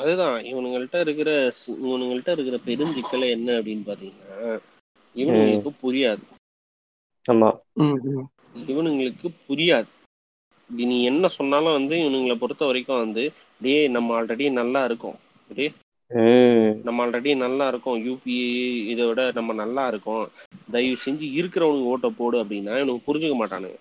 அதுதான். 0.01 0.37
இவனுங்கள்ட்ட 0.51 0.97
இருக்கிற 1.05 1.29
இவனுங்கள்ட்ட 1.85 2.31
இருக்கிற 2.35 2.57
பெருஞ்சிக்கலை 2.67 3.29
என்ன 3.37 3.49
அப்படின்னு 3.59 3.85
பாத்தீங்கன்னா 3.89 4.49
இவனுங்களுக்கு 5.15 5.71
புரியாது. 5.83 6.23
ஆமா. 7.25 7.49
இவனுங்களுக்கு 8.71 9.27
புரியாது. 9.47 9.89
நீ 10.69 11.03
என்ன 11.03 11.27
சொன்னாலும் 11.27 11.77
வந்து 11.79 11.95
இவனுங்களை 11.95 12.35
பொறுத்த 12.35 12.65
வரைக்கும் 12.65 13.03
வந்து 13.03 13.23
டேய் 13.61 13.87
நம்ம 13.87 14.21
ஆல்ரெடி 14.21 14.51
நல்லா 14.51 14.83
இருக்கோம். 14.83 15.17
டேய் 15.55 15.73
உம் 16.11 16.67
நம்ம 16.83 17.05
ஆல்ரெடி 17.05 17.31
நல்லா 17.37 17.67
இருக்கோம். 17.67 17.97
யூபிஏ 18.07 18.49
இதை 18.93 19.05
விட 19.07 19.31
நம்ம 19.31 19.53
நல்லா 19.53 19.87
இருக்கோம். 19.87 20.25
தயவு 20.71 20.97
செஞ்சு 21.05 21.25
இருக்கிறவனுக்கு 21.39 21.91
ஓட்டை 21.93 22.09
போடு 22.17 22.43
அப்படின்னா 22.43 22.75
இவனுக்கு 22.81 23.07
புரிஞ்சுக்க 23.07 23.37
மாட்டானுங்க. 23.41 23.79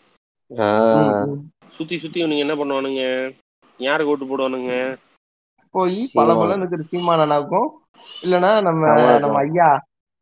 சுத்தி 1.76 1.98
சுத்தி 1.98 2.24
இவனுங்க 2.24 2.44
என்ன 2.46 2.54
பண்ணுவானுங்க? 2.54 3.32
யாருக்கு 3.78 4.12
ஓட்டு 4.12 4.26
போடுவானுங்க? 4.26 4.98
போய் 5.70 5.96
சீமான். 6.10 6.18
பல 6.18 6.34
பலன் 6.40 6.60
இருக்கிற 6.62 6.82
சீமான் 6.82 7.22
அண்ணாவுக்கும் 7.24 7.68
இல்லைன்னா 8.24 8.52
நம்ம. 8.62 8.92
நம்ம 9.24 9.38
ஐயா 9.46 9.68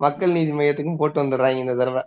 மக்கள் 0.01 0.37
நீதி 0.37 0.53
மையத்துக்கும் 0.53 1.01
போட்டு 1.01 1.23
வந்துடுறாங்க 1.23 1.59
இந்த 1.65 1.75
தடவை. 1.75 2.03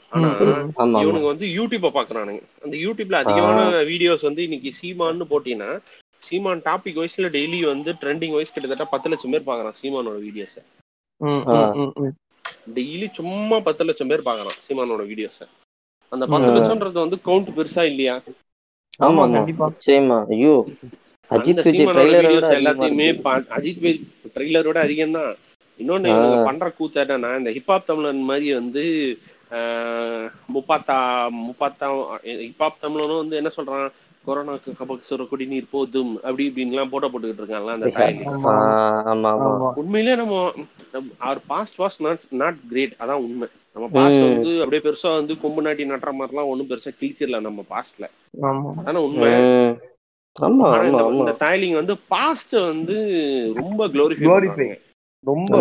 ஆனா 0.09 0.29
இவனுங்க 1.03 1.25
வந்து 1.25 1.47
யூடியூப்ப 1.47 1.89
பாக்குறானுங்க. 1.93 2.41
அந்த 2.63 2.77
யூடியூப்ல 2.77 3.13
அதிகமான 3.13 3.69
வீடியோஸ் 3.69 4.21
வந்து 4.21 4.43
இன்னைக்கு 4.43 4.71
சீமான்னு 4.81 5.21
போட்டீங்கன்னா 5.29 5.79
சீமான் 6.17 6.61
டாபிக் 6.61 6.97
வைஸ்ல 6.99 7.29
டெய்லி 7.29 7.65
வந்து 7.65 7.91
ட்ரெண்டிங் 7.91 8.31
வைஸ் 8.31 8.53
கிட்டத்தட்ட 8.53 8.85
பத்து 8.85 9.09
லட்சம் 9.09 9.31
பேர் 9.31 9.43
பாக்குறான் 9.45 9.73
சீமானோட 9.81 10.19
வீடியோஸ. 10.19 10.57
டெய்லி 12.67 13.07
சும்மா 13.17 13.57
பத்து 13.67 13.87
லட்சம் 13.87 14.11
பேர் 14.11 14.27
பாக்குறான் 14.27 14.59
சீமானோட 14.65 15.03
வீடியோஸ 15.09 15.39
அந்த 16.11 16.25
பத்து. 16.27 16.49
லட்சம்ன்றது 16.55 16.97
வந்து 16.99 17.17
கவுண்ட் 17.25 17.51
பெருசா 17.55 17.83
இல்லையா? 17.91 18.15
ஆமா 18.99 19.23
கண்டிப்பா. 19.33 19.67
நிச்சயமா 19.73 20.19
ஐயோ. 20.31 20.55
அஜித் 21.31 21.63
விஜய் 21.65 22.57
எல்லாத்தையுமே 22.57 23.07
அஜித் 23.51 23.81
ட்ரெய்லரோட 24.35 24.77
அதிகம் 24.83 25.15
தான் 25.17 25.31
இன்னொன்னு 25.79 26.11
பண்ற 26.45 26.65
கூத்து 26.71 26.99
என்னன்னா 27.03 27.29
இந்த 27.39 27.51
ஹிப்ஹாப் 27.55 27.87
தமிழன் 27.87 28.21
மாதிரி 28.25 28.47
வந்து 28.59 28.83
முப்பாத்தா 30.53 30.97
முப்பாத்தா 31.39 31.87
ஹிப்ஹாப் 32.43 32.81
தமிழனும் 32.81 33.21
வந்து 33.23 33.39
என்ன 33.41 33.51
சொல்றான்? 33.53 33.87
கொரோனாக்கு 34.25 34.71
கபக் 34.77 35.07
சுர 35.07 35.23
குடிநீர் 35.25 35.71
போதும் 35.71 36.11
அப்படி 36.21 36.43
இப்படின்லாம் 36.49 36.91
போட்டோ 36.91 37.09
போட்டுக்கிட்டு 37.09 37.43
இருக்காங்கல்ல 37.43 37.75
அந்த 39.07 39.27
ஆமா. 39.33 39.69
உண்மையிலேயே 39.81 40.15
நம்ம 40.15 40.35
அவர் 41.21 41.41
past 41.47 41.79
was 41.79 41.97
not 42.05 42.23
not 42.41 42.59
great 42.69 42.95
அதான் 42.99 43.23
உண்மை. 43.25 43.47
நம்ம 43.75 43.87
பாஸ்ட். 43.93 44.21
வந்து 44.27 44.51
அப்படியே 44.63 44.83
பெருசா 44.83 45.11
வந்து 45.15 45.35
கொம்பு 45.39 45.61
நாட்டி 45.65 45.85
நட்டுற 45.87 46.11
மாதிரிலாம் 46.17 46.51
ஒன்றும் 46.51 46.69
பெருசா 46.71 46.91
கிழிச்சிடல 46.95 47.41
நம்ம 47.45 47.65
பாஸ்ட்ல 47.69 48.07
ஆமா. 48.47 48.71
அதான 48.81 49.03
உண்மை. 49.07 49.29
உம் 49.37 49.73
ஆமா 50.35 50.67
ஆனா 50.71 50.83
ஆமா 50.99 51.17
இந்த 51.17 51.33
தாய்லிங் 51.41 51.77
வந்து 51.79 51.95
பாஸ்ட் 52.11 52.55
வந்து 52.63 52.97
ரொம்ப 53.57 53.81
குளோரிஃபை 53.93 54.69
ரொம்ப 55.25 55.57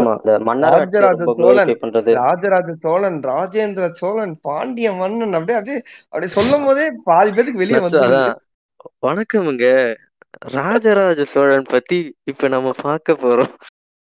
ராஜராஜ 0.68 1.18
சோழன் 1.18 1.36
குளோரிஃபை 1.40 1.74
பண்றது. 1.82 2.10
ராஜராஜ 2.22 2.70
சோழன் 2.84 3.18
ராஜேந்திர 3.28 3.84
சோழன் 4.00 4.32
பாண்டிய 4.46 4.88
மன்னன் 4.96 5.36
அப்படியே 5.38 5.58
அப்படியே 5.58 5.78
அப்படியே 6.06 6.30
சொல்லும் 6.34 6.64
போதே 6.66 6.86
பாதி 7.04 7.30
பேத்துக்கு 7.30 7.62
வெளியே 7.62 7.80
வந்து 7.80 8.00
வணக்கமுங்க. 8.82 9.66
ராஜராஜ 10.52 11.24
சோழன் 11.24 11.62
பத்தி 11.62 12.16
இப்ப 12.24 12.48
நம்ம 12.48 12.70
பார்க்க 12.82 13.12
போறோம். 13.12 13.52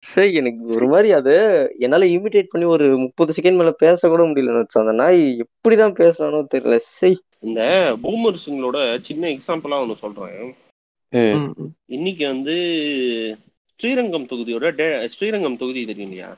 சரி 0.02 0.34
எனக்கு 0.34 0.64
ஒரு 0.66 0.86
மாதிரி 0.86 1.12
அது. 1.12 1.34
என்னால 1.78 2.04
இமிடேட் 2.06 2.50
பண்ணி 2.50 2.66
ஒரு 2.66 2.98
முப்பது 2.98 3.32
செகண்ட் 3.32 3.56
மேல 3.56 3.70
பேச 3.70 4.08
கூட 4.08 4.22
முடியல 4.22 4.66
அந்த 4.74 4.92
நாய் 4.92 5.44
எப்படிதான் 5.44 5.98
பேசுறானோ 5.98 6.46
தெரியல. 6.54 6.76
சரி 6.76 7.18
இந்த 7.40 7.60
பூமர்ஸுங்களோட 8.02 9.00
சின்ன 9.00 9.28
எக்ஸாம்பிளா 9.28 9.80
ஒன்று 9.80 9.96
சொல்றேன். 9.96 10.54
ம். 11.12 11.52
இன்னைக்கு 11.86 12.26
வந்து 12.26 12.54
ஸ்ரீரங்கம் 13.80 14.26
தொகுதியோட 14.26 14.68
ஸ்ரீரங்கம் 15.06 15.56
தொகுதி 15.56 15.86
தெரியும் 15.86 16.10
இல்லையா 16.10 16.30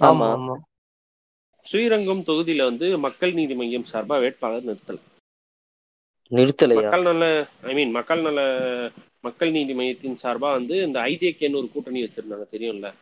ஆமா 0.00 0.06
ஆமா. 0.06 0.28
ஆமா. 0.32 0.56
ஸ்ரீரங்கம் 1.66 2.24
தொகுதியில 2.26 2.62
வந்து 2.62 2.98
மக்கள் 2.98 3.32
நீதி 3.32 3.54
மையம் 3.54 3.86
சார்பா 3.92 4.20
வேட்பாளர் 4.20 4.64
நிறுத்தல. 4.64 4.98
நிறுத்தலையா? 6.30 6.82
மக்கள் 6.82 7.02
நல 7.02 7.24
ஐ 7.62 7.74
மீன் 7.74 7.90
மக்கள் 7.90 8.20
நல 8.20 8.40
மக்கள் 9.20 9.50
நீதி 9.50 9.74
மையத்தின் 9.74 10.18
சார்பா 10.22 10.50
வந்து 10.50 10.82
இந்த 10.82 11.00
ஐஜேகேன்னு 11.00 11.56
ஒரு 11.56 11.70
கூட்டணி 11.72 12.02
வச்சிருந்தாங்க 12.02 12.46
தெரியும்ல. 12.52 12.92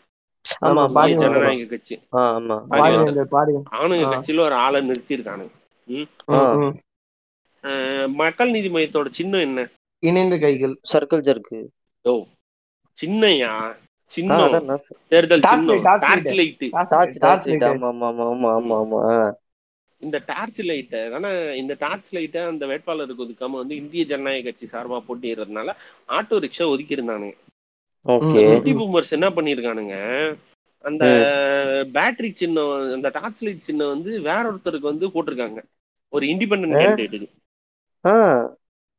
ஜனநாயக 1.16 1.64
கட்சி. 1.64 1.98
ஆ, 2.14 2.38
ஆமா. 2.38 2.56
பாருங்க 2.66 3.24
பாருங்க. 3.24 3.60
அவனுங்க 3.72 4.04
ஆ. 4.04 4.12
கட்சியில 4.12 4.40
ஒரு 4.40 4.54
ஆளை. 4.54 4.80
அஹ் 7.62 8.12
மக்கள் 8.12 8.50
நீதி 8.50 8.68
மையத்தோட 8.68 9.10
சின்னம் 9.10 9.40
என்ன? 9.40 9.68
இணைந்த 10.02 10.38
கைகள். 10.38 10.80
Circle 10.92 11.26
jerk. 11.28 11.58
ஓ 12.04 12.24
சின்னையா? 12.98 13.52
சின்னம். 14.12 14.78
தேர்தல் 15.08 15.42
சின்னம். 15.42 15.82
டார்ச். 15.82 16.34
லைட் 16.34 16.58
டார்ச் 17.18 17.48
லைட் 17.48 17.62
ஆமா 17.62 17.90
ஆமா 17.92 18.24
ஆமா 18.24 18.48
ஆமா 18.58 18.76
ஆமா. 18.78 19.32
இந்த 20.02 20.16
டார்ச் 20.26 20.60
லைட்டை 20.62 21.00
ஆனா 21.12 21.28
இந்த 21.54 21.74
டார்ச் 21.78 22.10
லைட்டை 22.12 22.40
அந்த 22.44 22.64
வேட்பாளருக்கு 22.66 23.24
ஒதுக்காம 23.24 23.58
வந்து 23.58 23.74
இந்திய 23.76 24.02
ஜனநாயக 24.04 24.44
கட்சி 24.46 24.66
சார்பா 24.66 24.98
போட்டிடுறதுனால 25.06 25.70
ஆட்டோ 26.08 26.36
ரிக்ஷா 26.44 26.66
ஒதுக்கி 26.68 26.96
இருந்தானுங்க 26.96 27.36
ஓகே. 28.06 28.40
ம், 28.40 28.50
குட்டி 28.50 28.72
பூமர்ஸ் 28.74 29.16
என்ன 29.16 29.28
பண்ணிருக்கானுங்க 29.30 29.96
அந்த 30.84 31.04
பேட்டரி 31.94 32.30
சின்னம் 32.36 32.72
அந்த 32.94 33.08
டார்ச் 33.10 33.42
லைட் 33.42 33.66
சின்னம் 33.66 33.92
வந்து 33.94 34.10
வேற 34.20 34.42
ஒருத்தருக்கு 34.50 34.90
வந்து 34.90 35.06
போட்டிருக்காங்க. 35.06 35.60
ஒரு 36.12 36.24
இண்டிபெண்டன்ட்? 36.26 36.78
கேண்டிடேட்டுக்கு 36.82 37.28
ஆ. 38.04 38.14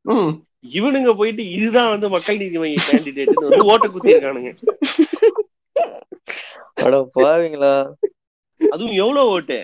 ம். 0.05 0.33
இவனுங்க 0.77 1.11
போயிட்டு 1.15 1.43
இதுதான் 1.55 1.91
வந்து 1.91 2.07
மக்கள் 2.09 2.37
நீதி 2.37 2.57
மைய 2.57 2.79
கேண்டிடேட் 2.87 3.33
வந்து 3.43 3.69
ஓட்ட 3.71 3.87
குத்தி 3.87 4.13
இருக்கானுங்க 4.13 4.51
அட 6.83 6.95
பாவீங்களா? 7.15 7.73
அதுவும் 8.61 8.97
எவ்வளவு 8.97 9.29
ஓட்டு? 9.29 9.59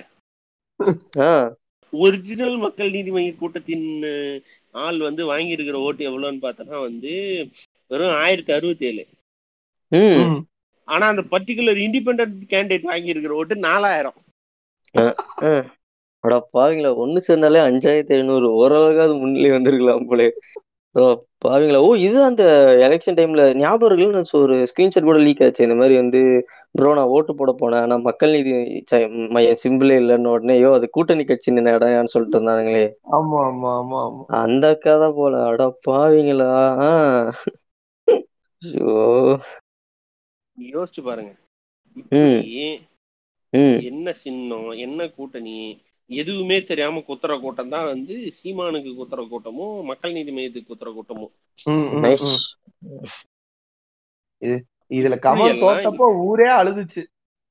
ஒரிஜினல் 2.03 2.57
மக்கள் 2.57 2.89
நீதி 2.91 3.11
மைய 3.11 3.33
கூட்டத்தின் 3.35 3.85
ஆள் 4.85 4.99
வந்து 5.07 5.25
வாங்கி 5.25 5.55
இருக்கிற 5.55 5.77
ஓட்டு 5.79 6.03
எவ்வளவுன்னு 6.07 6.43
பார்த்தோன்னா 6.45 6.79
வந்து 6.87 7.13
வெறும் 7.87 8.15
ஆயிரத்தி 8.23 8.51
அறுபத்தி 8.53 8.85
ஏழு. 8.85 9.03
ஆனா 10.87 11.05
அந்த 11.11 11.23
பர்டிகுலர் 11.31 11.79
இண்டிபெண்டன்ட் 11.85 12.35
கேண்டிடேட் 12.53 12.89
வாங்கி 12.91 13.13
இருக்கிற 13.13 13.35
ஓட்டு 13.35 13.55
நாலாயிரம். 13.67 14.17
பாவீங்களா? 16.55 16.91
ஒண்ணு 17.03 17.19
சேர்ந்தாலே 17.27 17.59
அஞ்சாயிரத்தி 17.69 18.13
ஐநூறு. 18.17 18.47
ஓரளவுக்காவது 18.59 19.15
முன்னிலை 19.19 19.49
வந்திருக்கலாம் 19.51 20.07
போலே 20.11 20.27
ஓ 20.95 21.23
பாவீங்களா? 21.45 21.77
ஓ 21.77 21.93
இது 21.93 22.23
அந்த 22.23 22.43
எலெக்ஷன் 22.79 23.13
டைம்ல 23.13 23.53
ஞாபகம் 23.55 23.97
இருக்குல்ல 23.97 24.25
ஒரு 24.31 24.67
ஸ்கிரீன்ஷாட் 24.67 25.03
கூட 25.03 25.17
லீக் 25.17 25.43
ஆச்சு. 25.43 25.63
இந்த 25.63 25.75
மாதிரி 25.75 25.95
வந்து 25.95 26.47
ப்ரோ 26.71 26.93
நான் 26.93 27.05
ஓட்டு 27.05 27.35
போட 27.35 27.55
போனேன். 27.59 27.81
ஆனா 27.81 27.97
மக்கள் 27.97 28.31
நீதி 28.31 28.83
ச- 28.91 29.29
மையம் 29.29 29.55
சிம்பிளே 29.63 29.95
இல்லைன்னு 29.97 30.27
உடனே 30.27 30.53
ஐயோ 30.53 30.73
அது 30.73 30.89
கூட்டணி 30.89 31.23
கட்சி 31.23 31.51
இடம்னு 31.51 32.05
சொல்லிட்டு 32.05 32.39
இருந்தானுங்களே. 32.39 32.85
ஆமா 33.11 33.39
ஆமா 33.49 33.69
ஆமா 33.81 33.99
ஆமா. 34.07 34.23
அந்த 34.25 34.75
கதை 34.75 35.11
போல. 35.11 35.43
அட 35.43 35.79
பாவீங்களா. 35.89 36.51
ஐயோ. 38.61 39.39
யோசிச்சு 40.71 41.03
பாருங்க. 41.03 41.31
என்ன 43.81 44.13
சின்னம் 44.13 44.69
என்ன 44.69 45.07
கூட்டணி 45.07 45.81
எதுவுமே 46.09 46.63
தெரியாம 46.63 47.03
குத்துற 47.07 47.39
கூட்டம் 47.41 47.69
தான் 47.69 47.85
வந்து 47.85 48.15
சீமானுக்கு 48.39 48.91
குத்துற 48.99 49.21
கூட்டமும் 49.29 49.83
மக்கள் 49.83 50.11
நீதி 50.11 50.31
மையத்துக்கு 50.31 50.71
குத்துற 50.71 50.91
கூட்டமும். 50.93 51.33
இதுல 54.91 55.15
கமல் 55.25 55.61
தோத்தப்போ 55.63 56.07
ஊரே 56.25 56.47
அழுதுச்சு. 56.51 57.03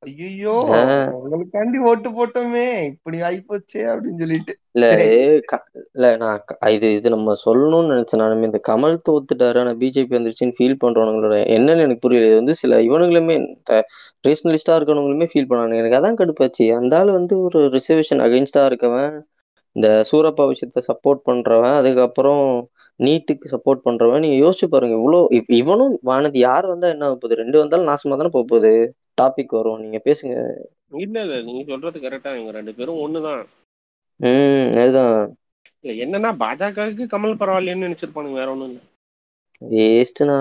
ஐயோ 0.05 0.55
உங்களுக்காண்டி 1.19 1.79
ஓட்டு 1.91 2.09
போட்டோமே 2.17 2.65
இப்படி 2.91 3.19
ஆயிப்போச்சே 3.29 3.83
அப்படின்னு 3.93 4.23
சொல்லிட்டு. 4.23 4.55
இல்ல 4.77 4.87
இல்ல 5.93 6.07
நான் 6.23 6.41
இது 6.77 6.89
இது 6.99 7.09
நம்ம 7.15 7.35
சொல்லணும்னு 7.45 7.93
நினைச்சேன் 7.93 8.23
நானுமே. 8.23 8.49
இந்த 8.51 8.61
கமல் 8.71 8.97
தோத்துட்டாரு 9.09 9.61
ஆனா 9.63 9.73
பிஜேபி 9.83 10.17
வந்துருச்சுன்னு 10.17 10.57
ஃபீல் 10.59 10.81
பண்றவங்களோட 10.85 11.37
என்னன்னு 11.57 11.85
எனக்கு 11.87 12.05
புரியல. 12.07 12.29
இது 12.31 12.41
வந்து 12.43 12.57
சில 12.63 12.81
இவனுங்களுமே 12.89 13.37
ரீசனலிஸ்டா 14.27 14.75
இருக்கவங்களுமே 14.79 15.29
ஃபீல் 15.33 15.51
பண்ணாங்க 15.51 15.81
எனக்கு 15.81 15.99
அதான் 16.01 16.19
கடுப்பாச்சு. 16.21 16.67
அந்த 16.81 16.95
ஆள் 17.01 17.11
வந்து 17.19 17.35
ஒரு 17.47 17.61
ரிசர்வேஷன் 17.77 18.25
அகைன்ஸ்டா 18.27 18.63
இருக்கவன். 18.71 19.11
இந்த 19.77 19.89
சூரப்பா 20.11 20.45
விஷயத்த 20.51 20.81
சப்போர்ட் 20.89 21.23
பண்றவன். 21.29 21.77
அதுக்கப்புறம் 21.81 22.43
நீட்டுக்கு 23.01 23.47
சப்போர்ட் 23.55 23.85
பண்றவன். 23.87 24.23
நீங்க 24.25 24.37
யோசிச்சு 24.45 24.67
பாருங்க 24.75 24.97
இவ்வளோ 25.01 25.21
இவனும் 25.61 25.95
வானதி 26.11 26.39
யார் 26.47 26.67
வந்தா 26.73 26.89
என்ன 26.95 27.11
போகுது 27.15 27.41
ரெண்டு 27.43 27.57
வந்தாலும் 27.63 27.91
நாசமா 27.91 28.19
தானே 28.21 28.33
போக 28.37 28.47
போகுது 28.53 28.73
டாபிக் 29.19 29.57
வரும். 29.57 29.83
நீங்க 29.83 30.01
பேசுங்க. 30.05 30.37
இல்ல 31.01 31.17
இல்ல 31.25 31.37
நீங்க 31.47 31.63
சொல்றது 31.67 31.99
கரெக்டா 32.01 32.33
இவங்க 32.35 32.55
ரெண்டு 32.57 32.75
பேரும் 32.75 33.03
ஒண்ணுதான். 33.03 33.45
ம் 34.21 34.73
அதுதான். 34.77 35.25
இல்ல 35.85 35.93
என்னன்னா 36.03 36.31
பாஜகவுக்கு 36.41 37.07
கமல் 37.11 37.39
பரவாயில்லைன்னு 37.41 37.87
நினைச்சிருப்பானுங்க 37.87 38.41
வேற 38.41 38.51
ஒண்ணும் 38.55 38.71
இல்ல. 38.71 38.81
வேஸ்ட்னா 39.63 40.35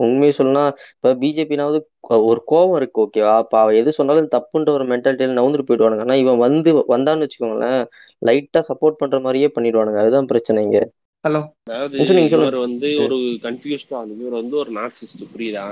உண்மையை 0.00 0.32
சொல்லனா 0.32 0.62
இப்ப 0.94 1.12
பிஜேபினாவது 1.20 1.78
ஒரு 2.26 2.40
கோவம் 2.48 2.76
இருக்கு 2.76 3.02
ஓகேவா 3.04 3.34
அப்ப 3.36 3.54
அவ 3.60 3.74
எது 3.76 3.96
சொன்னாலும் 3.96 4.32
தப்புன்ற 4.34 4.70
ஒரு 4.72 4.86
மென்டாலிட்டியில 4.90 5.38
நவுந்துட்டு 5.38 5.68
போயிடுவானுங்க. 5.68 6.04
ஆனா 6.06 6.16
இவன் 6.22 6.42
வந்து 6.46 6.72
வந்தான்னு 6.90 7.26
வச்சுக்கோங்களேன் 7.26 7.80
லைட்டா 8.22 8.62
சப்போர்ட் 8.70 9.00
பண்ற 9.02 9.18
மாதிரியே 9.20 9.50
பண்ணிடுவானுங்க. 9.56 10.02
அதுதான் 10.04 10.30
பிரச்சனை 10.32 10.62
இங்க. 10.66 10.80
ஹலோ 11.24 11.40
அதாவது 11.66 12.00
இவர் 12.30 12.56
வந்து 12.58 12.88
ஒரு 13.04 13.16
கன்ஃபியூஸ்டா 13.44 13.98
இவர் 14.14 14.38
வந்து 14.38 14.56
ஒரு 14.62 14.72
நார்சிஸ்ட் 14.76 15.24
புரியுதா? 15.32 15.66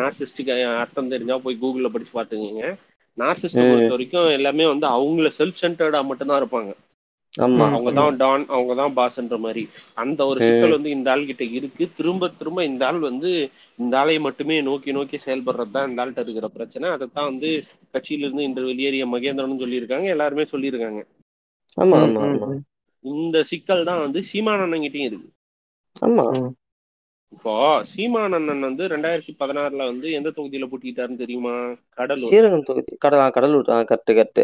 நார்சிஸ்டுக்கு 0.00 0.52
அர்த்தம் 0.82 1.12
தெரிஞ்சா 1.14 1.36
போய் 1.46 1.62
கூகுள்ல 1.62 1.88
படிச்சு 1.94 2.12
பாத்துக்கோங்க 2.18 2.66
நார்சிஸ்ட 3.18 3.62
பொறுத்த 3.68 3.94
வரைக்கும் 3.94 4.28
எல்லாமே 4.38 4.64
வந்து 4.72 4.86
அவங்கள 4.96 5.30
செல்ஃப் 5.38 5.62
சென்டர்டா 5.62 6.00
மட்டும்தான் 6.10 6.40
இருப்பாங்க. 6.42 6.70
அவங்க 7.76 7.90
தான் 7.98 8.16
டான் 8.20 8.44
அவங்க 8.56 8.72
தான் 8.80 8.94
பாஸ்ன்ற 8.98 9.36
மாதிரி. 9.46 9.62
அந்த 10.02 10.20
ஒரு 10.30 10.38
சிக்கல் 10.46 10.74
வந்து 10.76 10.90
இந்த 10.96 11.08
ஆள் 11.12 11.26
கிட்ட 11.30 11.44
இருக்கு. 11.58 11.84
திரும்ப 11.98 12.28
திரும்ப 12.38 12.64
இந்த 12.70 12.82
ஆள் 12.88 13.00
வந்து 13.08 13.30
இந்த 13.78 13.94
ஆளையை 14.00 14.20
மட்டுமே 14.26 14.56
நோக்கி 14.68 14.92
நோக்கி 14.98 15.18
செயல்படுறது 15.26 15.74
தான் 15.76 15.88
இந்த 15.90 16.02
ஆள்கிட்ட 16.04 16.24
இருக்கிற 16.26 16.48
பிரச்சனை. 16.56 16.86
அதைத்தான் 16.96 17.28
வந்து 17.32 17.50
கட்சியில 17.94 18.26
இருந்து 18.26 18.46
இன்று 18.48 18.68
வெளியேறிய 18.70 19.06
மகேந்திரன் 19.14 19.62
சொல்லியிருக்காங்க. 19.64 20.08
எல்லாருமே 20.16 20.46
சொல்லியிருக்காங்க. 20.54 21.02
இந்த 23.04 23.38
சிக்கல் 23.50 23.88
தான் 23.90 24.02
வந்து 24.06 24.20
சீமானண்ணன் 24.30 24.84
கிட்டயும் 24.86 25.10
இருக்கு. 25.10 25.28
இப்போ 27.32 27.54
சீமான் 27.90 28.36
அண்ணன் 28.36 28.66
வந்து 28.66 28.84
ரெண்டாயிரத்தி 28.92 29.32
பதினாறுல 29.40 29.82
வந்து 29.90 30.06
எந்த 30.18 30.28
தொகுதியில 30.36 30.66
போட்டிட்டாருன்னு 30.70 31.22
தெரியுமா? 31.22 31.54
கடலூர். 31.98 32.30
ஸ்ரீரங்கம் 32.30 32.66
தொகுதி. 32.68 32.92
கடலூர். 33.04 33.34
கடலூர் 33.36 33.66
கரெக்ட் 33.90 34.10
கரெக்ட் 34.10 34.40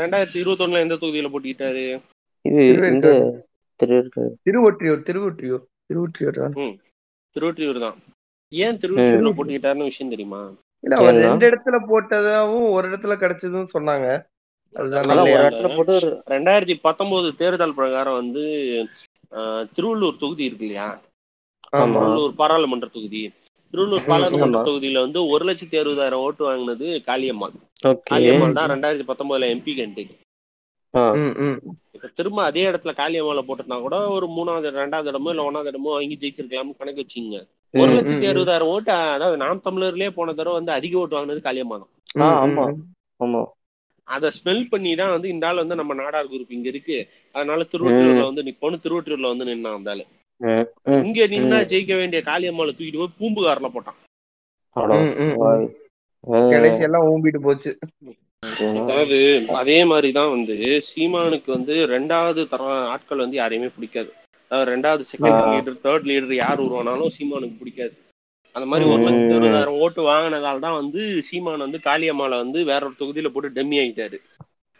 ரெண்டாயிரத்தி 0.00 0.38
இருபத்தி 0.42 0.64
ஒண்ணுல 0.66 0.84
எந்த 0.86 0.96
தொகுதியில 1.02 1.30
போட்டிட்டாரு 1.34 1.84
இது 2.44 2.62
இந்த 2.92 3.08
திருவொற்றியூர். 3.80 4.32
திருவொற்றியூர் 4.46 5.04
திருவொற்றியூர். 5.88 6.38
தான். 6.40 6.54
திருவொற்றியூர் 7.36 7.84
தான். 7.86 7.98
ஏன் 8.52 8.80
திருவொற்றியூர்ல 8.82 9.32
போட்டிட்டாருன்னு 9.38 9.90
விஷயம் 9.90 10.12
தெரியுமா? 10.14 10.42
இல்ல 10.84 10.94
அவர் 11.00 11.22
ரெண்டு 11.26 11.44
இடத்துல 11.50 11.76
போட்டதாவும் 11.90 12.66
ஒரு 12.76 12.84
இடத்துல 12.90 13.14
கிடைச்சதும் 13.22 13.72
சொன்னாங்க. 13.76 14.06
ரெண்டாயிரத்தி 16.34 16.74
பத்தொன்பது 16.86 17.28
தேர்தல் 17.40 17.78
பிரகாரம் 17.78 18.20
வந்து 18.20 18.44
திருவள்ளூர் 19.74 20.22
தொகுதி 20.22 20.48
இருக்கு 20.48 20.66
இல்லையா? 20.66 20.90
திருவள்ளூர் 21.72 22.34
பாராளுமன்ற 22.40 22.86
தொகுதி. 22.96 23.20
திருவள்ளூர் 23.74 24.08
பாராளுமன்ற 24.10 24.58
தொகுதியில 24.68 25.02
வந்து 25.04 25.20
ஒரு 25.32 25.44
லட்சத்தி 25.48 25.76
அறுபதாயிரம் 25.82 26.22
ஓட்டு 26.26 26.42
வாங்கினது 26.48 26.88
காளியம்மாள். 27.08 27.54
காளியம்மாள் 28.10 28.58
தான் 28.58 28.70
ரெண்டாயிரத்தி 28.74 29.06
பத்தொன்பதுல 29.10 29.48
எம்பி 29.54 29.74
கேண்டேட் 29.78 30.12
இப்ப 31.94 32.08
திரும்ப 32.18 32.38
அதே 32.48 32.62
இடத்துல 32.70 32.92
காளியம்மாளை 33.00 33.42
போட்டிருந்தா 33.48 33.78
கூட 33.84 33.96
ஒரு 34.16 34.26
மூணாவது 34.36 34.70
ரெண்டாவது 34.80 35.10
இடமோ 35.12 35.30
இல்ல 35.34 35.42
ஒன்னாவது 35.48 35.70
இடமோ 35.72 35.90
வாங்கி 35.96 36.16
ஜெயிச்சிருக்கலாம்னு 36.22 36.78
கணக்கு 36.80 37.02
வச்சுங்க 37.02 37.38
ஒரு 37.74 37.90
லட்சத்தி 37.96 38.26
அறுபதாயிரம் 38.32 38.70
ஓட்டு 38.74 38.92
அதாவது 39.16 39.36
நாம் 39.44 39.64
தமிழர்லயே 39.68 40.10
போன 40.18 40.34
தடவை 40.38 40.56
வந்து 40.60 40.72
அதிக 40.78 41.00
ஓட்டு 41.02 41.16
வாங்கினது 41.18 41.46
காளியம்மா 41.46 41.76
தான். 41.82 41.90
அத 44.08 44.30
ஸ்மெல் 44.38 44.64
பண்ணி 44.72 44.90
தான் 45.00 45.12
வந்து 45.14 45.28
இந்த 45.34 45.46
ஆள் 45.48 45.62
வந்து 45.62 45.78
நம்ம 45.80 45.94
நாடார் 46.00 46.30
குரூப் 46.32 46.56
இங்க 46.56 46.68
இருக்கு. 46.72 46.96
அதனால 47.34 47.60
திருவொற்றியூர்ல 47.72 48.24
வந்து 48.30 48.42
நிப்போன்னு 48.48 48.82
திருவொற்றியூர்ல 48.84 49.30
வந்து 49.32 49.48
நின்னா 49.50 49.72
அந்த 49.78 49.92
ஆளு. 49.94 50.04
இங்க 51.06 51.26
நின்னா 51.32 51.58
ஜெயிக்க 51.72 51.92
வேண்டிய 51.96 52.20
காளியம்மாளை 52.30 52.72
தூக்கிட்டு 52.74 53.02
போய் 53.02 53.18
பூம்புகார்ல 53.20 53.70
போட்டான். 53.74 53.98
கடைசி 56.54 56.82
எல்லாம் 56.86 57.06
ஊம்பிட்டு 57.10 57.40
போச்சு. 57.46 57.70
அதாவது 58.82 59.18
அதே 59.60 59.78
மாதிரிதான் 59.90 60.32
வந்து 60.36 60.54
சீமானுக்கு 60.90 61.50
வந்து 61.56 61.74
ரெண்டாவது 61.94 62.42
தர 62.52 62.62
ஆட்கள் 62.94 63.24
வந்து 63.24 63.36
யாரையுமே 63.36 63.68
பிடிக்காது. 63.76 64.10
அதாவது 64.50 64.70
ரெண்டாவது 64.74 65.04
செகண்ட் 65.12 65.42
லீடர் 65.52 65.82
தேர்ட் 65.84 66.08
லீடர் 66.10 66.34
யார் 66.44 66.64
உருவானாலும் 66.66 67.14
சீமானுக்கு 67.18 67.60
பிடிக்காது. 67.60 67.94
அந்த 68.54 68.66
மாதிரி 68.70 68.88
ஒரு 68.90 69.02
லட்சத்தி 69.02 69.34
இருபதாயிரம் 69.34 69.78
ஓட்டு 69.84 70.00
வாங்கினதால 70.08 70.60
தான் 70.66 70.78
வந்து 70.80 71.02
சீமான் 71.28 71.64
வந்து 71.66 71.78
காளியம்மாளை 71.86 72.36
வந்து 72.44 72.58
வேற 72.70 72.80
ஒரு 72.88 72.96
தொகுதியில 72.98 73.30
போட்டு 73.34 73.56
டம்மி 73.58 73.76
ஆகிட்டாரு 73.82 74.18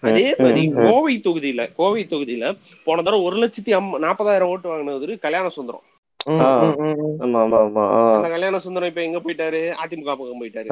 அதே 0.02 0.12
மாதிரி 0.40 0.62
கோவை 0.82 1.14
தொகுதியில 1.24 1.62
கோவை 1.76 2.02
தொகுதியில 2.06 2.44
போன 2.86 3.02
தடவை 3.02 3.22
ஒரு 3.24 3.36
லட்சத்தி 3.42 3.72
நாற்பதாயிரம் 4.04 4.48
ஓட்டு 4.48 4.68
வாங்கினது 4.68 5.18
கல்யாண 5.20 5.48
சுந்தரம். 5.50 5.84
அந்த 8.14 8.28
கல்யாண 8.28 8.58
சுந்தரம் 8.58 8.90
இப்ப 8.90 9.02
எங்க 9.02 9.18
போயிட்டாரு? 9.18 9.62
அதிமுக 9.82 10.10
பக்கம் 10.12 10.42
போயிட்டாரு. 10.42 10.68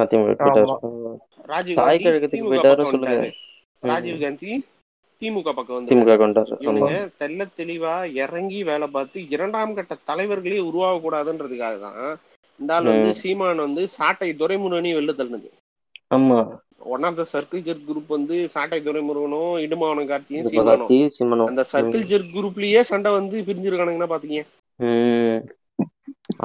ராஜீவ் 1.48 1.78
காந்தி 1.78 2.04
ராஜீவ் 3.82 4.20
காந்தி 4.20 4.50
திமுக 5.22 5.48
பக்கம் 5.50 5.76
வந்து 5.76 5.90
இவங்க 6.64 6.90
தெல்ல 7.20 7.46
தெளிவா 7.56 7.94
இறங்கி 8.16 8.60
வேலை 8.62 8.86
பார்த்து 8.88 9.28
இரண்டாம் 9.28 9.74
கட்ட 9.74 9.96
தலைவர்களே 10.04 10.58
உருவாக 10.60 11.00
கூடாதுன்றதுக்காக 11.00 11.78
தான் 11.80 11.98
இந்த 12.60 12.74
ஆள் 12.74 12.90
வந்து 12.92 13.10
சீமான் 13.20 13.64
வந்து 13.64 13.82
சாட்டை 13.96 14.30
துரைமுருகனையும் 14.34 14.98
வெளில 14.98 15.12
தள்ளுனது. 15.14 15.48
ஆமா. 16.14 16.38
ஒன் 16.80 17.04
ஆஃப் 17.08 17.18
த 17.18 17.24
சர்க்கிள் 17.32 17.64
ஜெட் 17.66 17.86
குரூப் 17.88 18.14
வந்து 18.16 18.36
சாட்டை 18.54 18.78
துரைமுருகனும் 18.86 19.54
இடுமாவனம் 19.64 20.10
கார்த்தியும் 20.10 20.48
சீமானும் 20.50 21.48
அந்த 21.50 21.64
சர்க்கிள் 21.72 22.08
ஜெட் 22.12 22.28
குரூப்லயே 22.36 22.82
சண்டை 22.90 23.12
வந்து 23.18 23.38
பிரிஞ்சிருக்கானுங்கன்னா 23.48 24.12
பாத்தீங்க. 24.14 24.40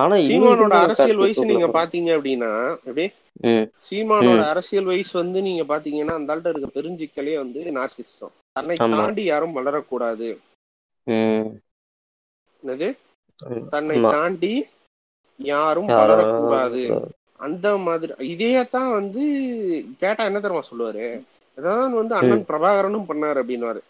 ஆனா 0.01 0.15
சீமானோட 0.27 0.73
அரசியல் 0.85 1.21
வயசு 1.21 1.45
நீங்க 1.51 1.67
பாத்தீங்க 1.77 2.09
அப்படின்னா 2.17 2.51
எப்படி 2.87 3.05
சீமானோட 3.87 4.41
அரசியல் 4.53 4.89
வயசு 4.91 5.13
வந்து 5.21 5.39
நீங்க 5.47 5.63
பாத்தீங்கன்னா 5.71 6.15
அந்த 6.17 6.33
ஆள்கிட்ட 6.33 6.53
இருக்க 6.53 6.69
பெருஞ்சிக்கலே 6.77 7.35
வந்து 7.43 7.61
நார்சிஸ்டம் 7.77 8.33
தன்னை 8.57 8.75
தாண்டி 8.95 9.23
யாரும் 9.25 9.55
வளரக்கூடாது. 9.57 10.29
என்னது? 12.63 12.87
தன்னை 13.73 13.95
தாண்டி 14.13 14.53
யாரும் 15.39 15.89
வளரக்கூடாது. 15.99 16.83
அந்த 17.45 17.67
மாதிரி 17.77 18.13
இதையத்தான் 18.33 18.91
வந்து 18.91 19.23
கேட்டா 19.99 20.25
என்ன 20.25 20.39
தெரியுமா 20.39 20.69
சொல்லுவாரு? 20.69 21.07
அதான் 21.57 21.97
வந்து 21.99 22.13
அண்ணன் 22.15 22.47
பிரபாகரனும் 22.49 23.09
பண்ணாரு 23.09 23.41
அப்படின்னாரு 23.43 23.81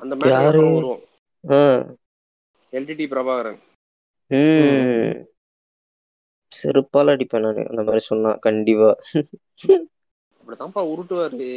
அந்த 0.00 0.14
மாதிரி 0.16 0.44
வருவோம். 0.46 1.02
எல்டிடி 2.72 3.06
பிரபாகரன். 3.12 3.60
செருப்பால 6.52 7.14
அடிப்பேன் 7.14 7.44
நானு 7.46 7.62
அந்த 7.70 7.82
மாதிரி 7.82 8.02
சொன்னா 8.10 8.32
கண்டிப்பா. 8.46 8.90
அப்படித்தான்ப்பா 10.40 10.82
உருட்டுவாரு. 10.92 11.48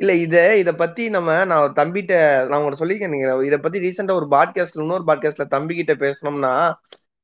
இல்ல 0.00 0.10
இத 0.16 0.36
இத 0.58 0.70
பத்தி 0.74 1.04
நம்ம 1.08 1.30
நான் 1.44 1.62
ஒரு 1.62 1.74
தம்பிட்ட 1.78 2.14
நான் 2.48 2.58
உங்கள்ட்ட 2.60 2.82
சொல்லிக்கிறேன் 2.82 3.44
இத 3.48 3.56
பத்தி 3.58 3.82
ரீசெண்டா 3.84 4.18
ஒரு 4.20 4.28
பாட்காஸ்ட்ல 4.34 4.82
இன்னொரு 4.84 5.04
பாட்காஸ்ட்ல 5.06 5.46
தம்பி 5.54 5.74
கிட்ட 5.74 5.94
பேசணும்னா 6.04 6.54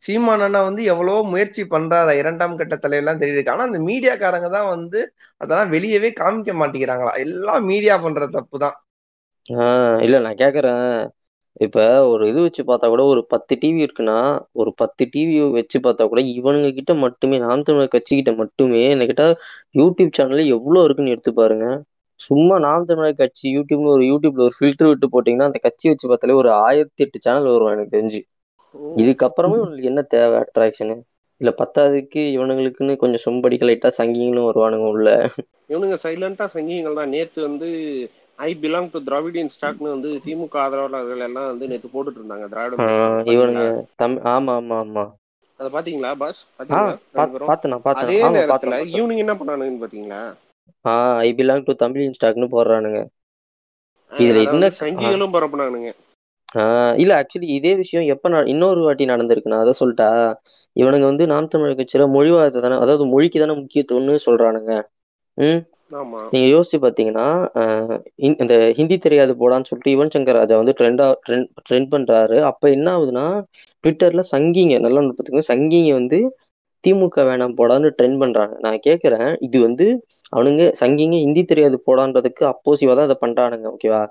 சீமான் 0.02 0.42
அண்ணா 0.44 0.60
வந்து 0.66 0.82
எவ்வளவோ 0.90 1.20
முயற்சி 1.30 1.62
பண்றாரு. 1.68 2.12
இரண்டாம் 2.20 2.56
கட்ட 2.56 2.74
தலையெல்லாம் 2.78 3.20
தெரியுது 3.22 3.52
ஆனா 3.52 3.66
அந்த 3.68 3.80
மீடியாக்காரங்க 3.88 4.50
தான் 4.50 4.70
வந்து 4.70 5.00
அதெல்லாம் 5.40 5.72
வெளியவே 5.74 6.10
காமிக்க 6.16 6.52
மாட்டேங்கிறாங்களா? 6.60 7.14
எல்லாம் 7.26 7.64
மீடியா 7.70 7.96
பண்ற 8.04 8.22
தப்பு 8.32 8.58
தான். 8.64 8.76
ஆஹ் 9.46 10.00
இல்ல 10.04 10.16
நான் 10.24 10.40
கேக்குறேன். 10.40 10.88
இப்ப 11.60 11.78
ஒரு 12.08 12.24
இது 12.28 12.40
வச்சு 12.42 12.62
பார்த்தா 12.64 12.88
கூட 12.88 13.02
ஒரு 13.08 13.22
பத்து 13.32 13.54
டிவி 13.62 13.80
இருக்குன்னா 13.84 14.16
ஒரு 14.60 14.70
பத்து 14.80 15.02
டிவி 15.08 15.34
வச்சு 15.56 15.78
பார்த்தா 15.80 16.04
கூட 16.06 16.22
இவனுங்க 16.34 16.70
கிட்ட 16.78 16.92
மட்டுமே 17.04 17.38
நாம் 17.44 17.64
தமிழர் 17.64 17.94
கட்சி 17.94 18.12
கிட்ட 18.14 18.32
மட்டுமே 18.40 18.82
என்ன 18.92 19.28
யூடியூப் 19.78 20.16
சேனல்ல 20.16 20.44
எவ்வளவு 20.54 20.84
இருக்குன்னு 20.86 21.14
எடுத்து 21.14 21.32
பாருங்க. 21.36 21.66
சும்மா 22.20 22.54
நாம் 22.64 22.88
தமிழர் 22.88 23.20
கட்சி 23.20 23.44
யூடியூப்னு 23.54 23.92
ஒரு 23.92 24.04
யூடியூப்ல 24.08 24.44
ஒரு 24.46 24.56
ஃபில்டர் 24.56 24.90
விட்டு 24.90 25.08
போட்டீங்கன்னா 25.12 25.48
அந்த 25.50 25.60
கட்சி 25.66 25.86
வச்சு 25.90 26.06
பார்த்தாலே 26.08 26.38
ஒரு 26.40 26.50
ஆயிரத்தி 26.60 27.04
எட்டு 27.04 27.18
சேனல் 27.20 27.48
வரும் 27.50 27.74
எனக்கு 27.74 27.96
தெரிஞ்சு. 27.96 28.20
இதுக்கப்புறமே 29.02 29.58
உங்களுக்கு 29.58 29.90
என்ன 29.90 30.02
தேவை 30.10 30.36
அட்ராக்ஷனு 30.42 30.96
இல்ல 31.40 31.50
பத்தாவதுக்கு 31.58 32.22
இவனுங்களுக்குன்னு 32.34 32.94
கொஞ்சம் 32.98 33.24
சொம்படிக்க 33.24 33.68
லைட்டா 33.68 33.90
சங்கிங்களும் 33.98 34.48
வருவானுங்க 34.48 34.88
உள்ள. 34.90 35.08
இவனுங்க 35.70 35.96
சைலண்டா 36.02 36.46
சங்கிகள் 36.52 36.98
தான். 36.98 37.12
நேத்து 37.14 37.40
வந்து 37.44 37.68
ஐ 38.38 38.50
பிலாங் 38.60 38.90
டு 38.90 38.98
திராவிடியன் 39.06 39.52
ஸ்டாக்னு 39.54 39.94
வந்து 39.94 40.10
திமுக 40.24 40.56
ஆதரவாளர்கள் 40.64 41.24
எல்லாம் 41.26 41.50
வந்து 41.50 41.68
நேத்து 41.70 41.88
போட்டுட்டு 41.88 42.20
இருந்தாங்க. 42.20 42.46
திராவிட 42.48 42.78
இவனுங்க 43.32 43.64
தம் 43.96 44.16
ஆமா 44.28 44.54
ஆமா 44.58 44.78
ஆமா. 44.82 45.04
அத 45.60 45.68
பாத்தீங்களா 45.70 46.10
பாஸ்? 46.16 46.40
பாத்தீங்களா? 46.54 46.94
அதே 47.94 48.18
நேரத்துல 48.34 48.80
இவனுங்க 48.92 49.24
என்ன 49.24 49.36
பண்ணானுங்கன்னு 49.38 49.84
பாத்தீங்களா? 49.84 50.22
ஆ 50.84 50.92
ஐ 51.20 51.30
பிலாங் 51.36 51.66
டு 51.66 51.74
தமிழ் 51.78 52.06
இன்ஸ்டாக்னு 52.06 52.48
போடுறானுங்க. 52.50 53.00
இதுல 54.12 54.42
என்ன 54.46 54.64
சங்கிகளும் 54.78 55.34
பரப்புனானுங்க. 55.34 55.90
ஆ 56.54 56.62
இல்ல 57.02 57.12
ஆக்சுவலி 57.20 57.48
இதே 57.56 57.72
விஷயம் 57.80 58.06
எப்ப 58.12 58.28
நான் 58.28 58.50
இன்னொரு 58.52 58.80
வாட்டி 58.84 59.04
நடந்திருக்கு. 59.10 59.52
நான் 59.52 59.64
அதை 59.64 59.74
சொல்லிட்டா 59.80 60.08
இவனுங்க 60.76 61.06
வந்து 61.06 61.24
நாம் 61.32 61.50
தமிழர் 61.50 61.78
கட்சியில 61.80 62.06
மொழிவாதத்தை 62.14 62.60
தானே 62.60 62.76
அதாவது 62.78 63.04
மொழிக்கு 63.12 63.40
தானே 63.40 63.56
முக்கியத்துவம்னு 63.60 64.14
சொல்றானுங்க. 64.26 64.72
ம்? 65.38 65.60
ஆமா. 65.92 66.22
நீங்க 66.32 66.46
யோசிச்சு 66.52 66.78
பாத்தீங்கன்னா 66.82 67.26
ஆஹ் 67.60 67.94
இந்த 68.18 68.38
இந்த 68.44 68.54
ஹிந்தி 68.78 68.96
தெரியாது 69.00 69.32
போடான்னு 69.38 69.68
சொல்லிட்டு 69.68 69.94
யுவன் 69.94 70.12
சங்கர் 70.12 70.38
ராஜா 70.38 70.56
வந்து 70.60 70.74
ட்ரெண்டா 70.78 71.06
ட்ரெண்ட் 71.22 71.48
ட்ரெண்ட் 71.62 71.88
பண்றாரு. 71.94 72.36
அப்ப 72.50 72.70
என்ன 72.76 72.88
ஆகுதுன்னா 72.94 73.26
ட்விட்டர்ல 73.84 74.22
சங்கிங்க 74.32 74.76
நல்லா 74.84 75.00
பாத்துக்கோங்க 75.08 75.46
சங்கிங்க 75.50 75.92
வந்து 75.94 76.18
திமுக 76.84 77.24
வேணாம் 77.28 77.54
போடான்னு 77.58 77.88
ட்ரெண்ட் 77.94 78.20
பண்றாங்க. 78.22 78.54
நான் 78.64 78.78
கேக்குறேன் 78.86 79.28
இது 79.46 79.58
வந்து 79.66 79.86
அவனுங்க 80.32 80.64
சங்கிங்க 80.80 81.18
ஹிந்தி 81.24 81.42
தெரியாது 81.46 81.78
போடான்றதுக்கு 81.84 82.44
அப்போசிவா 82.52 82.94
தான் 82.94 83.08
அதை 83.08 83.18
பண்றானுங்க 83.24 83.68
ஓகேவா 83.74 84.02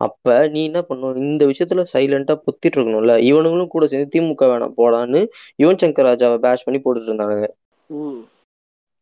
அப்ப 0.00 0.48
நீ 0.48 0.64
என்ன 0.64 0.82
பண்ணும் 0.82 1.16
இந்த 1.16 1.46
விஷயத்துல 1.46 1.84
சைலண்டா 1.92 2.34
பொத்திட்டு 2.44 2.76
இருக்கணும்ல. 2.76 3.14
இவனுங்களும் 3.30 3.66
கூட 3.66 3.86
சேர்ந்து 3.86 4.12
திமுக 4.14 4.44
வேணாம் 4.44 4.76
போடான்னு 4.76 5.20
யுவன் 5.62 5.82
சங்கர் 5.82 6.08
ராஜாவை 6.10 6.38
பேஷ் 6.38 6.64
பண்ணி 6.64 6.80
போட்டுட்டு 6.80 7.10
இருந்தானுங்க. 7.10 7.46
ம். 7.90 8.18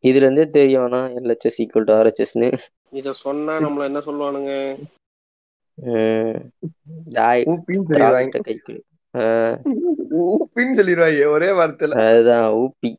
இதுல 0.05 0.23
இருந்தே 0.23 0.51
தெரியும் 0.51 0.83
ஆனா 0.83 1.07
எல்ஹெச்எஸ் 1.19 1.59
ஈக்குவல் 1.59 1.85
டு 1.85 1.95
ஆர்ஹெச்எஸ்னு 1.95 2.49
இத 2.93 3.13
சொன்னா 3.13 3.53
நம்மள 3.61 3.85
என்ன 3.85 4.01
சொல்லுவானுங்க? 4.01 4.53
ஊப்பின்னு 10.33 10.77
சொல்லிடுவாங்க. 10.79 11.27
ஒரே 11.27 11.49
வார்த்தையில. 11.51 11.99
அதுதான் 12.05 12.47
ஊப்பி. 12.55 12.91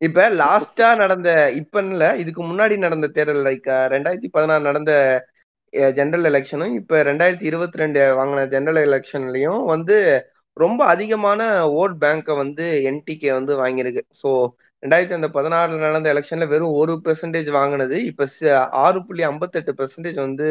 இப்ப 0.00 0.28
லாஸ்டா 0.30 0.96
நடந்த 0.96 1.28
இப்ப 1.54 1.82
இல்ல 1.82 2.16
இதுக்கு 2.16 2.42
முன்னாடி 2.42 2.76
நடந்த 2.78 3.06
தேர்தல் 3.08 3.44
லைக் 3.44 3.68
ரெண்டாயிரத்தி 3.92 4.28
பதினாறு 4.30 4.62
நடந்த 4.62 4.92
ஜெனரல் 5.98 6.28
எலெக்ஷனும் 6.30 6.74
இப்ப 6.80 7.02
ரெண்டாயிரத்தி 7.02 7.46
இருபத்தி 7.50 7.80
ரெண்டு 7.82 8.00
வாங்கின 8.18 8.46
ஜெனரல் 8.54 8.80
எலெக்ஷன்லயும் 8.88 9.62
வந்து 9.64 9.96
ரொம்ப 10.56 10.80
அதிகமான 10.84 11.42
ஓட் 11.80 11.94
பேங்கை 12.00 12.34
வந்து 12.36 12.64
என்டிகே 12.90 13.30
வந்து 13.32 13.52
வாங்கியிருக்கு. 13.62 14.02
ஸோ 14.22 14.30
ரெண்டாயிரத்தி 14.82 15.16
அந்த 15.18 15.28
பதினாறுல 15.36 15.78
நடந்த 15.78 16.08
எலெக்ஷன்ல 16.14 16.46
வெறும் 16.52 16.78
ஒரு 16.80 16.94
பெர்சன்டேஜ் 17.04 17.50
வாங்கினது. 17.58 17.96
இப்ப 18.10 18.26
ஆறு 18.84 19.00
புள்ளி 19.06 19.24
ஐம்பத்தெட்டு 19.30 19.72
பெர்சன்டேஜ் 19.80 20.18
வந்து 20.26 20.48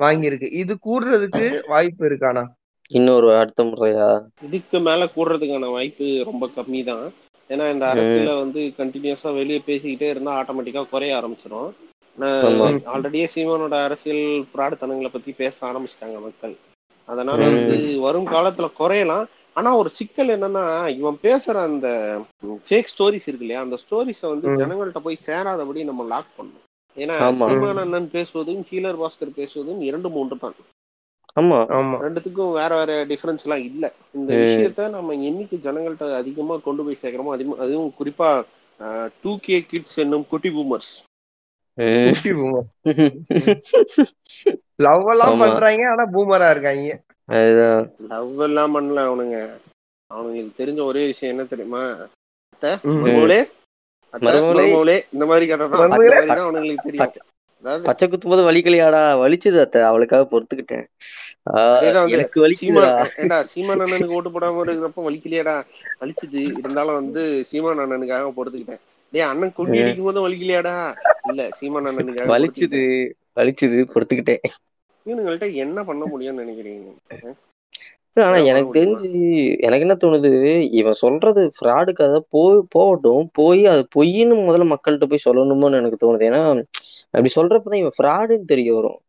வாங்கியிருக்கு. 0.00 0.48
இது 0.62 0.74
கூடுறதுக்கு 0.86 1.44
வாய்ப்பு 1.72 2.04
இருக்கானா 2.10 2.44
இன்னொரு 2.90 3.28
அடுத்த 3.40 3.62
முறையா? 3.64 4.08
இதுக்கு 4.48 4.78
மேல 4.88 5.02
கூடுறதுக்கான 5.14 5.70
வாய்ப்பு 5.76 6.06
ரொம்ப 6.30 6.44
கம்மி 6.56 6.80
தான் 6.90 7.04
ஏன்னா 7.50 7.64
இந்த. 7.74 7.84
அரசியல 7.92 8.34
வந்து 8.42 8.60
கண்டினியூஸா 8.78 9.30
வெளியே 9.38 9.60
பேசிக்கிட்டே 9.68 10.08
இருந்தா 10.12 10.32
ஆட்டோமேட்டிக்கா 10.40 10.82
குறைய 10.92 11.18
ஆரம்பிச்சிடும் 11.18 11.70
ஆல்ரெடியே 12.92 13.26
சீமானோட 13.32 13.76
அரசியல் 13.86 14.24
பிராடுத்தனங்களை 14.52 15.10
பத்தி 15.12 15.32
பேச 15.38 15.56
ஆரம்பிச்சிட்டாங்க 15.68 16.18
மக்கள் 16.22 16.54
அதனால. 17.08 17.38
வந்து 17.48 17.76
வரும் 18.04 18.28
காலத்துல 18.34 18.68
குறையலாம் 18.76 19.24
ஆனா 19.56 19.70
ஒரு 19.80 19.90
சிக்கல் 19.96 20.30
என்னன்னா 20.34 20.62
இவன் 20.98 21.18
பேசுற 21.24 21.56
அந்த 21.68 21.88
ஃபேக் 22.64 22.92
ஸ்டோரிஸ் 22.92 23.26
இருக்கு 23.28 23.46
இல்லையா 23.46 23.64
அந்த 23.64 23.76
ஸ்டோரிஸை 23.82 24.28
வந்து 24.30 24.46
ம். 24.48 24.56
ஜனங்கள்ட்ட 24.60 25.00
போய் 25.04 25.24
சேராதபடி 25.26 25.82
நம்ம 25.90 26.06
லாக் 26.08 26.30
பண்ணணும் 26.38 26.62
ஏன்னா. 26.96 27.14
சீமான் 27.42 27.82
அண்ணன் 27.82 28.08
பேசுவதும் 28.12 28.62
கீழர் 28.68 29.00
பாஸ்கர் 29.00 29.38
பேசுவதும் 29.38 29.80
இரண்டு 29.86 30.08
மூன்று 30.10 30.36
தான் 30.38 30.56
ஆமா 31.36 31.56
ஆமா 31.76 31.96
ரெண்டுத்துக்கும் 32.02 32.52
வேற 32.56 32.72
வேற 32.80 32.92
டிஃபரன்ஸ் 33.08 33.44
எல்லாம் 33.46 33.64
இல்ல 33.68 33.84
இந்த. 34.14 34.28
விஷயத்த 34.42 34.82
நம்ம 34.92 35.14
என்னைக்கு 35.28 35.56
ஜனங்கள்ட்ட 35.64 36.10
அதிகமா 36.20 36.56
கொண்டு 36.66 36.84
போய் 36.86 37.00
சேர்க்கிறோமோ 37.00 37.34
அதிகமா 37.34 37.56
அதுவும் 37.64 37.90
குறிப்பா 37.98 38.28
டூ 39.22 39.32
கே 39.42 39.56
கிட்ஸ் 39.68 39.98
என்னும் 40.00 40.26
குட்டி 40.30 40.50
பூமர்ஸ். 40.54 40.92
லவ் 44.84 45.08
எல்லாம். 45.12 45.40
பண்றாங்க 45.42 45.82
ஆனா 45.92 46.04
பூமரா 46.14 46.48
இருக்காங்க. 46.54 46.88
லவ் 48.12 48.42
எல்லாம் 48.46 48.74
பண்ணல 48.76 48.98
அவனுங்க. 49.08 49.36
அவனுங்களுக்கு 50.10 50.58
தெரிஞ்ச 50.60 50.80
ஒரே 50.90 51.02
விஷயம் 51.10 51.32
என்ன 51.34 51.44
தெரியுமா? 51.52 51.82
இந்த 55.14 55.24
மாதிரி 55.30 55.46
கதை 55.52 55.64
தான். 55.66 55.84
அவனுங்களுக்கு 56.40 56.86
தெரியும். 56.86 57.02
பச்சை 57.04 57.22
அதாவது 57.64 57.84
பச்சை 57.88 58.06
குத்தும் 58.06 58.32
போது 58.32 58.42
வலிக்கலையாடா? 58.48 59.02
வலிச்சது 59.22 59.58
அத்தை 59.62 59.80
அவளுக்காக 59.90 60.24
பொறுத்துக்கிட்டேன். 60.32 60.86
எனக்கு 62.14 62.42
ஏண்டா 63.18 63.38
சீமான் 63.50 63.82
அண்ணனுக்கு 63.84 64.16
ஓட்டு 64.18 64.30
போடாம 64.34 64.62
இருக்கிறப்ப 64.64 65.04
வலிக்கலையாடா? 65.08 65.56
வலிச்சுது. 66.02 66.42
இருந்தாலும் 66.60 66.98
வந்து 67.00 67.22
சீமான் 67.50 67.82
அண்ணனுக்காக 67.84 68.32
பொறுத்துக்கிட்டேன். 68.38 68.82
டேய் 69.14 69.28
அண்ணன் 69.28 69.54
குண்டி. 69.54 69.80
அடிக்கும் 69.80 70.06
போதும் 70.06 70.24
வலிக்கலையாடா? 70.24 70.76
இல்ல 71.24 71.42
சீமான் 71.56 71.88
அண்ணனுக்காக 71.90 72.32
வலிச்சுது. 72.32 72.82
வலிச்சுது 73.36 73.78
பொறுத்துக்கிட்டேன் 73.92 74.44
இவனுங்கள்ட்ட 75.06 75.46
என்ன 75.64 75.78
பண்ண 75.86 76.02
முடியும்னு 76.06 76.42
நினைக்கிறீங்க? 76.42 76.88
ஆனா 78.22 78.38
எனக்கு 78.50 78.70
தெரிஞ்சு 78.76 79.08
எனக்கு 79.66 79.84
என்ன 79.86 79.96
தோணுது 79.98 80.30
இவன் 80.80 80.98
சொல்றது 81.00 81.42
ஃப்ராடுக்கு 81.56 82.02
அதை 82.06 82.20
போய் 82.30 82.58
போகட்டும் 82.70 83.26
போய் 83.34 83.62
அது 83.72 83.82
பொய்ன்னு 83.94 84.36
முதல்ல 84.42 84.66
மக்கள்கிட்ட 84.72 85.08
போய் 85.08 85.26
சொல்லணுமோன்னு 85.26 85.80
எனக்கு 85.80 85.98
தோணுது. 85.98 86.28
ஏன்னா 86.30 86.42
அப்படி 87.14 87.32
சொல்றப்பதான் 87.36 87.82
இவன் 87.82 87.96
ஃப்ராடுன்னு 87.96 88.50
தெரிய 88.52 88.70
வரும். 88.74 89.00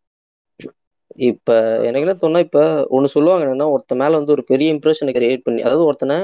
இப்ப 1.26 1.49
எனக்கு 1.86 2.06
என்ன 2.06 2.16
தோணுனா 2.18 2.41
இப்ப 2.45 2.62
ஒண்ணு 2.91 3.14
சொல்லுவாங்க 3.14 3.45
என்னன்னா 3.45 3.68
ஒருத்த 3.74 3.95
மேல 3.95 4.18
வந்து 4.20 4.36
ஒரு 4.36 4.43
பெரிய 4.45 4.74
இம்ப்ரெஷனை 4.76 5.12
கிரியேட் 5.16 5.45
பண்ணி 5.45 5.62
அதாவது 5.64 5.88
ஒருத்தனை 5.88 6.18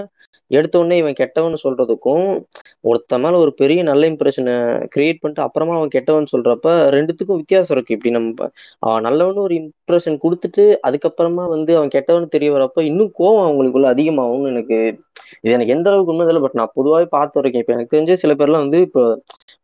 எடுத்த 0.52 0.80
உடனே 0.80 0.96
இவன் 0.98 1.18
கெட்டவன்னு 1.20 1.60
சொல்றதுக்கும் 1.64 2.26
ஒருத்த 2.90 3.20
மேல 3.24 3.40
ஒரு 3.44 3.52
பெரிய 3.54 3.80
நல்ல 3.90 4.04
இம்ப்ரெஷனை 4.12 4.56
கிரியேட் 4.96 5.22
பண்ணிட்டு 5.22 5.46
அப்புறமா 5.46 5.74
அவன் 5.76 5.94
கெட்டவன் 5.96 6.32
சொல்றப்ப 6.34 6.68
ரெண்டுத்துக்கும் 6.96 7.40
வித்தியாசம் 7.42 7.76
இருக்கு. 7.76 7.96
இப்படி 7.98 8.14
நம்ம 8.18 8.48
அவன் 8.86 9.06
நல்லவனு 9.08 9.46
ஒரு 9.48 9.56
இம்ப்ரெஷன் 9.62 10.18
கொடுத்துட்டு 10.24 10.66
அதுக்கப்புறமா 10.88 11.46
வந்து 11.56 11.72
அவன் 11.78 11.94
கெட்டவன் 11.96 12.34
தெரிய 12.36 12.52
வரப்ப 12.56 12.86
இன்னும் 12.90 13.12
கோவம் 13.20 13.46
அவங்களுக்குள்ள 13.48 13.90
அதிகமாகும்னு 13.94 14.52
எனக்கு 14.54 14.80
இது 15.44 15.54
எனக்கு 15.56 15.76
எந்த 15.76 15.88
அளவுக்கு 15.90 16.14
உண்மை 16.14 16.26
இல்லை 16.26 16.44
பட் 16.44 16.60
நான் 16.60 16.76
பொதுவாகவே 16.78 17.08
பார்த்து 17.16 17.40
வரைக்கும் 17.40 17.62
இப்போ 17.64 17.74
எனக்கு 17.74 17.94
தெரிஞ்ச 17.96 18.14
சில 18.24 18.34
பேர்லாம் 18.40 18.66
வந்து 18.66 18.80
இப்போ 18.88 19.04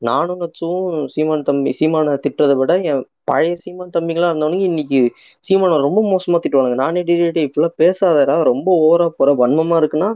நானும் 0.07 0.41
நச்சும் 0.41 0.81
சீமான் 1.13 1.43
தம்பி 1.43 1.71
சீமானை 1.79 2.13
திட்டுறதை 2.25 2.55
விட 2.59 2.73
என் 2.89 3.01
பழைய 3.23 3.53
சீமான் 3.63 3.95
தம்பிங்களா 3.95 4.29
இருந்தவனுங்க 4.31 4.65
இன்னைக்கு 4.71 4.99
சீமானை 5.47 5.77
ரொம்ப 5.87 6.01
மோசமா 6.11 6.39
திட்டுவானுங்க. 6.43 6.77
நானே 6.83 7.01
டிடே 7.09 7.43
இப்பெல்லாம் 7.47 7.77
பேசாதடா 7.81 8.35
ரொம்ப 8.51 8.67
ஓவரா 8.85 9.07
போற 9.17 9.31
வன்மமா 9.41 9.77
இருக்குன்னா 9.81 10.09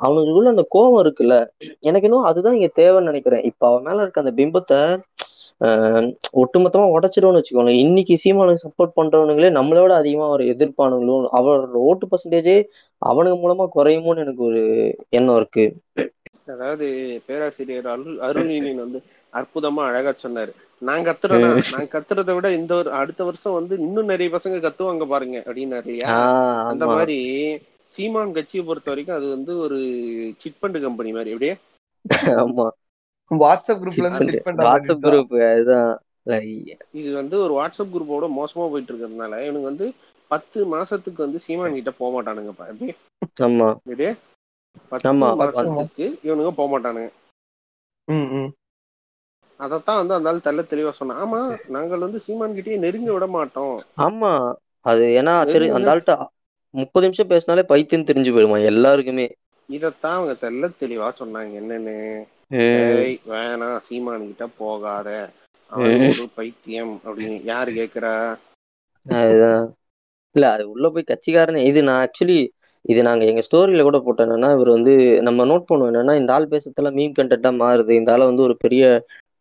அவனுக்குள்ள 0.00 0.52
அந்த 0.52 0.64
கோவம் 0.74 1.00
இருக்குல்ல 1.02 1.36
எனக்கு 1.82 2.08
இன்னும் 2.08 2.28
அதுதான் 2.30 2.56
இங்க 2.58 2.70
தேவைன்னு 2.76 3.10
நினைக்கிறேன். 3.10 3.44
இப்ப 3.50 3.68
அவன் 3.70 3.86
மேல 3.86 4.04
இருக்க 4.04 4.24
அந்த 4.24 4.34
பிம்பத்தை 4.38 4.80
ஆஹ் 5.60 6.06
ஒட்டுமொத்தமா 6.40 6.84
உடைச்சிடும்னு 6.92 7.38
வச்சுக்கோங்க 7.38 7.72
இன்னைக்கு 7.82 8.14
சீமானுக்கு 8.22 8.64
சப்போர்ட் 8.64 8.94
பண்றவனுங்களே 8.94 9.50
நம்மளை 9.58 9.80
விட 9.80 9.94
அதிகமா 9.98 10.26
அவர் 10.28 10.44
எதிர்ப்பானுங்களும் 10.52 11.26
அவரோட 11.38 11.82
ஓட்டு 11.88 12.06
பர்சன்டேஜே 12.10 12.56
அவனுங்க 13.02 13.36
மூலமா 13.40 13.66
குறையுமோன்னு 13.76 14.24
எனக்கு 14.24 14.42
ஒரு 14.48 14.62
எண்ணம் 15.12 15.38
இருக்கு. 15.40 15.64
அதாவது 16.48 16.86
பேராசிரியர் 17.26 17.88
அருள் 17.92 18.16
அருள்இனியன் 18.28 18.82
வந்து 18.84 19.00
அற்புதமா 19.32 19.82
அழகா 19.88 20.12
சொன்னாரு. 20.16 20.52
நான் 20.82 21.06
கத்துறேனா? 21.06 21.50
நான் 21.74 21.90
கத்துறதை 21.92 22.34
விட 22.36 22.48
இந்த 22.58 22.72
ஒரு 22.78 22.90
அடுத்த 23.00 23.20
வருஷம் 23.26 23.56
வந்து 23.58 23.74
இன்னும் 23.86 24.10
நிறைய 24.12 24.28
பசங்க 24.34 24.56
கத்துவாங்க 24.64 25.06
பாருங்க 25.08 25.38
அப்படின்னாரு 25.42 25.86
இல்லையா? 25.86 26.14
அந்த 26.70 26.84
மாதிரி 26.90 27.18
சீமான் 27.90 28.32
கட்சியை 28.32 28.62
பொறுத்த 28.64 28.90
வரைக்கும் 28.90 29.16
அது 29.16 29.28
வந்து 29.28 29.52
ஒரு 29.58 29.78
சிட்பண்ட் 30.38 30.78
கம்பெனி 30.80 31.12
மாதிரி. 31.12 31.34
எப்படியே? 31.34 31.54
ஆமா. 32.36 32.66
வாட்ஸ்அப் 33.30 33.80
குரூப்ல 33.80 34.06
இருந்து 34.10 34.38
வாட்ஸ்அப் 34.62 35.04
குரூப் 35.04 35.34
அதுதான். 35.48 35.92
இது 36.98 37.10
வந்து 37.14 37.36
ஒரு 37.40 37.52
வாட்ஸ்அப் 37.54 37.92
குரூப்போட 37.92 38.26
மோசமா 38.36 38.64
போயிட்டு 38.70 38.92
இருக்கிறதுனால 38.92 39.40
இவனுங்க 39.44 39.68
வந்து 39.68 39.86
பத்து 40.30 40.58
மாசத்துக்கு 40.72 41.20
வந்து 41.20 41.38
சீமான் 41.40 41.74
கிட்ட 41.74 41.92
போக 41.92 42.10
மாட்டானுங்கப்பா. 42.14 42.66
எப்படி? 42.72 42.92
ஆமா. 43.42 43.68
எப்படியே? 43.82 44.12
பத்து 44.92 45.12
மாசத்துக்கு 45.40 46.06
இவனுங்க 46.22 46.52
போக 46.52 46.68
மாட்டானுங்க. 46.70 47.10
ம், 48.08 48.28
ம். 48.34 48.50
அதைத்தான் 49.60 49.98
வந்து 49.98 50.14
அந்த 50.14 50.30
ஆள் 50.30 50.44
தெள்ள 50.44 50.62
தெளிவா 50.64 50.92
சொன்னான். 50.92 51.20
ஆமா 51.24 51.40
நாங்கள் 51.68 51.98
வந்து 51.98 52.20
சீமான் 52.20 52.56
கிட்டயே 52.56 52.78
நெருங்க 52.78 53.10
விட 53.12 53.26
மாட்டோம். 53.28 53.74
ஆமா. 54.00 54.32
அது 54.84 55.04
ஏன்னா 55.16 55.32
அந்த 55.72 55.88
ஆள்கிட்ட 55.90 56.14
முப்பது 56.74 57.06
நிமிஷம் 57.06 57.30
பேசினாலே 57.32 57.64
பைத்தியம் 57.70 58.08
தெரிஞ்சு 58.10 58.32
போயிடுமா 58.32 58.58
எல்லாருக்குமே? 58.72 59.26
இதத்தான் 59.68 60.16
அவங்க 60.16 60.34
தெள்ள 60.40 60.70
தெளிவா 60.80 61.08
சொன்னாங்க. 61.18 61.52
என்னன்னு? 61.60 61.96
வேணாம் 63.30 63.82
சீமான் 63.86 64.28
கிட்ட 64.28 64.46
போகாத. 64.58 65.08
பைத்தியம் 66.36 66.94
அப்படின்னு. 67.06 67.38
யாரு 67.44 67.72
கேக்குறா? 67.72 68.14
அதுதான். 69.06 69.66
இல்ல 70.34 70.46
அது 70.54 70.64
உள்ள 70.72 70.86
போய் 70.90 71.10
கட்சிக்காரனே. 71.10 71.62
இது 71.70 71.80
நான் 71.82 72.02
ஆக்சுவலி 72.04 72.38
இது 72.84 73.00
நாங்க 73.02 73.24
எங்க 73.30 73.42
ஸ்டோரியில 73.46 73.82
கூட 73.82 73.98
போட்டோம் 73.98 74.26
என்னன்னா 74.26 74.50
இவர் 74.56 74.76
வந்து 74.76 74.92
நம்ம 75.26 75.46
நோட் 75.46 75.68
பண்ணுவோம். 75.70 75.90
என்னன்னா 75.92 76.14
இந்த 76.20 76.30
ஆள் 76.36 76.52
பேசுறதுல 76.52 76.92
மீம் 76.98 77.16
கண்டென்ட்டா 77.18 77.50
மாறுது. 77.62 77.92
இந்த 78.00 78.12
ஆளை 78.14 78.26
வந்து 78.26 78.46
ஒரு 78.48 78.56
பெரிய 78.64 78.84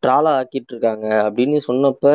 ட்ராலா 0.04 0.32
ஆக்கிட்டு 0.40 0.72
இருக்காங்க 0.74 1.08
அப்படின்னு 1.28 1.58
சொன்னப்ப 1.68 2.06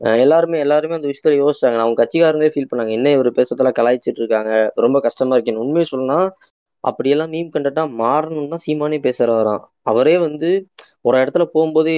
எல்லாருமே 0.00 0.58
எல்லாருமே 0.58 0.94
அந்த 0.94 1.08
விஷயத்துல 1.08 1.36
யோசிச்சாங்க. 1.42 1.78
அவங்க 1.84 1.98
கட்சிக்காரங்களே 2.02 2.52
ஃபீல் 2.54 2.70
பண்ணாங்க. 2.70 2.90
என்ன 2.90 3.10
இவர் 3.10 3.30
பேசுறதுல 3.30 3.72
கலாய்ச்சிட்டு 3.78 4.22
இருக்காங்க? 4.22 4.52
ரொம்ப 4.76 5.00
கஷ்டமா 5.00 5.36
இருக்கேன்னு 5.36 5.64
உண்மையை 5.66 5.84
சொன்னா 5.84 6.18
அப்படியெல்லாம் 6.84 7.32
மீம் 7.32 7.50
கண்டென்ட்டா 7.54 7.84
மாறணும்னு 8.00 8.48
தான் 8.48 8.64
சீமானே 8.66 8.98
பேசுறாராம் 9.08 9.60
அவரே 9.82 10.14
வந்து 10.18 10.48
ஒரு 11.02 11.16
இடத்துல 11.18 11.44
போகும்போதே 11.54 11.94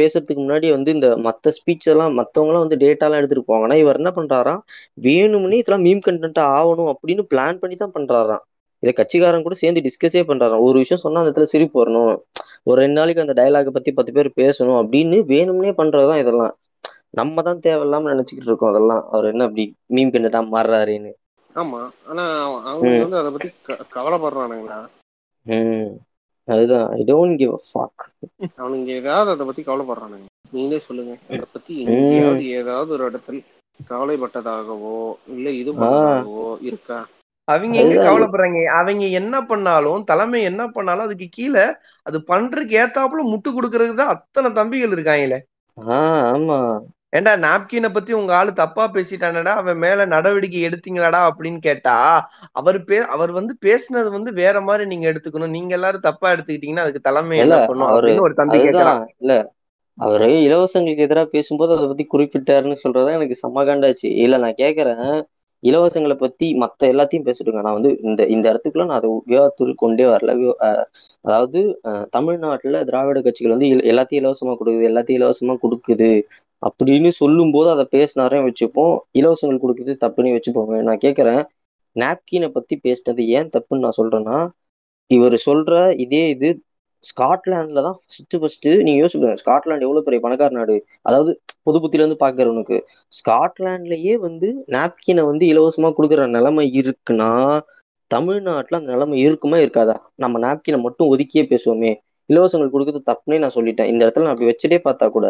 பேசுறதுக்கு 0.00 0.40
முன்னாடி 0.44 0.68
வந்து 0.70 0.90
இந்த 0.90 1.08
மத்த 1.26 1.52
ஸ்பீச் 1.58 1.88
எல்லாம் 1.92 2.14
மத்தவங்க 2.14 2.50
எல்லாம் 2.52 2.64
வந்து 2.66 2.78
டேட்டாலாம் 2.84 3.20
எடுத்துட்டு 3.20 3.48
போவாங்க. 3.48 3.62
ஆனா 3.62 3.74
இவர் 3.74 3.96
என்ன 3.96 4.10
பண்றாராம்? 4.16 4.60
வேணும்னே 5.06 5.58
இதெல்லாம் 5.62 5.84
மீம் 5.84 6.04
கண்டென்ட்டா 6.06 6.44
ஆகணும் 6.58 6.90
அப்படின்னு 6.92 7.24
பிளான் 7.34 7.60
பண்ணி 7.62 7.76
தான் 7.76 7.94
பண்றாராம். 7.94 8.42
இதை 8.82 8.92
கட்சிக்காரன் 8.92 9.44
கூட 9.46 9.54
சேர்ந்து 9.54 9.80
டிஸ்கஸே 9.86 10.22
பண்றாராம். 10.30 10.64
ஒரு 10.68 10.76
விஷயம் 10.78 11.02
சொன்னா 11.04 11.20
அந்த 11.20 11.32
இடத்துல 11.32 11.52
சிரிப்பு 11.54 11.76
வரணும். 11.84 12.16
ஒரு 12.64 12.78
ரெண்டு 12.80 12.98
நாளைக்கு 13.00 13.24
அந்த 13.26 13.34
டயலாக 13.40 13.70
பத்தி 13.76 13.92
பத்து 13.92 14.12
பேர் 14.12 14.30
பேசணும் 14.42 14.78
அப்படின்னு 14.82 15.18
வேணும்னே 15.32 15.72
பண்றதுதான் 15.80 16.20
இதெல்லாம். 16.24 16.54
நம்ம 17.10 17.42
தான் 17.42 17.58
தேவையில்லாம 17.58 18.08
நினைச்சுக்கிட்டு 18.12 18.46
இருக்கோம் 18.46 18.70
அதெல்லாம். 18.70 19.08
அவர் 19.10 19.24
என்ன 19.24 19.42
அப்படி 19.44 19.74
மீம் 19.88 20.12
கண்டென்ட்டா 20.12 20.40
மாறுறாருன்னு. 20.52 21.12
ஆமா. 21.54 21.88
ஆனா 22.06 22.44
அவ- 22.44 22.62
அவனுக்கு 22.62 23.08
வந்து 23.08 23.16
அதை 23.16 23.30
பத்தி 23.30 23.50
கவலைப்படுறானுங்களா? 23.94 24.86
ம். 25.42 25.96
அதுதான். 26.44 26.90
I 26.90 27.04
don't 27.06 27.36
give 27.36 27.52
a 27.52 27.62
fuck 27.74 28.02
அவனுங்க 28.58 28.84
ஏதாவது 28.84 29.30
அதை 29.30 29.46
பத்தி 29.46 29.62
கவலைப்படுறானுங்க. 29.62 30.26
நீங்களே 30.50 30.80
சொல்லுங்க. 30.80 31.18
அதை 31.28 31.44
பத்தி 31.52 31.82
எங்கேயாவது 31.82 32.48
ஏதாவது 32.48 32.92
ஒரு 32.92 33.04
இடத்தில் 33.04 33.44
கவலைப்பட்டதாகவோ 33.90 35.14
இல்ல 35.26 35.50
இது 35.50 35.74
பண்ணதாகவோ 35.74 36.56
இருக்கா? 36.60 37.06
அவங்க 37.44 37.78
எங்க. 37.78 38.02
கவலைப்படுறாங்க? 38.02 38.64
அவங்க 38.64 39.04
என்ன 39.06 39.42
பண்ணாலும் 39.42 40.04
தலைமை 40.04 40.42
என்ன 40.42 40.68
பண்ணாலும் 40.68 41.04
அதுக்கு 41.04 41.26
கீழே 41.30 41.64
அது 42.02 42.18
பண்றதுக்கு 42.18 42.74
ஏத்தாப்புல 42.78 43.22
முட்டு 43.24 43.48
கொடுக்கறதுக்கு 43.48 43.94
தான் 43.94 44.08
அத்தனை 44.08 44.52
தம்பிகள் 44.52 44.90
இருக்காங்களே. 44.90 45.38
ஆமா. 45.86 46.80
ஏண்டா 47.12 47.32
நாப்கினை 47.44 47.88
பத்தி 47.92 48.12
உங்க 48.18 48.32
ஆளு 48.38 48.50
தப்பா 48.60 48.84
பேசிட்டானடா? 48.94 49.52
அவன் 49.60 49.78
மேல 49.84 50.04
நடவடிக்கை 50.14 50.60
எடுத்தீங்களாடா 50.68 51.20
அப்படின்னு 51.28 51.60
கேட்டா 51.68 51.94
அவர் 52.60 52.78
பே 52.88 52.98
அவர் 53.14 53.30
வந்து 53.38 53.52
பேசுனது 53.66 54.10
வந்து 54.16 54.30
வேற 54.40 54.60
மாதிரி 54.66 54.84
நீங்க 54.90 55.06
எடுத்துக்கணும். 55.12 55.54
நீங்க 55.56 55.72
எல்லாரும் 55.78 56.06
தப்பா 56.08 56.26
எடுத்துக்கிட்டீங்கன்னா 56.34 56.84
அதுக்கு 56.86 57.06
தலைமை 57.08 57.38
இல்ல 57.38 57.46
என்ன 57.46 57.60
பண்ணும் 57.70 57.88
அவரு 57.92 57.98
அப்படின்னு 58.00 58.26
ஒரு 58.26 58.36
தம்பி 58.40 58.58
கேட்கறான் 58.58 58.90
அதுதான் 58.90 59.14
இல்ல 59.24 59.34
அவரு 59.98 60.28
இலவசங்களுக்கு 60.46 61.06
எதிராக 61.06 61.28
பேசும்போது 61.36 61.72
அதை 61.76 61.86
பத்தி 61.92 62.04
குறிப்பிட்டாருன்னு 62.14 62.82
சொல்றதா 62.84 63.16
எனக்கு 63.18 63.40
செம்ம 63.42 63.64
காண்டாச்சு 63.68 64.08
இல்ல 64.24 64.36
நான் 64.44 64.60
கேக்குறேன் 64.62 65.08
இலவசங்களை 65.62 66.16
பத்தி 66.18 66.48
மத்த 66.62 66.90
எல்லாத்தையும் 66.92 67.24
பேசிட்டுங்க 67.28 67.62
நான் 67.66 67.78
வந்து 67.78 67.92
இந்த 68.08 68.20
இந்த 68.34 68.44
இடத்துக்குள்ள 68.52 68.84
நான் 68.90 69.00
அதை 69.00 69.08
விவாதத்துக்கு 69.30 69.74
கொண்டே 69.76 70.04
வரல. 70.12 70.32
அதாவது 71.24 71.60
தமிழ்நாட்டுல 72.16 72.82
திராவிட 72.90 73.20
கட்சிகள் 73.24 73.54
வந்து 73.54 73.70
எல்லாத்தையும் 73.92 74.22
இலவசமா 74.22 74.54
கொடுக்குது 74.60 74.90
எல்லாத்தையும் 74.90 75.20
இலவசமா 75.22 75.56
கொடுக்குது. 75.64 76.10
அப்படின்னு 76.62 77.10
சொல்லும் 77.20 77.52
போது 77.56 77.68
அதை 77.74 77.84
பேசினாரையும் 77.96 78.46
வச்சுப்போம். 78.48 78.94
இலவசங்கள் 79.12 79.62
கொடுக்குறது 79.64 79.94
தப்புன்னு 80.04 80.36
வச்சுப்போங்க. 80.36 80.76
நான் 80.88 81.04
கேட்குறேன் 81.06 81.42
நாப்கினை 81.96 82.48
பத்தி 82.56 82.74
பேசினது 82.86 83.22
ஏன் 83.38 83.52
தப்புன்னு 83.56 83.84
நான் 83.86 83.98
சொல்றேன்னா 84.00 84.38
இவர் 85.10 85.36
சொல்ற 85.48 85.72
இதே 86.04 86.24
இது 86.34 86.48
ஸ்காட்லாண்ட்ல 87.04 87.82
தான் 87.86 87.96
ஃபர்ஸ்ட் 88.00 88.36
ஃபர்ஸ்ட் 88.40 88.68
நீங்க 88.86 88.98
யோசிச்சுங்க 89.02 89.30
ஸ்காட்லாண்ட் 89.42 89.84
எவ்வளவு 89.86 90.06
பெரிய 90.06 90.20
பணக்கார 90.24 90.52
நாடு? 90.58 90.76
அதாவது 91.02 91.32
பொது 91.66 91.78
புத்தில 91.82 92.02
இருந்து 92.02 92.18
பாக்குறவனுக்கு. 92.24 92.76
ஸ்காட்லாண்ட்லயே 93.18 94.14
வந்து 94.26 94.48
நாப்கினை 94.76 95.24
வந்து 95.30 95.44
இலவசமா 95.52 95.90
கொடுக்குற 95.98 96.24
நிலைமை 96.36 96.66
இருக்குன்னா 96.80 97.30
தமிழ்நாட்டுல 98.10 98.78
அந்த 98.80 98.90
நிலைமை 98.94 99.16
இருக்குமா 99.26 99.56
இருக்காதா? 99.64 99.96
நம்ம 100.16 100.38
நாப்கினை 100.46 100.78
மட்டும் 100.86 101.10
ஒதுக்கியே 101.14 101.44
பேசுவோமே. 101.52 101.92
இலவசங்கள் 102.30 102.72
கொடுக்கறது 102.74 103.02
தப்புனே 103.10 103.38
நான் 103.44 103.56
சொல்லிட்டேன். 103.58 103.90
இந்த 103.92 104.00
இடத்துல 104.04 104.26
நான் 104.26 104.34
அப்படி 104.34 104.50
வச்சுட்டே 104.52 104.78
பார்த்தா 104.88 105.06
கூட 105.16 105.26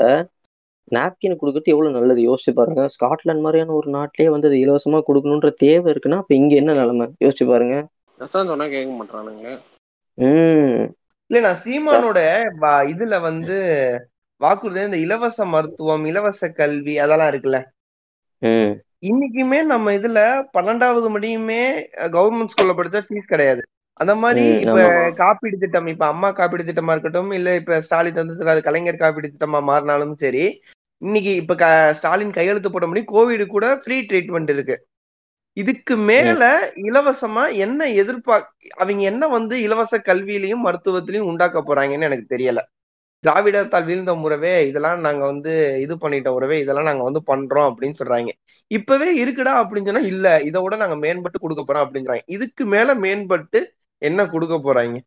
நாப்கின் 0.93 1.36
கொடுக்கறது 1.36 1.72
எவ்வளவு 1.72 1.97
நல்லது? 1.97 2.20
யோசிச்சு 2.26 2.53
பாருங்க. 2.55 2.82
ஸ்காட்லாந்து 2.95 3.45
மாதிரியான 3.45 3.74
ஒரு 3.76 3.91
நாட்டிலேயே 3.95 4.32
வந்து 4.34 4.51
அது 4.51 4.62
இலவசமா 4.64 5.01
கொடுக்கணுன்ற 5.05 5.51
தேவை 5.64 5.91
இருக்குன்னா 5.93 6.20
அப்ப 6.20 6.34
இங்க 6.34 6.55
என்ன 6.57 6.76
நிலைமை? 6.78 7.09
யோசிச்சு 7.18 7.47
பாருங்க. 7.49 7.76
அதான் 8.20 8.49
சொன்னா 8.49 8.66
கேட்க 8.68 8.91
மாட்டானுங்க 8.95 9.47
உம் 10.18 10.84
இல்ல 11.30 11.41
நான் 11.43 11.61
சீமானோட 11.61 12.18
இதுல 12.93 13.14
வந்து 13.22 13.57
வாக்குறுதி 14.41 14.80
இந்த 14.82 15.01
இலவச 15.05 15.47
மருத்துவம் 15.51 16.07
இலவச 16.11 16.43
கல்வி 16.55 16.95
அதெல்லாம் 17.01 17.30
இருக்குல்ல. 17.32 17.61
இன்னைக்குமே 19.09 19.59
நம்ம 19.68 19.93
இதுல 19.97 20.20
பன்னெண்டாவது 20.55 21.09
முடியுமே 21.14 21.61
கவர்மெண்ட் 22.14 22.53
ஸ்கூல்ல 22.53 22.74
படிச்சா 22.78 23.01
ஃபீஸ் 23.07 23.32
கிடையாது. 23.32 23.62
அந்த 24.01 24.12
மாதிரி 24.22 24.45
இப்ப. 24.64 24.78
காப்பீடு 25.20 25.57
திட்டம் 25.62 25.89
இப்ப 25.93 26.05
அம்மா 26.07 26.28
காப்பீடு 26.32 26.64
திட்டமா 26.64 26.95
இருக்கட்டும் 26.95 27.30
இல்ல 27.32 27.55
இப்ப 27.61 27.80
ஸ்டாலின் 27.84 28.20
வந்து 28.22 28.36
கலைஞர் 28.66 29.03
காப்பீடு 29.03 29.28
திட்டமா 29.28 29.61
மாறினாலும் 29.70 30.14
சரி 30.18 30.45
இன்னைக்கு 30.99 31.34
இப்ப 31.34 31.55
க- 31.55 31.92
ஸ்டாலின் 31.92 32.32
கையெழுத்து 32.32 32.70
போட 32.70 32.86
முடியும். 32.86 33.14
கோவிட் 33.14 33.46
கூட 33.46 33.76
ஃப்ரீ 33.76 34.01
ட்ரீட்மெண்ட் 34.01 34.51
இருக்கு. 34.51 34.86
இதுக்கு 35.53 35.96
மேல 35.96 36.72
இலவசமா 36.76 37.53
என்ன 37.53 37.90
எதிர்பார்க்க 37.90 38.53
அவங்க 38.76 39.03
என்ன 39.03 39.28
வந்து 39.28 39.62
இலவச 39.62 39.99
கல்வியிலையும் 39.99 40.64
மருத்துவத்திலையும் 40.64 41.20
உண்டாக்க 41.20 41.61
போறாங்கன்னு 41.61 42.03
எனக்கு 42.03 42.36
தெரியல. 42.36 42.59
திராவிடத்தால் 43.26 43.84
வீழ்ந்த 43.84 44.14
உறவே 44.14 44.66
இதெல்லாம் 44.66 45.01
நாங்க 45.01 45.24
வந்து 45.24 45.78
இது 45.80 45.94
பண்ணிட்ட 45.94 46.28
உறவே 46.28 46.59
இதெல்லாம் 46.59 46.84
நாங்க 46.84 47.03
வந்து 47.03 47.20
பண்றோம் 47.26 47.74
அப்படின்னு 47.74 47.94
சொல்றாங்க. 47.99 48.28
இப்பவே 48.66 49.24
இருக்குடா 49.24 49.62
அப்படின்னு 49.62 49.84
சொன்னா 49.84 50.01
இல்ல 50.01 50.40
இதை 50.42 50.62
விட 50.62 50.76
நாங்க 50.76 50.96
மேம்பட்டு 50.96 51.38
கொடுக்க 51.40 51.64
போறோம் 51.66 51.76
அப்படின்னு 51.76 52.18
இதுக்கு 52.26 52.64
மேல 52.64 52.94
மேம்பட்டு 52.94 53.64
என்ன 53.99 54.26
கொடுக்க 54.26 54.55
போறாங்க? 54.55 54.99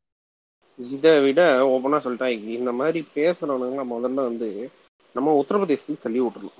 இதை 0.77 1.19
விட 1.19 1.59
ஓப்பனா 1.65 1.95
சொல்லிட்டாங்க. 1.95 2.47
இந்த 2.47 2.71
மாதிரி 2.71 3.07
பேசுறவனுங்க 3.15 3.83
முதல்ல 3.91 4.13
வந்து 4.13 4.69
நம்ம 5.15 5.33
உத்தரப்பிரதேசத்துக்கு 5.41 6.05
தள்ளி 6.05 6.19
விட்டுறணும். 6.21 6.57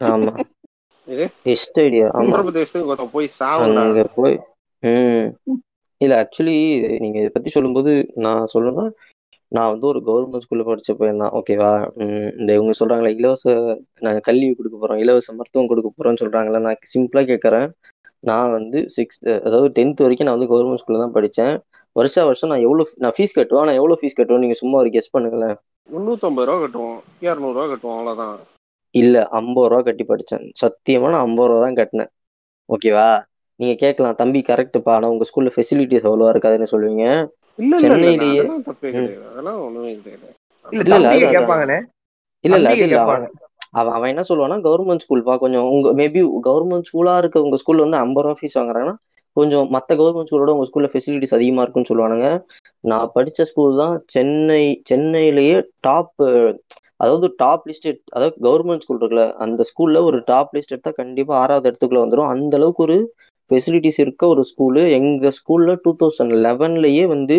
ஆமா. 0.00 0.32
இது? 1.08 1.24
பெஸ்ட் 1.46 1.78
ஐடியா 1.84 2.06
உத்தரப்பிரதேசத்துக்கு 2.22 3.08
போய் 3.16 3.28
சாவுடா. 3.40 3.80
அங்க 3.84 4.04
போய் 4.18 4.36
இல்ல 6.00 6.14
ஆக்சுவலி 6.22 6.56
நீங்க 7.02 7.18
இதை 7.20 7.30
பத்தி 7.34 7.50
சொல்லும்போது 7.50 7.90
நான் 8.24 8.50
சொல்லணும்னா 8.52 8.84
நான் 9.52 9.70
வந்து 9.72 9.86
ஒரு 9.90 10.00
கவர்மெண்ட் 10.06 10.44
ஸ்கூல்ல 10.44 10.64
படிச்ச 10.68 10.92
பையன் 10.98 11.20
தான் 11.22 11.34
ஓகேவா 11.38 11.70
இந்த 12.40 12.50
இவங்க 12.56 12.72
சொல்றாங்களே 12.78 13.12
இலவச 13.18 13.52
நாங்க 14.06 14.20
கல்வி 14.28 14.48
கொடுக்க 14.50 14.76
போறோம் 14.78 15.00
இலவச 15.02 15.34
மருத்துவம் 15.38 15.70
கொடுக்க 15.70 15.90
போறோம்னு 15.90 16.22
சொல்றாங்களே 16.22 16.60
நான் 16.66 16.80
சிம்பிளா 16.92 17.22
கேட்கறேன் 17.30 17.68
நான் 18.24 18.54
வந்து 18.56 18.78
சிக்ஸ்த் 18.96 19.24
அதாவது 19.46 19.68
டென்த் 19.78 20.02
வரைக்கும் 20.04 20.28
நான் 20.28 20.36
வந்து 20.38 20.50
கவர்மெண்ட் 20.52 20.82
ஸ்கூல்ல 20.82 21.02
தான் 21.04 21.16
படிச்சேன். 21.16 21.54
வருஷா 21.96 22.22
வருஷம் 22.28 22.52
நான் 22.52 22.64
எவ்வளவு 22.66 22.94
நான் 23.02 23.14
ஃபீஸ் 23.16 23.36
கட்டுவேன் 23.38 23.68
நான் 23.68 23.78
எவ்வளவு 23.80 24.00
ஃபீஸ் 24.00 24.18
கட்டுவேன் 24.18 24.44
நீங்க 24.44 24.56
சும்மா 24.62 24.76
ஒரு 24.82 24.90
கெஸ் 24.96 25.14
பண்ணுங்களேன். 25.14 25.56
முந்நூற்றம்பது 25.88 26.44
ரூபா 26.44 26.56
கட்டுவோம். 26.56 26.98
இரநூறுவா 27.20 27.64
கட்டுவோம் 27.68 27.98
அவ்வளோதான் 27.98 28.36
இல்ல 28.94 29.26
ஐம்பது 29.28 29.68
ரூபா 29.68 29.82
கட்டி 29.82 30.04
படிச்சேன். 30.04 30.52
சத்தியமா 30.60 31.10
நான் 31.10 31.20
ஐம்பது 31.20 31.48
ரூபா 31.48 31.60
தான் 31.60 31.74
கட்டினேன். 31.74 32.10
ஓகேவா 32.68 33.06
நீங்க 33.60 33.74
கேட்கலாம். 33.74 34.14
தம்பி 34.14 34.40
கரெக்ட்பா 34.40 34.90
ஆனா 34.90 35.08
உங்க 35.08 35.24
ஸ்கூல்ல 35.24 35.50
ஃபெசிலிட்டிஸ் 35.56 36.06
அவ்வளவா 36.06 36.32
இருக்காதுன்னு 36.34 36.70
சொல்லுவீங்க. 36.70 37.04
இல்ல 37.56 37.78
சென்னையிலேயே- 37.80 38.38
அதெல்லாம் 38.38 38.62
தப்பே 38.62 38.90
கிடையாது. 38.90 39.14
இல்ல 40.64 40.82
இல்ல, 40.82 40.96
இல்ல, 40.96 41.28
இல்ல. 41.28 41.80
இல்ல 42.44 42.56
அது 42.56 42.64
தம்பியை 42.64 42.88
இல்ல. 42.88 43.00
அவன் 43.00 43.26
அவன் 43.70 43.92
அவன் 43.92 44.08
என்ன 44.08 44.22
சொல்லுவான்னா 44.28 44.58
கவர்மெண்ட் 44.60 45.04
ஸ்கூல்ப்பா 45.04 45.38
கொஞ்சம் 45.38 45.68
உங்க 45.68 45.92
மேபி 45.92 46.20
கவர்மெண்ட் 46.44 46.88
ஸ்கூலா 46.92 47.16
இருக்க 47.16 47.42
உங்க 47.42 47.56
ஸ்கூல்ல 47.56 47.80
வந்து 47.80 47.96
ஐம்பது 47.96 48.28
ரூபா 48.28 48.38
ஃபீஸ் 48.40 48.58
வாங்குறாங்கன்னா 48.58 48.94
கொஞ்சம் 49.36 49.66
மற்ற 49.70 49.90
கவர்மெண்ட் 49.96 50.28
ஸ்கூலோட 50.28 50.52
உங்கள் 50.54 50.68
ஸ்கூலில் 50.70 50.92
ஃபெசிலிட்டிஸ் 50.92 51.36
அதிகமாக 51.36 51.64
இருக்குன்னு 51.64 51.90
சொல்லுவானுங்க. 51.90 52.28
நான் 52.84 53.12
படித்த 53.14 53.46
ஸ்கூல் 53.50 53.74
தான் 53.76 53.96
சென்னை 54.14 54.62
சென்னையிலேயே 54.90 55.56
டாப் 55.80 56.14
அதாவது 57.00 57.26
டாப் 57.36 57.64
லிஸ்ட் 57.68 57.86
அதாவது 58.14 58.36
கவர்மெண்ட் 58.44 58.84
ஸ்கூல் 58.84 59.00
இருக்குல்ல 59.00 59.24
அந்த 59.44 59.62
ஸ்கூலில் 59.70 60.06
ஒரு 60.08 60.18
டாப் 60.24 60.52
லிஸ்ட் 60.56 60.74
எடுத்தால் 60.74 61.00
கண்டிப்பாக 61.00 61.40
ஆறாவது 61.40 61.68
இடத்துக்குள்ள 61.70 62.04
வந்துடும் 62.04 62.32
அந்த 62.32 62.54
அளவுக்கு 62.56 62.84
ஒரு 62.86 62.98
ஃபெசிலிட்டிஸ் 63.50 64.00
இருக்க 64.00 64.24
ஒரு 64.26 64.42
ஸ்கூலு 64.50 64.82
எங்கள் 64.98 65.34
ஸ்கூலில் 65.38 65.80
டூ 65.84 65.92
தௌசண்ட் 66.02 66.34
லெவன்லேயே 66.46 67.04
வந்து 67.06 67.38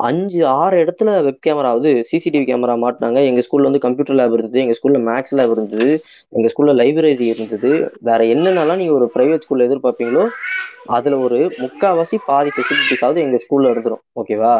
அஞ்சு 0.00 0.40
ஆறு 0.56 0.76
இடத்துல 0.82 1.10
வெப் 1.26 1.40
கேமரா 1.40 1.70
வந்து 1.74 1.92
சிசிடிவி 2.08 2.44
கேமரா 2.46 2.74
மாட்டினாங்க. 2.80 3.18
எங்க 3.28 3.42
ஸ்கூல்ல 3.44 3.68
வந்து 3.68 3.84
கம்ப்யூட்டர் 3.84 4.18
லேப் 4.18 4.34
இருந்தது 4.34 4.62
எங்க 4.62 4.74
ஸ்கூல்ல 4.78 4.98
மேக்ஸ் 5.06 5.34
லேப் 5.34 5.54
இருந்தது 5.56 5.88
எங்க 6.32 6.48
ஸ்கூல்ல 6.52 6.74
லைப்ரரி 6.80 7.12
இருந்தது. 7.32 7.72
வேற 8.02 8.20
என்னென்னலாம் 8.34 8.80
நீங்க 8.82 8.94
ஒரு 8.94 9.08
பிரைவேட் 9.14 9.44
ஸ்கூல்ல 9.44 9.68
எதிர்பார்ப்பீங்களோ 9.68 10.24
அதுல 10.88 11.16
ஒரு 11.20 11.38
முக்காவாசி 11.62 12.16
பாதி 12.24 12.50
ஃபெசிலிட்டிஸாவது 12.52 13.18
எங்க 13.22 13.38
ஸ்கூல்ல 13.44 13.72
இருந்துரும். 13.72 14.04
ஓகேவா. 14.16 14.54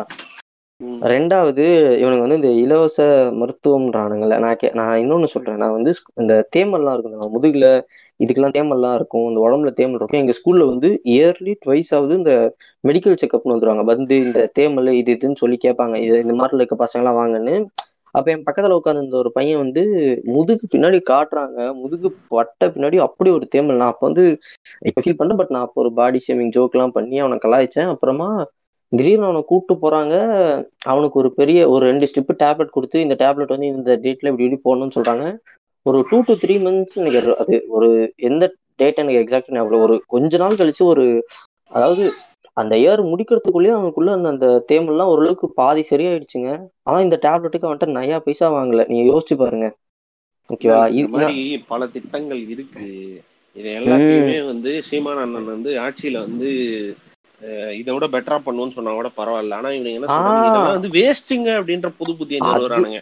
ரெண்டாவது 1.03 1.65
இவனுங்க 2.01 2.23
வந்து 2.23 2.39
இந்த 2.41 2.51
இலவச 2.63 2.99
மருத்துவம்ன்றானுங்கல்ல. 3.41 4.37
நான் 4.39 4.57
கே 4.57 4.69
நான் 4.75 5.01
இன்னொன்னு 5.03 5.29
சொல்றேன். 5.35 5.61
நான் 5.63 5.77
வந்து 5.77 5.93
இந்த 6.17 6.35
தேமல்லாம் 6.57 6.95
இருக்கும் 6.95 7.15
நம்ம 7.17 7.31
முதுகுல 7.35 7.69
இதுக்கெல்லாம் 8.21 8.57
தேமல்லாம் 8.57 8.95
இருக்கும் 8.99 9.27
இந்த 9.29 9.41
உடம்புல 9.47 9.71
தேமல் 9.81 9.99
இருக்கும். 9.99 10.23
எங்க 10.23 10.35
ஸ்கூல்ல 10.39 10.67
வந்து 10.73 10.89
இயர்லி 11.15 11.53
ட்வைஸ் 11.65 11.91
ஆகுது 11.97 12.15
இந்த 12.21 12.35
மெடிக்கல் 12.85 13.19
செக்அப்னு 13.23 13.55
வந்துருவாங்க. 13.55 13.85
வந்து 13.93 14.17
இந்த 14.27 14.41
தேமல் 14.59 14.91
இது 15.01 15.13
இதுன்னு 15.17 15.43
சொல்லி 15.43 15.59
கேட்பாங்க. 15.67 15.97
இது 16.07 16.17
இந்த 16.27 16.37
மாதிரில 16.41 16.63
இருக்க 16.63 16.79
பசங்களாம் 16.85 17.21
வாங்கன்னு. 17.21 17.57
அப்ப 18.15 18.27
என் 18.35 18.45
பக்கத்துல 18.47 18.77
உட்காந்துருந்த 18.79 19.17
ஒரு 19.23 19.31
பையன் 19.39 19.61
வந்து 19.63 19.83
முதுகு 20.35 20.67
பின்னாடி 20.75 20.99
காட்டுறாங்க. 21.11 21.59
முதுகு 21.83 22.09
வட்ட 22.37 22.69
பின்னாடி 22.75 22.99
அப்படி 23.07 23.31
ஒரு 23.39 23.47
தேமல். 23.55 23.81
நான் 23.81 23.93
அப்ப 23.95 24.05
வந்து 24.11 24.25
இப்ப 24.89 25.01
ஃபீல் 25.05 25.19
பண்ணேன் 25.21 25.41
பட் 25.41 25.53
நான் 25.55 25.67
அப்போ 25.67 25.81
ஒரு 25.85 25.91
பாடி 26.01 26.21
ஷேமிங் 26.27 26.55
ஜோக் 26.57 26.77
எல்லாம் 26.77 26.97
பண்ணி 26.99 27.19
அவனை 27.25 27.39
கலாய்ச்சேன். 27.45 27.91
அப்புறமா 27.95 28.29
திடீர்னு 28.93 29.29
அவனை 29.29 29.43
கூப்பிட்டு 29.51 29.75
போறாங்க. 29.85 30.15
அவனுக்கு 30.93 31.17
ஒரு 31.23 31.31
பெரிய 31.41 31.61
ஒரு 31.75 31.83
ரெண்டு 31.91 32.09
ஸ்டிப்பு 32.11 32.35
டேப்லெட் 32.45 32.77
கொடுத்து 32.77 32.99
இந்த 33.01 33.15
டேப்லெட் 33.25 33.55
வந்து 33.55 33.71
இந்த 33.75 33.93
டேட்ல 34.05 34.31
இப்படி 34.31 34.47
இப்படி 34.49 34.61
போடணும்னு 34.67 34.97
சொல்றாங்க. 34.99 35.25
ஒரு 35.87 35.99
டூ 36.09 36.19
டு 36.29 36.35
த்ரீ 36.43 36.55
மந்த்ஸ் 36.63 36.99
எனக்கு 37.03 37.35
அது 37.43 37.57
ஒரு 37.77 37.89
எந்த 38.29 38.45
டேட் 38.81 39.01
எனக்கு 39.03 39.23
எக்ஸாக்ட் 39.23 39.55
ஞாபகம். 39.57 39.85
ஒரு 39.87 39.97
கொஞ்ச 40.15 40.39
நாள் 40.43 40.59
கழிச்சு 40.61 40.83
ஒரு 40.93 41.05
அதாவது 41.71 42.05
அந்த 42.57 42.75
இயர் 42.83 43.01
முடிக்கிறதுக்குள்ளேயே 43.09 43.75
அவனுக்குள்ள 43.77 44.11
அந்த 44.17 44.29
அந்த 44.35 44.47
தேம்பல்லாம் 44.71 45.11
ஓரளவுக்கு 45.13 45.47
பாதி 45.59 45.83
சரியாயிடுச்சுங்க. 45.91 46.51
ஆனா 46.87 46.99
இந்த 47.07 47.17
டேப்லெட்டுக்கு 47.25 47.69
அவன்கிட்ட 47.69 47.97
நயா 47.99 48.19
பைசா 48.27 48.49
வாங்கல. 48.57 48.85
நீங்க 48.91 49.05
யோசிச்சு 49.11 49.37
பாருங்க. 49.43 49.69
ஓகேவா 50.51 50.83
பல 51.71 51.83
திட்டங்கள் 51.95 52.43
இருக்கு. 52.55 52.87
இது 53.57 53.69
எல்லாத்தையுமே 53.81 54.39
வந்து 54.51 54.71
சீமான் 54.89 55.23
அண்ணன் 55.23 55.53
வந்து 55.53 55.71
ஆட்சியில 55.85 56.21
வந்து 56.27 56.49
இதை 57.79 57.91
விட 57.95 58.07
பெட்டரா 58.13 58.37
பண்ணுவோம்னு 58.45 58.77
சொன்னா 58.77 58.93
கூட 58.95 59.09
பரவாயில்ல. 59.17 59.59
ஆனா 59.59 59.71
இவங்க 59.75 59.91
என்ன 59.91 60.09
சொல்றாங்க? 60.09 60.45
வந்து 60.77 60.91
வேஸ்ட்டுங்க 60.97 61.51
அப்படின்ற 61.61 61.89
புது 61.99 62.13
புதிய 62.21 62.39
நிறுவனானுங்க 62.47 63.01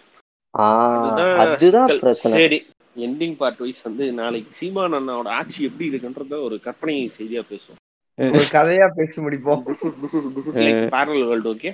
அதுதான் 1.43 1.93
பிரச்சனை. 2.03 2.35
சரி. 2.37 2.59
எண்டிங் 2.97 3.37
பார்ட் 3.37 3.63
வைஸ் 3.63 3.83
வந்து 3.83 4.05
நாளைக்கு 4.13 4.53
சீமான் 4.59 4.97
அண்ணாவோட 4.99 5.29
ஆட்சி 5.39 5.61
எப்படி 5.65 5.89
இருக்குன்றத 5.91 6.39
ஒரு 6.43 6.57
கற்பனை 6.61 6.95
செய்தியா 7.19 7.43
பேசுவோம். 7.51 7.81
ஒரு 8.19 8.45
கதையா 8.53 8.87
பேசி 8.99 9.19
முடிப்போம் 9.21 9.63
this 9.69 9.85
is 9.87 9.97
this 10.03 10.17
is 10.19 10.29
this 10.37 10.49
is 10.51 10.61
like 10.67 10.83
parallel 10.95 11.25
world 11.31 11.51
okay 11.55 11.73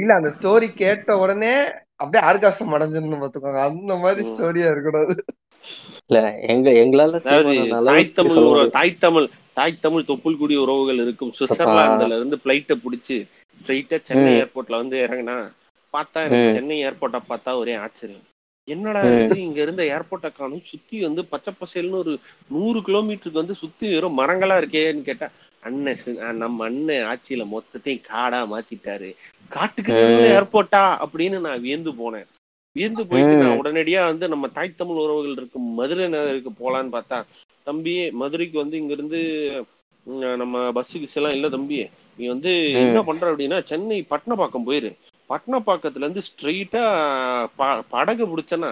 இல்ல 0.00 0.12
அந்த 0.18 0.30
ஸ்டோரி 0.36 0.68
கேட்ட 0.74 1.16
உடனே 1.18 1.54
அப்படியே 1.96 2.22
ஆர்காசம் 2.28 2.74
அடைஞ்சிருந்து 2.76 3.22
பாத்துக்கோங்க 3.22 3.62
அந்த 3.68 3.94
மாதிரி 3.96 4.22
ஸ்டோரியா 4.28 4.68
இருக்கக்கூடாது. 4.68 5.14
இல்ல 6.08 6.20
எங்க 6.52 6.68
எங்களால 6.82 7.18
தாய் 7.88 8.12
தமிழ் 8.18 8.70
தாய் 8.76 8.98
தமிழ் 9.04 9.26
தாய் 9.58 9.80
தமிழ் 9.80 10.08
தொப்புள் 10.10 10.38
குடி 10.40 10.54
உறவுகள் 10.56 11.00
இருக்கும். 11.04 11.32
சுவிட்சர்லாந்துல 11.38 12.16
இருந்து 12.18 12.38
பிளைட்ட 12.44 12.74
புடிச்சு 12.84 13.16
ஸ்ட்ரைட்டா 13.60 13.98
சென்னை 14.02 14.30
ஏர்போர்ட்ல 14.40 14.80
வந்து 14.82 14.96
இறங்கினா 15.06 15.36
பார்த்தா 15.92 16.20
எனக்கு 16.26 16.56
சென்னை 16.58 16.76
ஏர்போர்ட்டை 16.86 17.20
பார்த்தா 17.30 17.52
ஒரே 17.62 17.74
ஆச்சரியம். 17.84 18.26
என்னடா 18.68 19.00
இது? 19.12 19.36
இங்க 19.46 19.58
இருந்த 19.62 19.82
ஏர்போர்ட்டை 19.94 20.30
காணும். 20.32 20.64
சுத்தி 20.70 20.96
வந்து 21.06 21.22
பச்சை 21.32 21.52
பசேல்னு 21.60 22.00
ஒரு 22.02 22.12
நூறு 22.50 22.80
கிலோமீட்டருக்கு 22.88 23.42
வந்து 23.42 23.56
சுத்தி 23.62 23.86
வெறும் 23.94 24.18
மரங்களா 24.20 24.56
இருக்கேன்னு 24.62 25.08
கேட்டா 25.08 25.28
அண்ணன் 25.62 25.98
நம்ம 26.42 26.64
அண்ணன் 26.68 27.04
ஆட்சியில 27.10 27.42
மொத்தத்தையும் 27.54 28.04
காடா 28.10 28.40
மாத்திட்டாரு. 28.52 29.10
காட்டுக்கு 29.50 29.92
ஏர்போர்ட்டா 30.36 30.82
அப்படின்னு 31.04 31.38
நான் 31.46 31.64
வியந்து 31.66 31.90
போனேன். 32.00 32.28
வியந்து 32.76 33.02
போயிட்டு 33.10 33.34
நான் 33.42 33.58
உடனடியா 33.60 34.02
வந்து 34.10 34.26
நம்ம 34.28 34.48
தாய் 34.56 34.78
தமிழ் 34.80 35.02
உறவுகள் 35.04 35.36
இருக்கும் 35.38 35.66
மதுரை 35.80 36.06
நகருக்கு 36.08 36.52
போலான்னு 36.60 36.94
பார்த்தா 36.96 37.18
தம்பி 37.66 37.94
மதுரைக்கு 38.20 38.56
வந்து 38.62 38.76
இங்க 38.78 38.92
இருந்து 38.92 39.20
நம்ம 40.42 40.62
பஸ்ஸுக்கு 40.76 41.08
எல்லாம் 41.18 41.34
இல்ல 41.36 41.48
தம்பி 41.48 41.76
நீ 42.18 42.24
வந்து 42.26 42.52
என்ன 42.84 43.02
பண்ற 43.08 43.24
அப்படின்னா 43.32 43.58
சென்னை 43.70 43.98
பட்டணப்பாக்கம் 44.10 44.66
போயிரு. 44.68 44.90
பட்டணப்பாக்கத்துல 45.32 46.04
இருந்து 46.06 46.24
ஸ்ட்ரெயிட்டா 46.28 46.82
படகு 47.94 48.24
பிடிச்சனா 48.32 48.70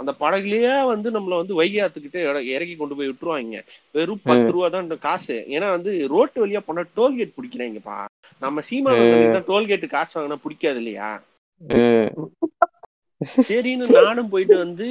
அந்த 0.00 0.12
படகுலயே 0.22 0.74
வந்து 0.92 1.08
நம்மள 1.16 1.40
வந்து 1.40 1.58
வைகாத்துக்கிட்டே 1.60 2.20
இறக்கி 2.54 2.74
கொண்டு 2.76 2.96
போய் 2.98 3.10
விட்டுருவாங்க. 3.10 3.58
வெறும் 3.96 4.22
பத்து 4.28 4.52
ரூபா 4.54 4.68
தான் 4.74 4.92
காசு. 5.08 5.36
ஏன்னா 5.54 5.68
வந்து 5.76 5.92
ரோட்டு 6.14 6.38
வழியா 6.44 6.62
போனா 6.68 6.84
டோல்கேட் 6.98 7.36
பிடிக்கிறாங்கப்பா. 7.38 7.98
நம்ம 8.44 8.62
சீமா 8.68 8.92
டோல்கேட் 9.50 9.86
காசு 9.96 10.14
வாங்கினா 10.18 10.38
பிடிக்காது 10.44 10.80
இல்லையா? 10.82 11.10
சரின்னு 13.46 13.86
நானும் 13.96 14.30
போயிட்டு 14.32 14.56
வந்து 14.64 14.86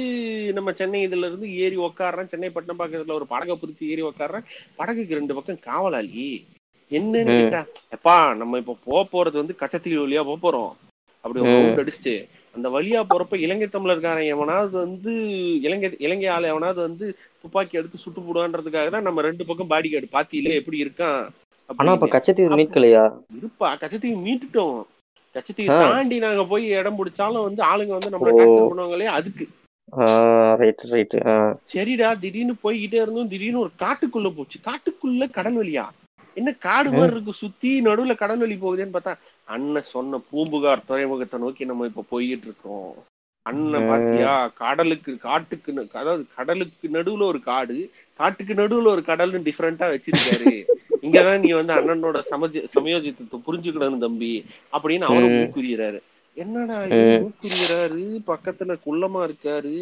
நம்ம 0.56 0.72
சென்னை 0.80 1.00
இதுல 1.06 1.28
இருந்து 1.30 1.48
ஏறி 1.62 1.76
உக்காடுறேன் 1.86 2.30
சென்னை 2.32 2.50
பட்டணப்பாக்கத்துல 2.56 3.16
ஒரு 3.18 3.26
படகை 3.32 3.56
பிடிச்சி 3.62 3.90
ஏறி 3.92 4.02
உக்காடுறேன் 4.08 4.46
படகுக்கு 4.78 5.18
ரெண்டு 5.18 5.36
பக்கம் 5.38 5.64
காவலாளி. 5.68 6.28
என்னன்னு 6.90 7.34
கேட்டா 7.38 7.62
எப்பா 7.96 8.14
நம்ம 8.42 8.58
இப்ப 8.62 8.76
போக 8.86 9.02
போறது 9.12 9.36
வந்து 9.42 9.58
கச்சத்தீவு 9.62 10.04
வழியா 10.04 10.22
போக 10.28 10.38
போறோம். 10.44 10.70
அப்படி 11.24 11.40
ஒரு 11.44 11.82
அடிச்சுட்டு 11.82 12.14
அந்த 12.54 12.68
வழியா 12.74 13.00
போறப்ப 13.10 13.38
இலங்கை 13.44 13.66
தமிழர்காரன் 13.68 14.30
எவனாவது 14.34 14.74
வந்து 14.84 15.12
இலங்கை 15.66 15.90
இலங்கை 16.06 16.28
ஆள் 16.36 16.50
எவனாவது 16.52 16.80
வந்து 16.86 17.06
துப்பாக்கி 17.42 17.78
எடுத்து 17.80 18.02
சுட்டு 18.04 18.20
போடுவான்றதுக்காக 18.20 18.90
தான் 18.94 19.06
நம்ம 19.08 19.22
ரெண்டு 19.28 19.46
பக்கம் 19.50 19.70
பாடி 19.72 19.90
கார்டு 19.90 20.08
பாத்தியில 20.16 20.56
எப்படி 20.60 20.78
இருக்கான்? 20.84 21.20
ஆனா 21.70 21.92
அப்ப 21.96 22.08
கச்சத்தீவு 22.14 22.56
மீட்கலையா 22.58 23.04
இருப்பா. 23.38 23.68
கச்சத்தீவு 23.82 24.18
மீட்டுட்டோம். 24.26 24.78
கச்சத்தீவு 25.34 25.76
தாண்டி 25.84 26.16
நாங்க 26.24 26.44
போய் 26.52 26.64
இடம் 26.78 26.98
பிடிச்சாலும் 27.00 27.46
வந்து 27.48 27.62
ஆளுங்க 27.70 27.94
வந்து 27.96 28.12
நம்மள 28.14 28.32
டாக்டர் 28.40 28.70
பண்ணுவாங்களே 28.70 29.08
அதுக்கு. 29.18 29.44
ரைட் 30.60 30.82
ரைட் 30.92 31.16
சரிடா 31.72 32.08
திடீர்னு 32.22 32.54
போய்கிட்டே 32.64 32.98
இருந்தோம் 33.02 33.32
திடீர்னு 33.32 33.64
ஒரு 33.64 33.72
காட்டுக்குள்ள 33.84 34.28
போச்சு. 34.36 34.58
காட்டுக்குள்ள 34.68 35.24
கடல் 35.38 35.58
வழியா. 35.60 35.84
என்ன 36.36 36.50
காடு 36.64 36.88
மாதிரி 36.92 37.12
இருக்கு 37.14 37.32
சுத்தி 37.40 37.70
நடுவுல 37.86 38.14
கடல் 38.20 38.42
வழி 38.42 38.56
போகுதுன்னு 38.56 38.94
பார்த்தா 38.96 39.14
அண்ணன் 39.50 39.92
சொன்ன 39.92 40.20
பூம்புகார் 40.30 40.86
துறைமுகத்தை 40.86 41.38
நோக்கி 41.40 41.64
நம்ம 41.64 41.88
இப்ப 41.90 42.04
போய்கிட்டு 42.10 42.46
இருக்கோம் 42.46 42.90
அண்ணன் 43.46 43.88
பாத்தியா 43.88 44.32
கடலுக்கு 44.60 45.12
காட்டுக்கு 45.20 45.70
அதாவது 45.94 46.24
கடலுக்கு 46.36 46.88
நடுவுல 46.96 47.24
ஒரு 47.30 47.40
காடு 47.42 47.78
காட்டுக்கு 48.20 48.54
நடுவுல 48.54 48.92
ஒரு 48.94 49.02
கடல்னு 49.02 49.46
டிஃபரெண்டா 49.46 49.86
வச்சிருக்காரு. 49.92 50.52
இங்கதான் 51.06 51.42
நீ 51.42 51.50
வந்து 51.52 51.72
அண்ணனோட 51.76 52.18
சமஜ 52.30 52.62
சமயோஜித்தத்தை 52.74 53.38
புரிஞ்சுக்கணும் 53.46 54.02
தம்பி 54.02 54.32
அப்படின்னு 54.72 55.08
அவரும் 55.08 55.36
ஊக்குறாரு 55.38 56.00
என்னடா 56.36 56.78
ஊக்குறாரு 57.18 58.02
பக்கத்துல 58.28 58.76
குள்ளமா 58.84 59.20
இருக்காரு. 59.28 59.74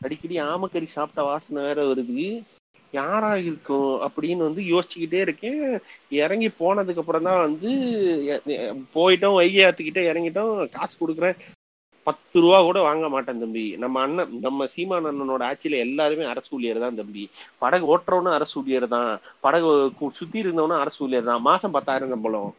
அடிக்கடி 0.00 0.36
ஆமக்கறி 0.44 0.88
சாப்பிட்ட 0.94 1.22
வாசனை 1.22 1.62
வேற 1.62 1.80
வருது. 1.84 2.24
யாரா 2.92 3.30
இருக்கும் 3.48 3.92
அப்படின்னு 4.06 4.42
வந்து 4.48 4.62
யோசிச்சுக்கிட்டே 4.72 5.20
இருக்கேன். 5.26 5.62
இறங்கி 6.24 6.48
போனதுக்கு 6.60 7.02
அப்புறம் 7.02 7.26
தான் 7.28 7.42
வந்து 7.46 7.70
போயிட்டோம் 8.96 9.38
வைகை 9.40 9.62
ஆத்துக்கிட்ட 9.66 10.00
இறங்கிட்டோம் 10.10 10.52
காசு 10.76 10.94
கொடுக்குறேன். 11.02 11.36
பத்து 12.06 12.36
ரூபா 12.44 12.58
கூட 12.68 12.78
வாங்க 12.86 13.06
மாட்டேன் 13.14 13.40
தம்பி. 13.42 13.64
நம்ம 13.82 14.00
அண்ணன் 14.06 14.32
நம்ம 14.46 14.66
சீமான் 14.74 15.08
அண்ணனோட 15.10 15.42
ஆட்சியில 15.50 15.78
எல்லாருமே 15.86 16.24
அரசு 16.32 16.50
ஊழியர் 16.56 16.84
தான் 16.84 16.98
தம்பி. 17.00 17.24
படகு 17.62 17.84
ஓட்டுறவனும் 17.92 18.36
அரசு 18.38 18.54
ஊழியர் 18.60 18.86
தான். 18.96 19.12
படகு 19.46 19.70
சுத்தி 20.18 20.38
இருந்தவனும் 20.44 20.82
அரசு 20.84 21.00
ஊழியர் 21.06 21.30
தான். 21.30 21.46
மாசம் 21.50 21.76
பத்தாயிரம் 21.76 22.14
சம்பளம் 22.14 22.50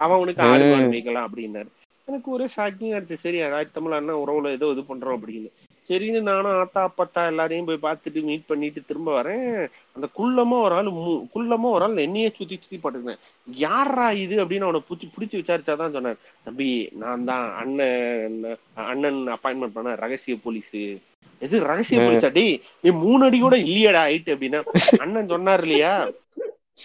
அவனுக்கு 0.00 0.42
ஆடு 0.50 0.64
மாடு 0.70 0.86
மேய்க்கலாம் 0.92 1.26
அப்படின்னாரு. 1.28 1.70
எனக்கு 2.08 2.28
ஒரே 2.36 2.46
ஷாக்கிங்கா 2.54 2.96
இருந்துச்சு. 2.96 3.24
சரி 3.26 3.40
அதாவது 3.48 3.74
தமிழ் 3.76 3.98
அண்ணன் 3.98 4.22
உறவுல 4.22 4.54
ஏதோ 4.58 4.68
இது 4.74 4.82
பண்றோம் 4.88 5.16
அப்படின்னு. 5.18 5.50
சரின்னு 5.88 6.20
நானும் 6.28 6.56
ஆத்தா 6.58 6.80
அப்பத்தா 6.88 7.22
எல்லாரையும் 7.30 7.68
போய் 7.68 7.84
பார்த்துட்டு 7.84 8.20
மீட் 8.28 8.48
பண்ணிட்டு 8.50 8.80
திரும்ப 8.88 9.08
வரேன். 9.16 9.48
அந்த 9.96 10.06
குள்ளமா 10.18 10.56
ஒரு 10.66 10.74
ஆள் 10.78 10.90
குள்ளமா 11.34 11.68
ஒரு 11.76 11.84
ஆள் 11.86 12.04
என்னையே 12.06 12.28
சுத்தி 12.36 12.56
சுத்தி 12.56 12.78
பாட்டுக்கிறேன் 12.82 13.22
யாரா 13.46 14.06
இது 14.24 14.36
அப்படின்னு 14.42 14.68
அவனை 14.68 14.82
புடிச்சு 14.88 15.12
பிடிச்சி 15.14 15.36
விசாரிச்சாதான் 15.40 15.96
சொன்னார். 15.96 16.20
தம்பி 16.46 16.68
நான் 17.02 17.26
தான் 17.30 17.46
அண்ணன் 17.62 18.38
அண்ணன் 18.92 19.20
அப்பாயின்மெண்ட் 19.36 19.76
பண்ண 19.78 19.96
ரகசிய 20.04 20.36
போலீஸ் 20.46 20.76
எது 21.42 21.56
ரகசிய 21.70 21.98
போலீஸ் 22.06 22.28
அடி 22.28 22.46
நீ 22.82 22.90
மூணு 23.04 23.22
அடி 23.26 23.38
கூட 23.40 23.56
இல்லையடா 23.66 24.02
ஆயிட்டு 24.08 24.34
அப்படின்னா. 24.34 24.60
அண்ணன் 25.04 25.32
சொன்னார் 25.34 25.64
இல்லையா? 25.66 25.94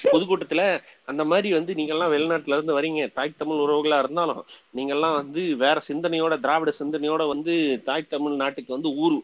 பொதுக்கூட்டத்துல 0.03 0.63
அந்த 1.11 1.23
மாதிரி 1.31 1.49
வந்து 1.55 1.71
நீங்க 1.75 1.93
எல்லாம் 1.95 2.13
வெளிநாட்டுல 2.13 2.57
இருந்து 2.57 2.77
வரீங்க. 2.77 3.01
தாய் 3.17 3.37
தமிழ் 3.37 3.63
உறவுகளா 3.65 3.97
இருந்தாலும் 4.03 4.41
நீங்க 4.77 4.93
எல்லாம் 4.95 5.15
வந்து 5.19 5.41
வேற 5.63 5.77
சிந்தனையோட 5.89 6.35
திராவிட 6.45 6.73
சிந்தனையோட 6.79 7.25
வந்து 7.33 7.53
தாய் 7.87 8.11
தமிழ் 8.13 8.41
நாட்டுக்கு 8.41 8.75
வந்து 8.75 8.91
ஊரு 9.03 9.17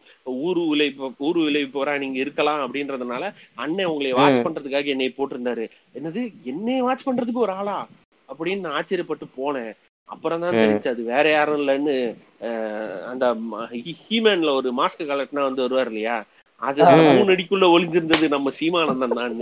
ஊரு 0.46 0.62
விலை 0.70 0.88
ஊரு 1.28 1.40
விலை 1.46 1.62
போறா 1.76 1.94
நீங்க 2.04 2.18
இருக்கலாம் 2.24 2.62
அப்படின்றதுனால 2.64 3.24
அண்ணன் 3.64 3.90
உங்களை 3.92 4.12
வாட்ச் 4.18 4.44
பண்றதுக்காக 4.46 4.94
என்னை 4.94 5.10
போட்டிருந்தாரு. 5.18 5.66
என்னது? 5.98 6.22
என்னை 6.52 6.78
வாட்ச் 6.86 7.06
பண்றதுக்கு 7.08 7.44
ஒரு 7.46 7.54
ஆளா? 7.60 7.78
அப்படின்னு 8.28 8.64
நான் 8.66 8.76
ஆச்சரியப்பட்டு 8.78 9.26
போனேன். 9.38 9.72
அப்புறம் 10.08 10.42
தான் 10.42 10.58
தெரிஞ்சு 10.60 10.88
அது 10.90 11.02
வேற 11.12 11.26
யாரும் 11.30 11.60
இல்லைன்னு 11.60 11.94
அந்த 13.10 13.24
ஹீமேன்ல 14.02 14.50
ஒரு 14.60 14.70
மாஸ்க் 14.80 15.08
கலெக்ட்னா 15.10 15.44
வந்து 15.48 15.64
வருவார் 15.64 15.90
இல்லையா? 15.92 16.16
அது 16.60 16.80
மூணு 17.10 17.32
அடிக்குள்ள 17.34 17.66
ஒளிஞ்சிருந்தது 17.74 18.26
நம்ம 18.34 18.50
சீமானந்தன் 18.58 19.18
தான் 19.20 19.38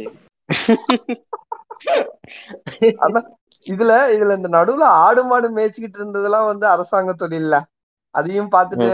இதுல 3.65 3.93
இதுல 4.15 4.37
இந்த 4.39 4.49
நடுவுல 4.49 4.85
ஆடு 5.03 5.23
மாடு 5.25 5.49
மேய்ச்சிக்கிட்டு 5.57 5.99
இருந்ததெல்லாம் 6.01 6.49
வந்து 6.49 6.67
அரசாங்க 6.69 7.13
தொழில்ல. 7.15 7.57
அதையும் 8.15 8.53
பார்த்துட்டு 8.55 8.91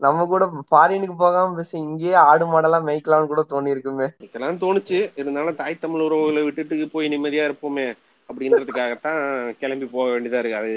நம்ம 0.00 0.26
கூட 0.26 0.44
ஃபாரினுக்கு 0.68 1.16
போகாம 1.16 1.56
பேச 1.56 1.72
இங்கேயே 1.80 2.14
ஆடு 2.24 2.44
மாடெல்லாம் 2.46 2.86
மேய்க்கலாம்னு 2.88 3.32
கூட 3.32 3.42
தோணி 3.50 3.74
இருக்குமே 3.74 4.06
மேய்க்கலாம் 4.14 4.62
தோணுச்சு. 4.62 5.00
இருந்தாலும் 5.20 5.58
தாய் 5.58 5.82
தமிழ் 5.82 6.04
உறவுகளை 6.06 6.42
விட்டுட்டு 6.44 6.92
போய் 6.94 7.12
நிம்மதியா 7.14 7.44
இருப்போமே 7.48 7.86
அப்படின்றதுக்காகத்தான் 8.28 9.20
கிளம்பி 9.60 9.86
போக 9.88 10.06
வேண்டியதா 10.10 10.40
இருக்கு. 10.42 10.62
அது 10.62 10.74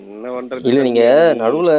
என்ன 0.00 0.26
பண்றது? 0.34 0.66
இல்ல 0.68 0.80
நீங்க 0.86 1.02
நடுவுல 1.42 1.72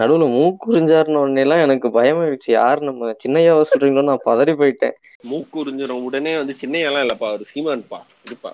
நடுவுல 0.00 0.26
மூக்குறிஞ்சாருன்னு 0.34 1.22
உடனே 1.22 1.42
எல்லாம் 1.44 1.64
எனக்கு 1.66 1.88
பயமாயிடுச்சு. 1.98 2.50
யாரு 2.52 2.80
நம்ம 2.82 3.12
சின்னையாவ 3.24 3.66
சொல்றீங்களோ 3.70 4.04
நான் 4.04 4.26
பதறி 4.26 4.54
போயிட்டேன். 4.60 4.96
மூக்குறிஞ்சிரும் 5.24 6.04
உடனே 6.08 6.32
வந்து 6.40 6.54
சின்னையெல்லாம் 6.62 7.04
இல்லப்பா 7.06 7.28
அவர் 7.30 7.50
சீமான்ப்பா. 7.52 7.98
இருப்பா 8.26 8.50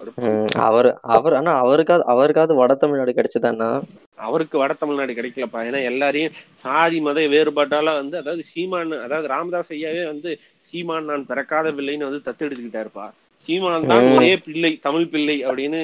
அவர் 0.68 0.88
அவர் 1.16 1.36
ஆனா 1.40 1.52
அவருக்காவது 1.64 2.04
அவருக்காவது 2.14 2.54
வட 2.60 2.74
தமிழ்நாடு 2.82 3.12
கிடைச்சதானா 3.18 3.70
அவருக்கு 4.18 4.56
வட 4.60 4.72
தமிழ்நாடு 4.80 5.12
கிடைக்கலப்பா. 5.18 5.60
ஏன்னா 5.68 5.80
எல்லாரையும் 5.90 6.34
சாதி 6.62 6.98
மத 7.06 7.20
வேறுபாட்டால 7.34 7.94
வந்து 8.00 8.16
அதாவது 8.22 8.42
சீமான் 8.52 8.92
அதாவது 9.06 9.26
ராமதாஸ் 9.34 9.72
ஐயாவே 9.76 10.02
வந்து 10.12 10.30
சீமான் 10.70 11.08
நான் 11.10 11.28
பிறக்காத 11.30 11.72
பிள்ளைன்னு 11.78 12.08
வந்து 12.08 12.26
தத்து 12.26 12.46
எடுத்துக்கிட்டாருப்பா. 12.48 13.06
சீமான் 13.44 13.88
தான் 13.92 14.08
ஒரே 14.16 14.32
பிள்ளை 14.46 14.72
தமிழ் 14.86 15.10
பிள்ளை 15.14 15.36
அப்படின்னு 15.48 15.80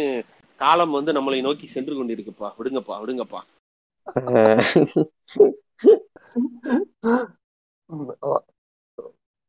காலம் 0.61 0.97
வந்து 0.99 1.11
நம்மளை 1.17 1.41
நோக்கி 1.47 1.67
சென்று 1.77 1.95
கொண்டிருக்குப்பா. 1.97 2.49
விடுங்கப்பா 2.59 2.97
விடுங்கப்பா. 3.03 3.41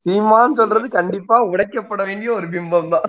சீமான் 0.10 0.56
சொல்றது 0.56 0.90
கண்டிப்பா 0.90 1.46
உடைக்கப்பட 1.46 2.06
வேண்டிய 2.06 2.32
ஒரு 2.32 2.48
பிம்பம் 2.48 2.90
தான் 2.90 3.02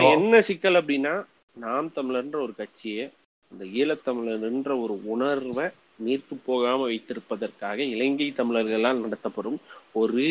என்ன 0.00 0.40
சிக்கல் 0.40 0.74
அப்படின்னா 0.74 1.24
நாம் 1.54 1.88
தமிழர்ன்ற 1.88 2.42
ஒரு 2.42 2.54
கட்சியை 2.56 3.10
இந்த 3.50 3.64
ஈழத்தமிழர்ன்ற 3.64 4.82
ஒரு 4.82 5.00
உணர்வை 5.04 5.70
நீர்த்து 6.04 6.36
போகாம 6.44 6.88
வைத்திருப்பதற்காக 6.88 7.78
இலங்கை 7.78 8.32
தமிழர்களால் 8.32 9.00
நடத்தப்படும் 9.00 9.60
ஒரு 9.92 10.22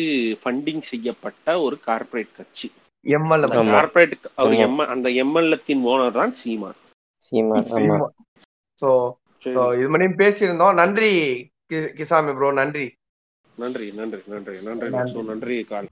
ஃபண்டிங் 0.44 0.80
செய்யப்பட்ட 0.80 1.60
ஒரு 1.60 1.80
கார்ப்பரேட் 1.80 2.36
கட்சி. 2.36 2.72
எம்எல்ஏ. 3.06 3.42
அந்த. 3.42 3.70
கார்ப்பரேட் 3.70 4.18
அவர். 4.34 4.52
எம் 4.52 4.78
அந்த 4.78 5.08
எம்எல்ஏத்தின் 5.08 5.84
ஓனர் 5.84 6.12
தான் 6.12 6.32
சீமான். 6.32 6.74
சீமான் 7.18 7.64
சோ 8.80 9.12
இது 9.74 9.88
மணியும் 9.88 10.16
பேசியிருந்தோம். 10.16 10.74
நன்றி 10.74 11.42
கி- 11.72 11.92
கிசாமி 11.96 12.34
ப்ரோ 12.34 12.52
நன்றி. 12.52 12.92
நன்றி 13.62 13.86
நன்றி 13.98 14.20
நன்றி 14.32 14.54
நன்றி 14.66 14.88
நன்றி. 15.28 15.56
கால். 15.70 15.88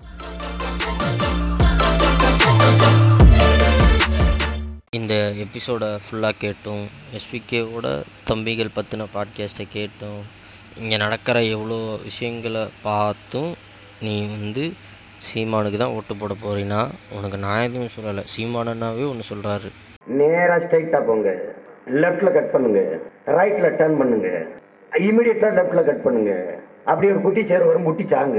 இந்த 4.98 5.14
எபிசோடை 5.44 5.88
ஃபுல்லாக 6.04 6.34
கேட்டோம். 6.44 6.84
எஸ்விகேவோட 7.16 7.88
தம்பிகள் 8.28 8.74
பற்றின 8.76 9.06
பாட்காஸ்ட்டை 9.14 9.66
கேட்டோம். 9.76 10.20
இங்கே 10.82 10.96
நடக்கிற 11.04 11.36
எவ்வளோ 11.54 11.78
விஷயங்களை 12.08 12.62
பார்த்தும் 12.88 13.50
நீ 14.06 14.14
வந்து 14.34 14.64
சீமானுக்கு 15.28 15.80
தான் 15.82 15.94
ஓட்டு 15.96 16.16
போட 16.20 16.34
போறீன்னா 16.44 16.80
உனக்கு 17.16 17.38
நான் 17.46 17.66
எதுவும் 17.68 17.94
சொல்லலை. 17.96 18.24
சீமானன்னாவே 18.34 19.06
ஒன்று 19.12 19.30
சொல்கிறாரு 19.32 19.70
நேரா 20.20 20.56
ஸ்ட்ரைட்டா 20.64 21.00
போங்க. 21.10 21.30
லெஃப்ட்ல 22.02 22.32
கட் 22.38 22.52
பண்ணுங்க. 22.54 22.80
ரைட்ல 23.38 23.68
டர்ன் 23.80 24.00
பண்ணுங்க. 24.02 24.30
இமிடியட்டா 25.08 25.50
லெஃப்ட்ல 25.58 25.84
கட் 25.90 26.04
பண்ணுங்க. 26.08 26.32
அப்படி 26.86 27.10
ஒரு 27.10 27.20
குட்டி 27.20 27.42
சேர் 27.44 27.66
வரும் 27.66 27.82
முட்டி 27.82 28.04
சாங்க. 28.04 28.38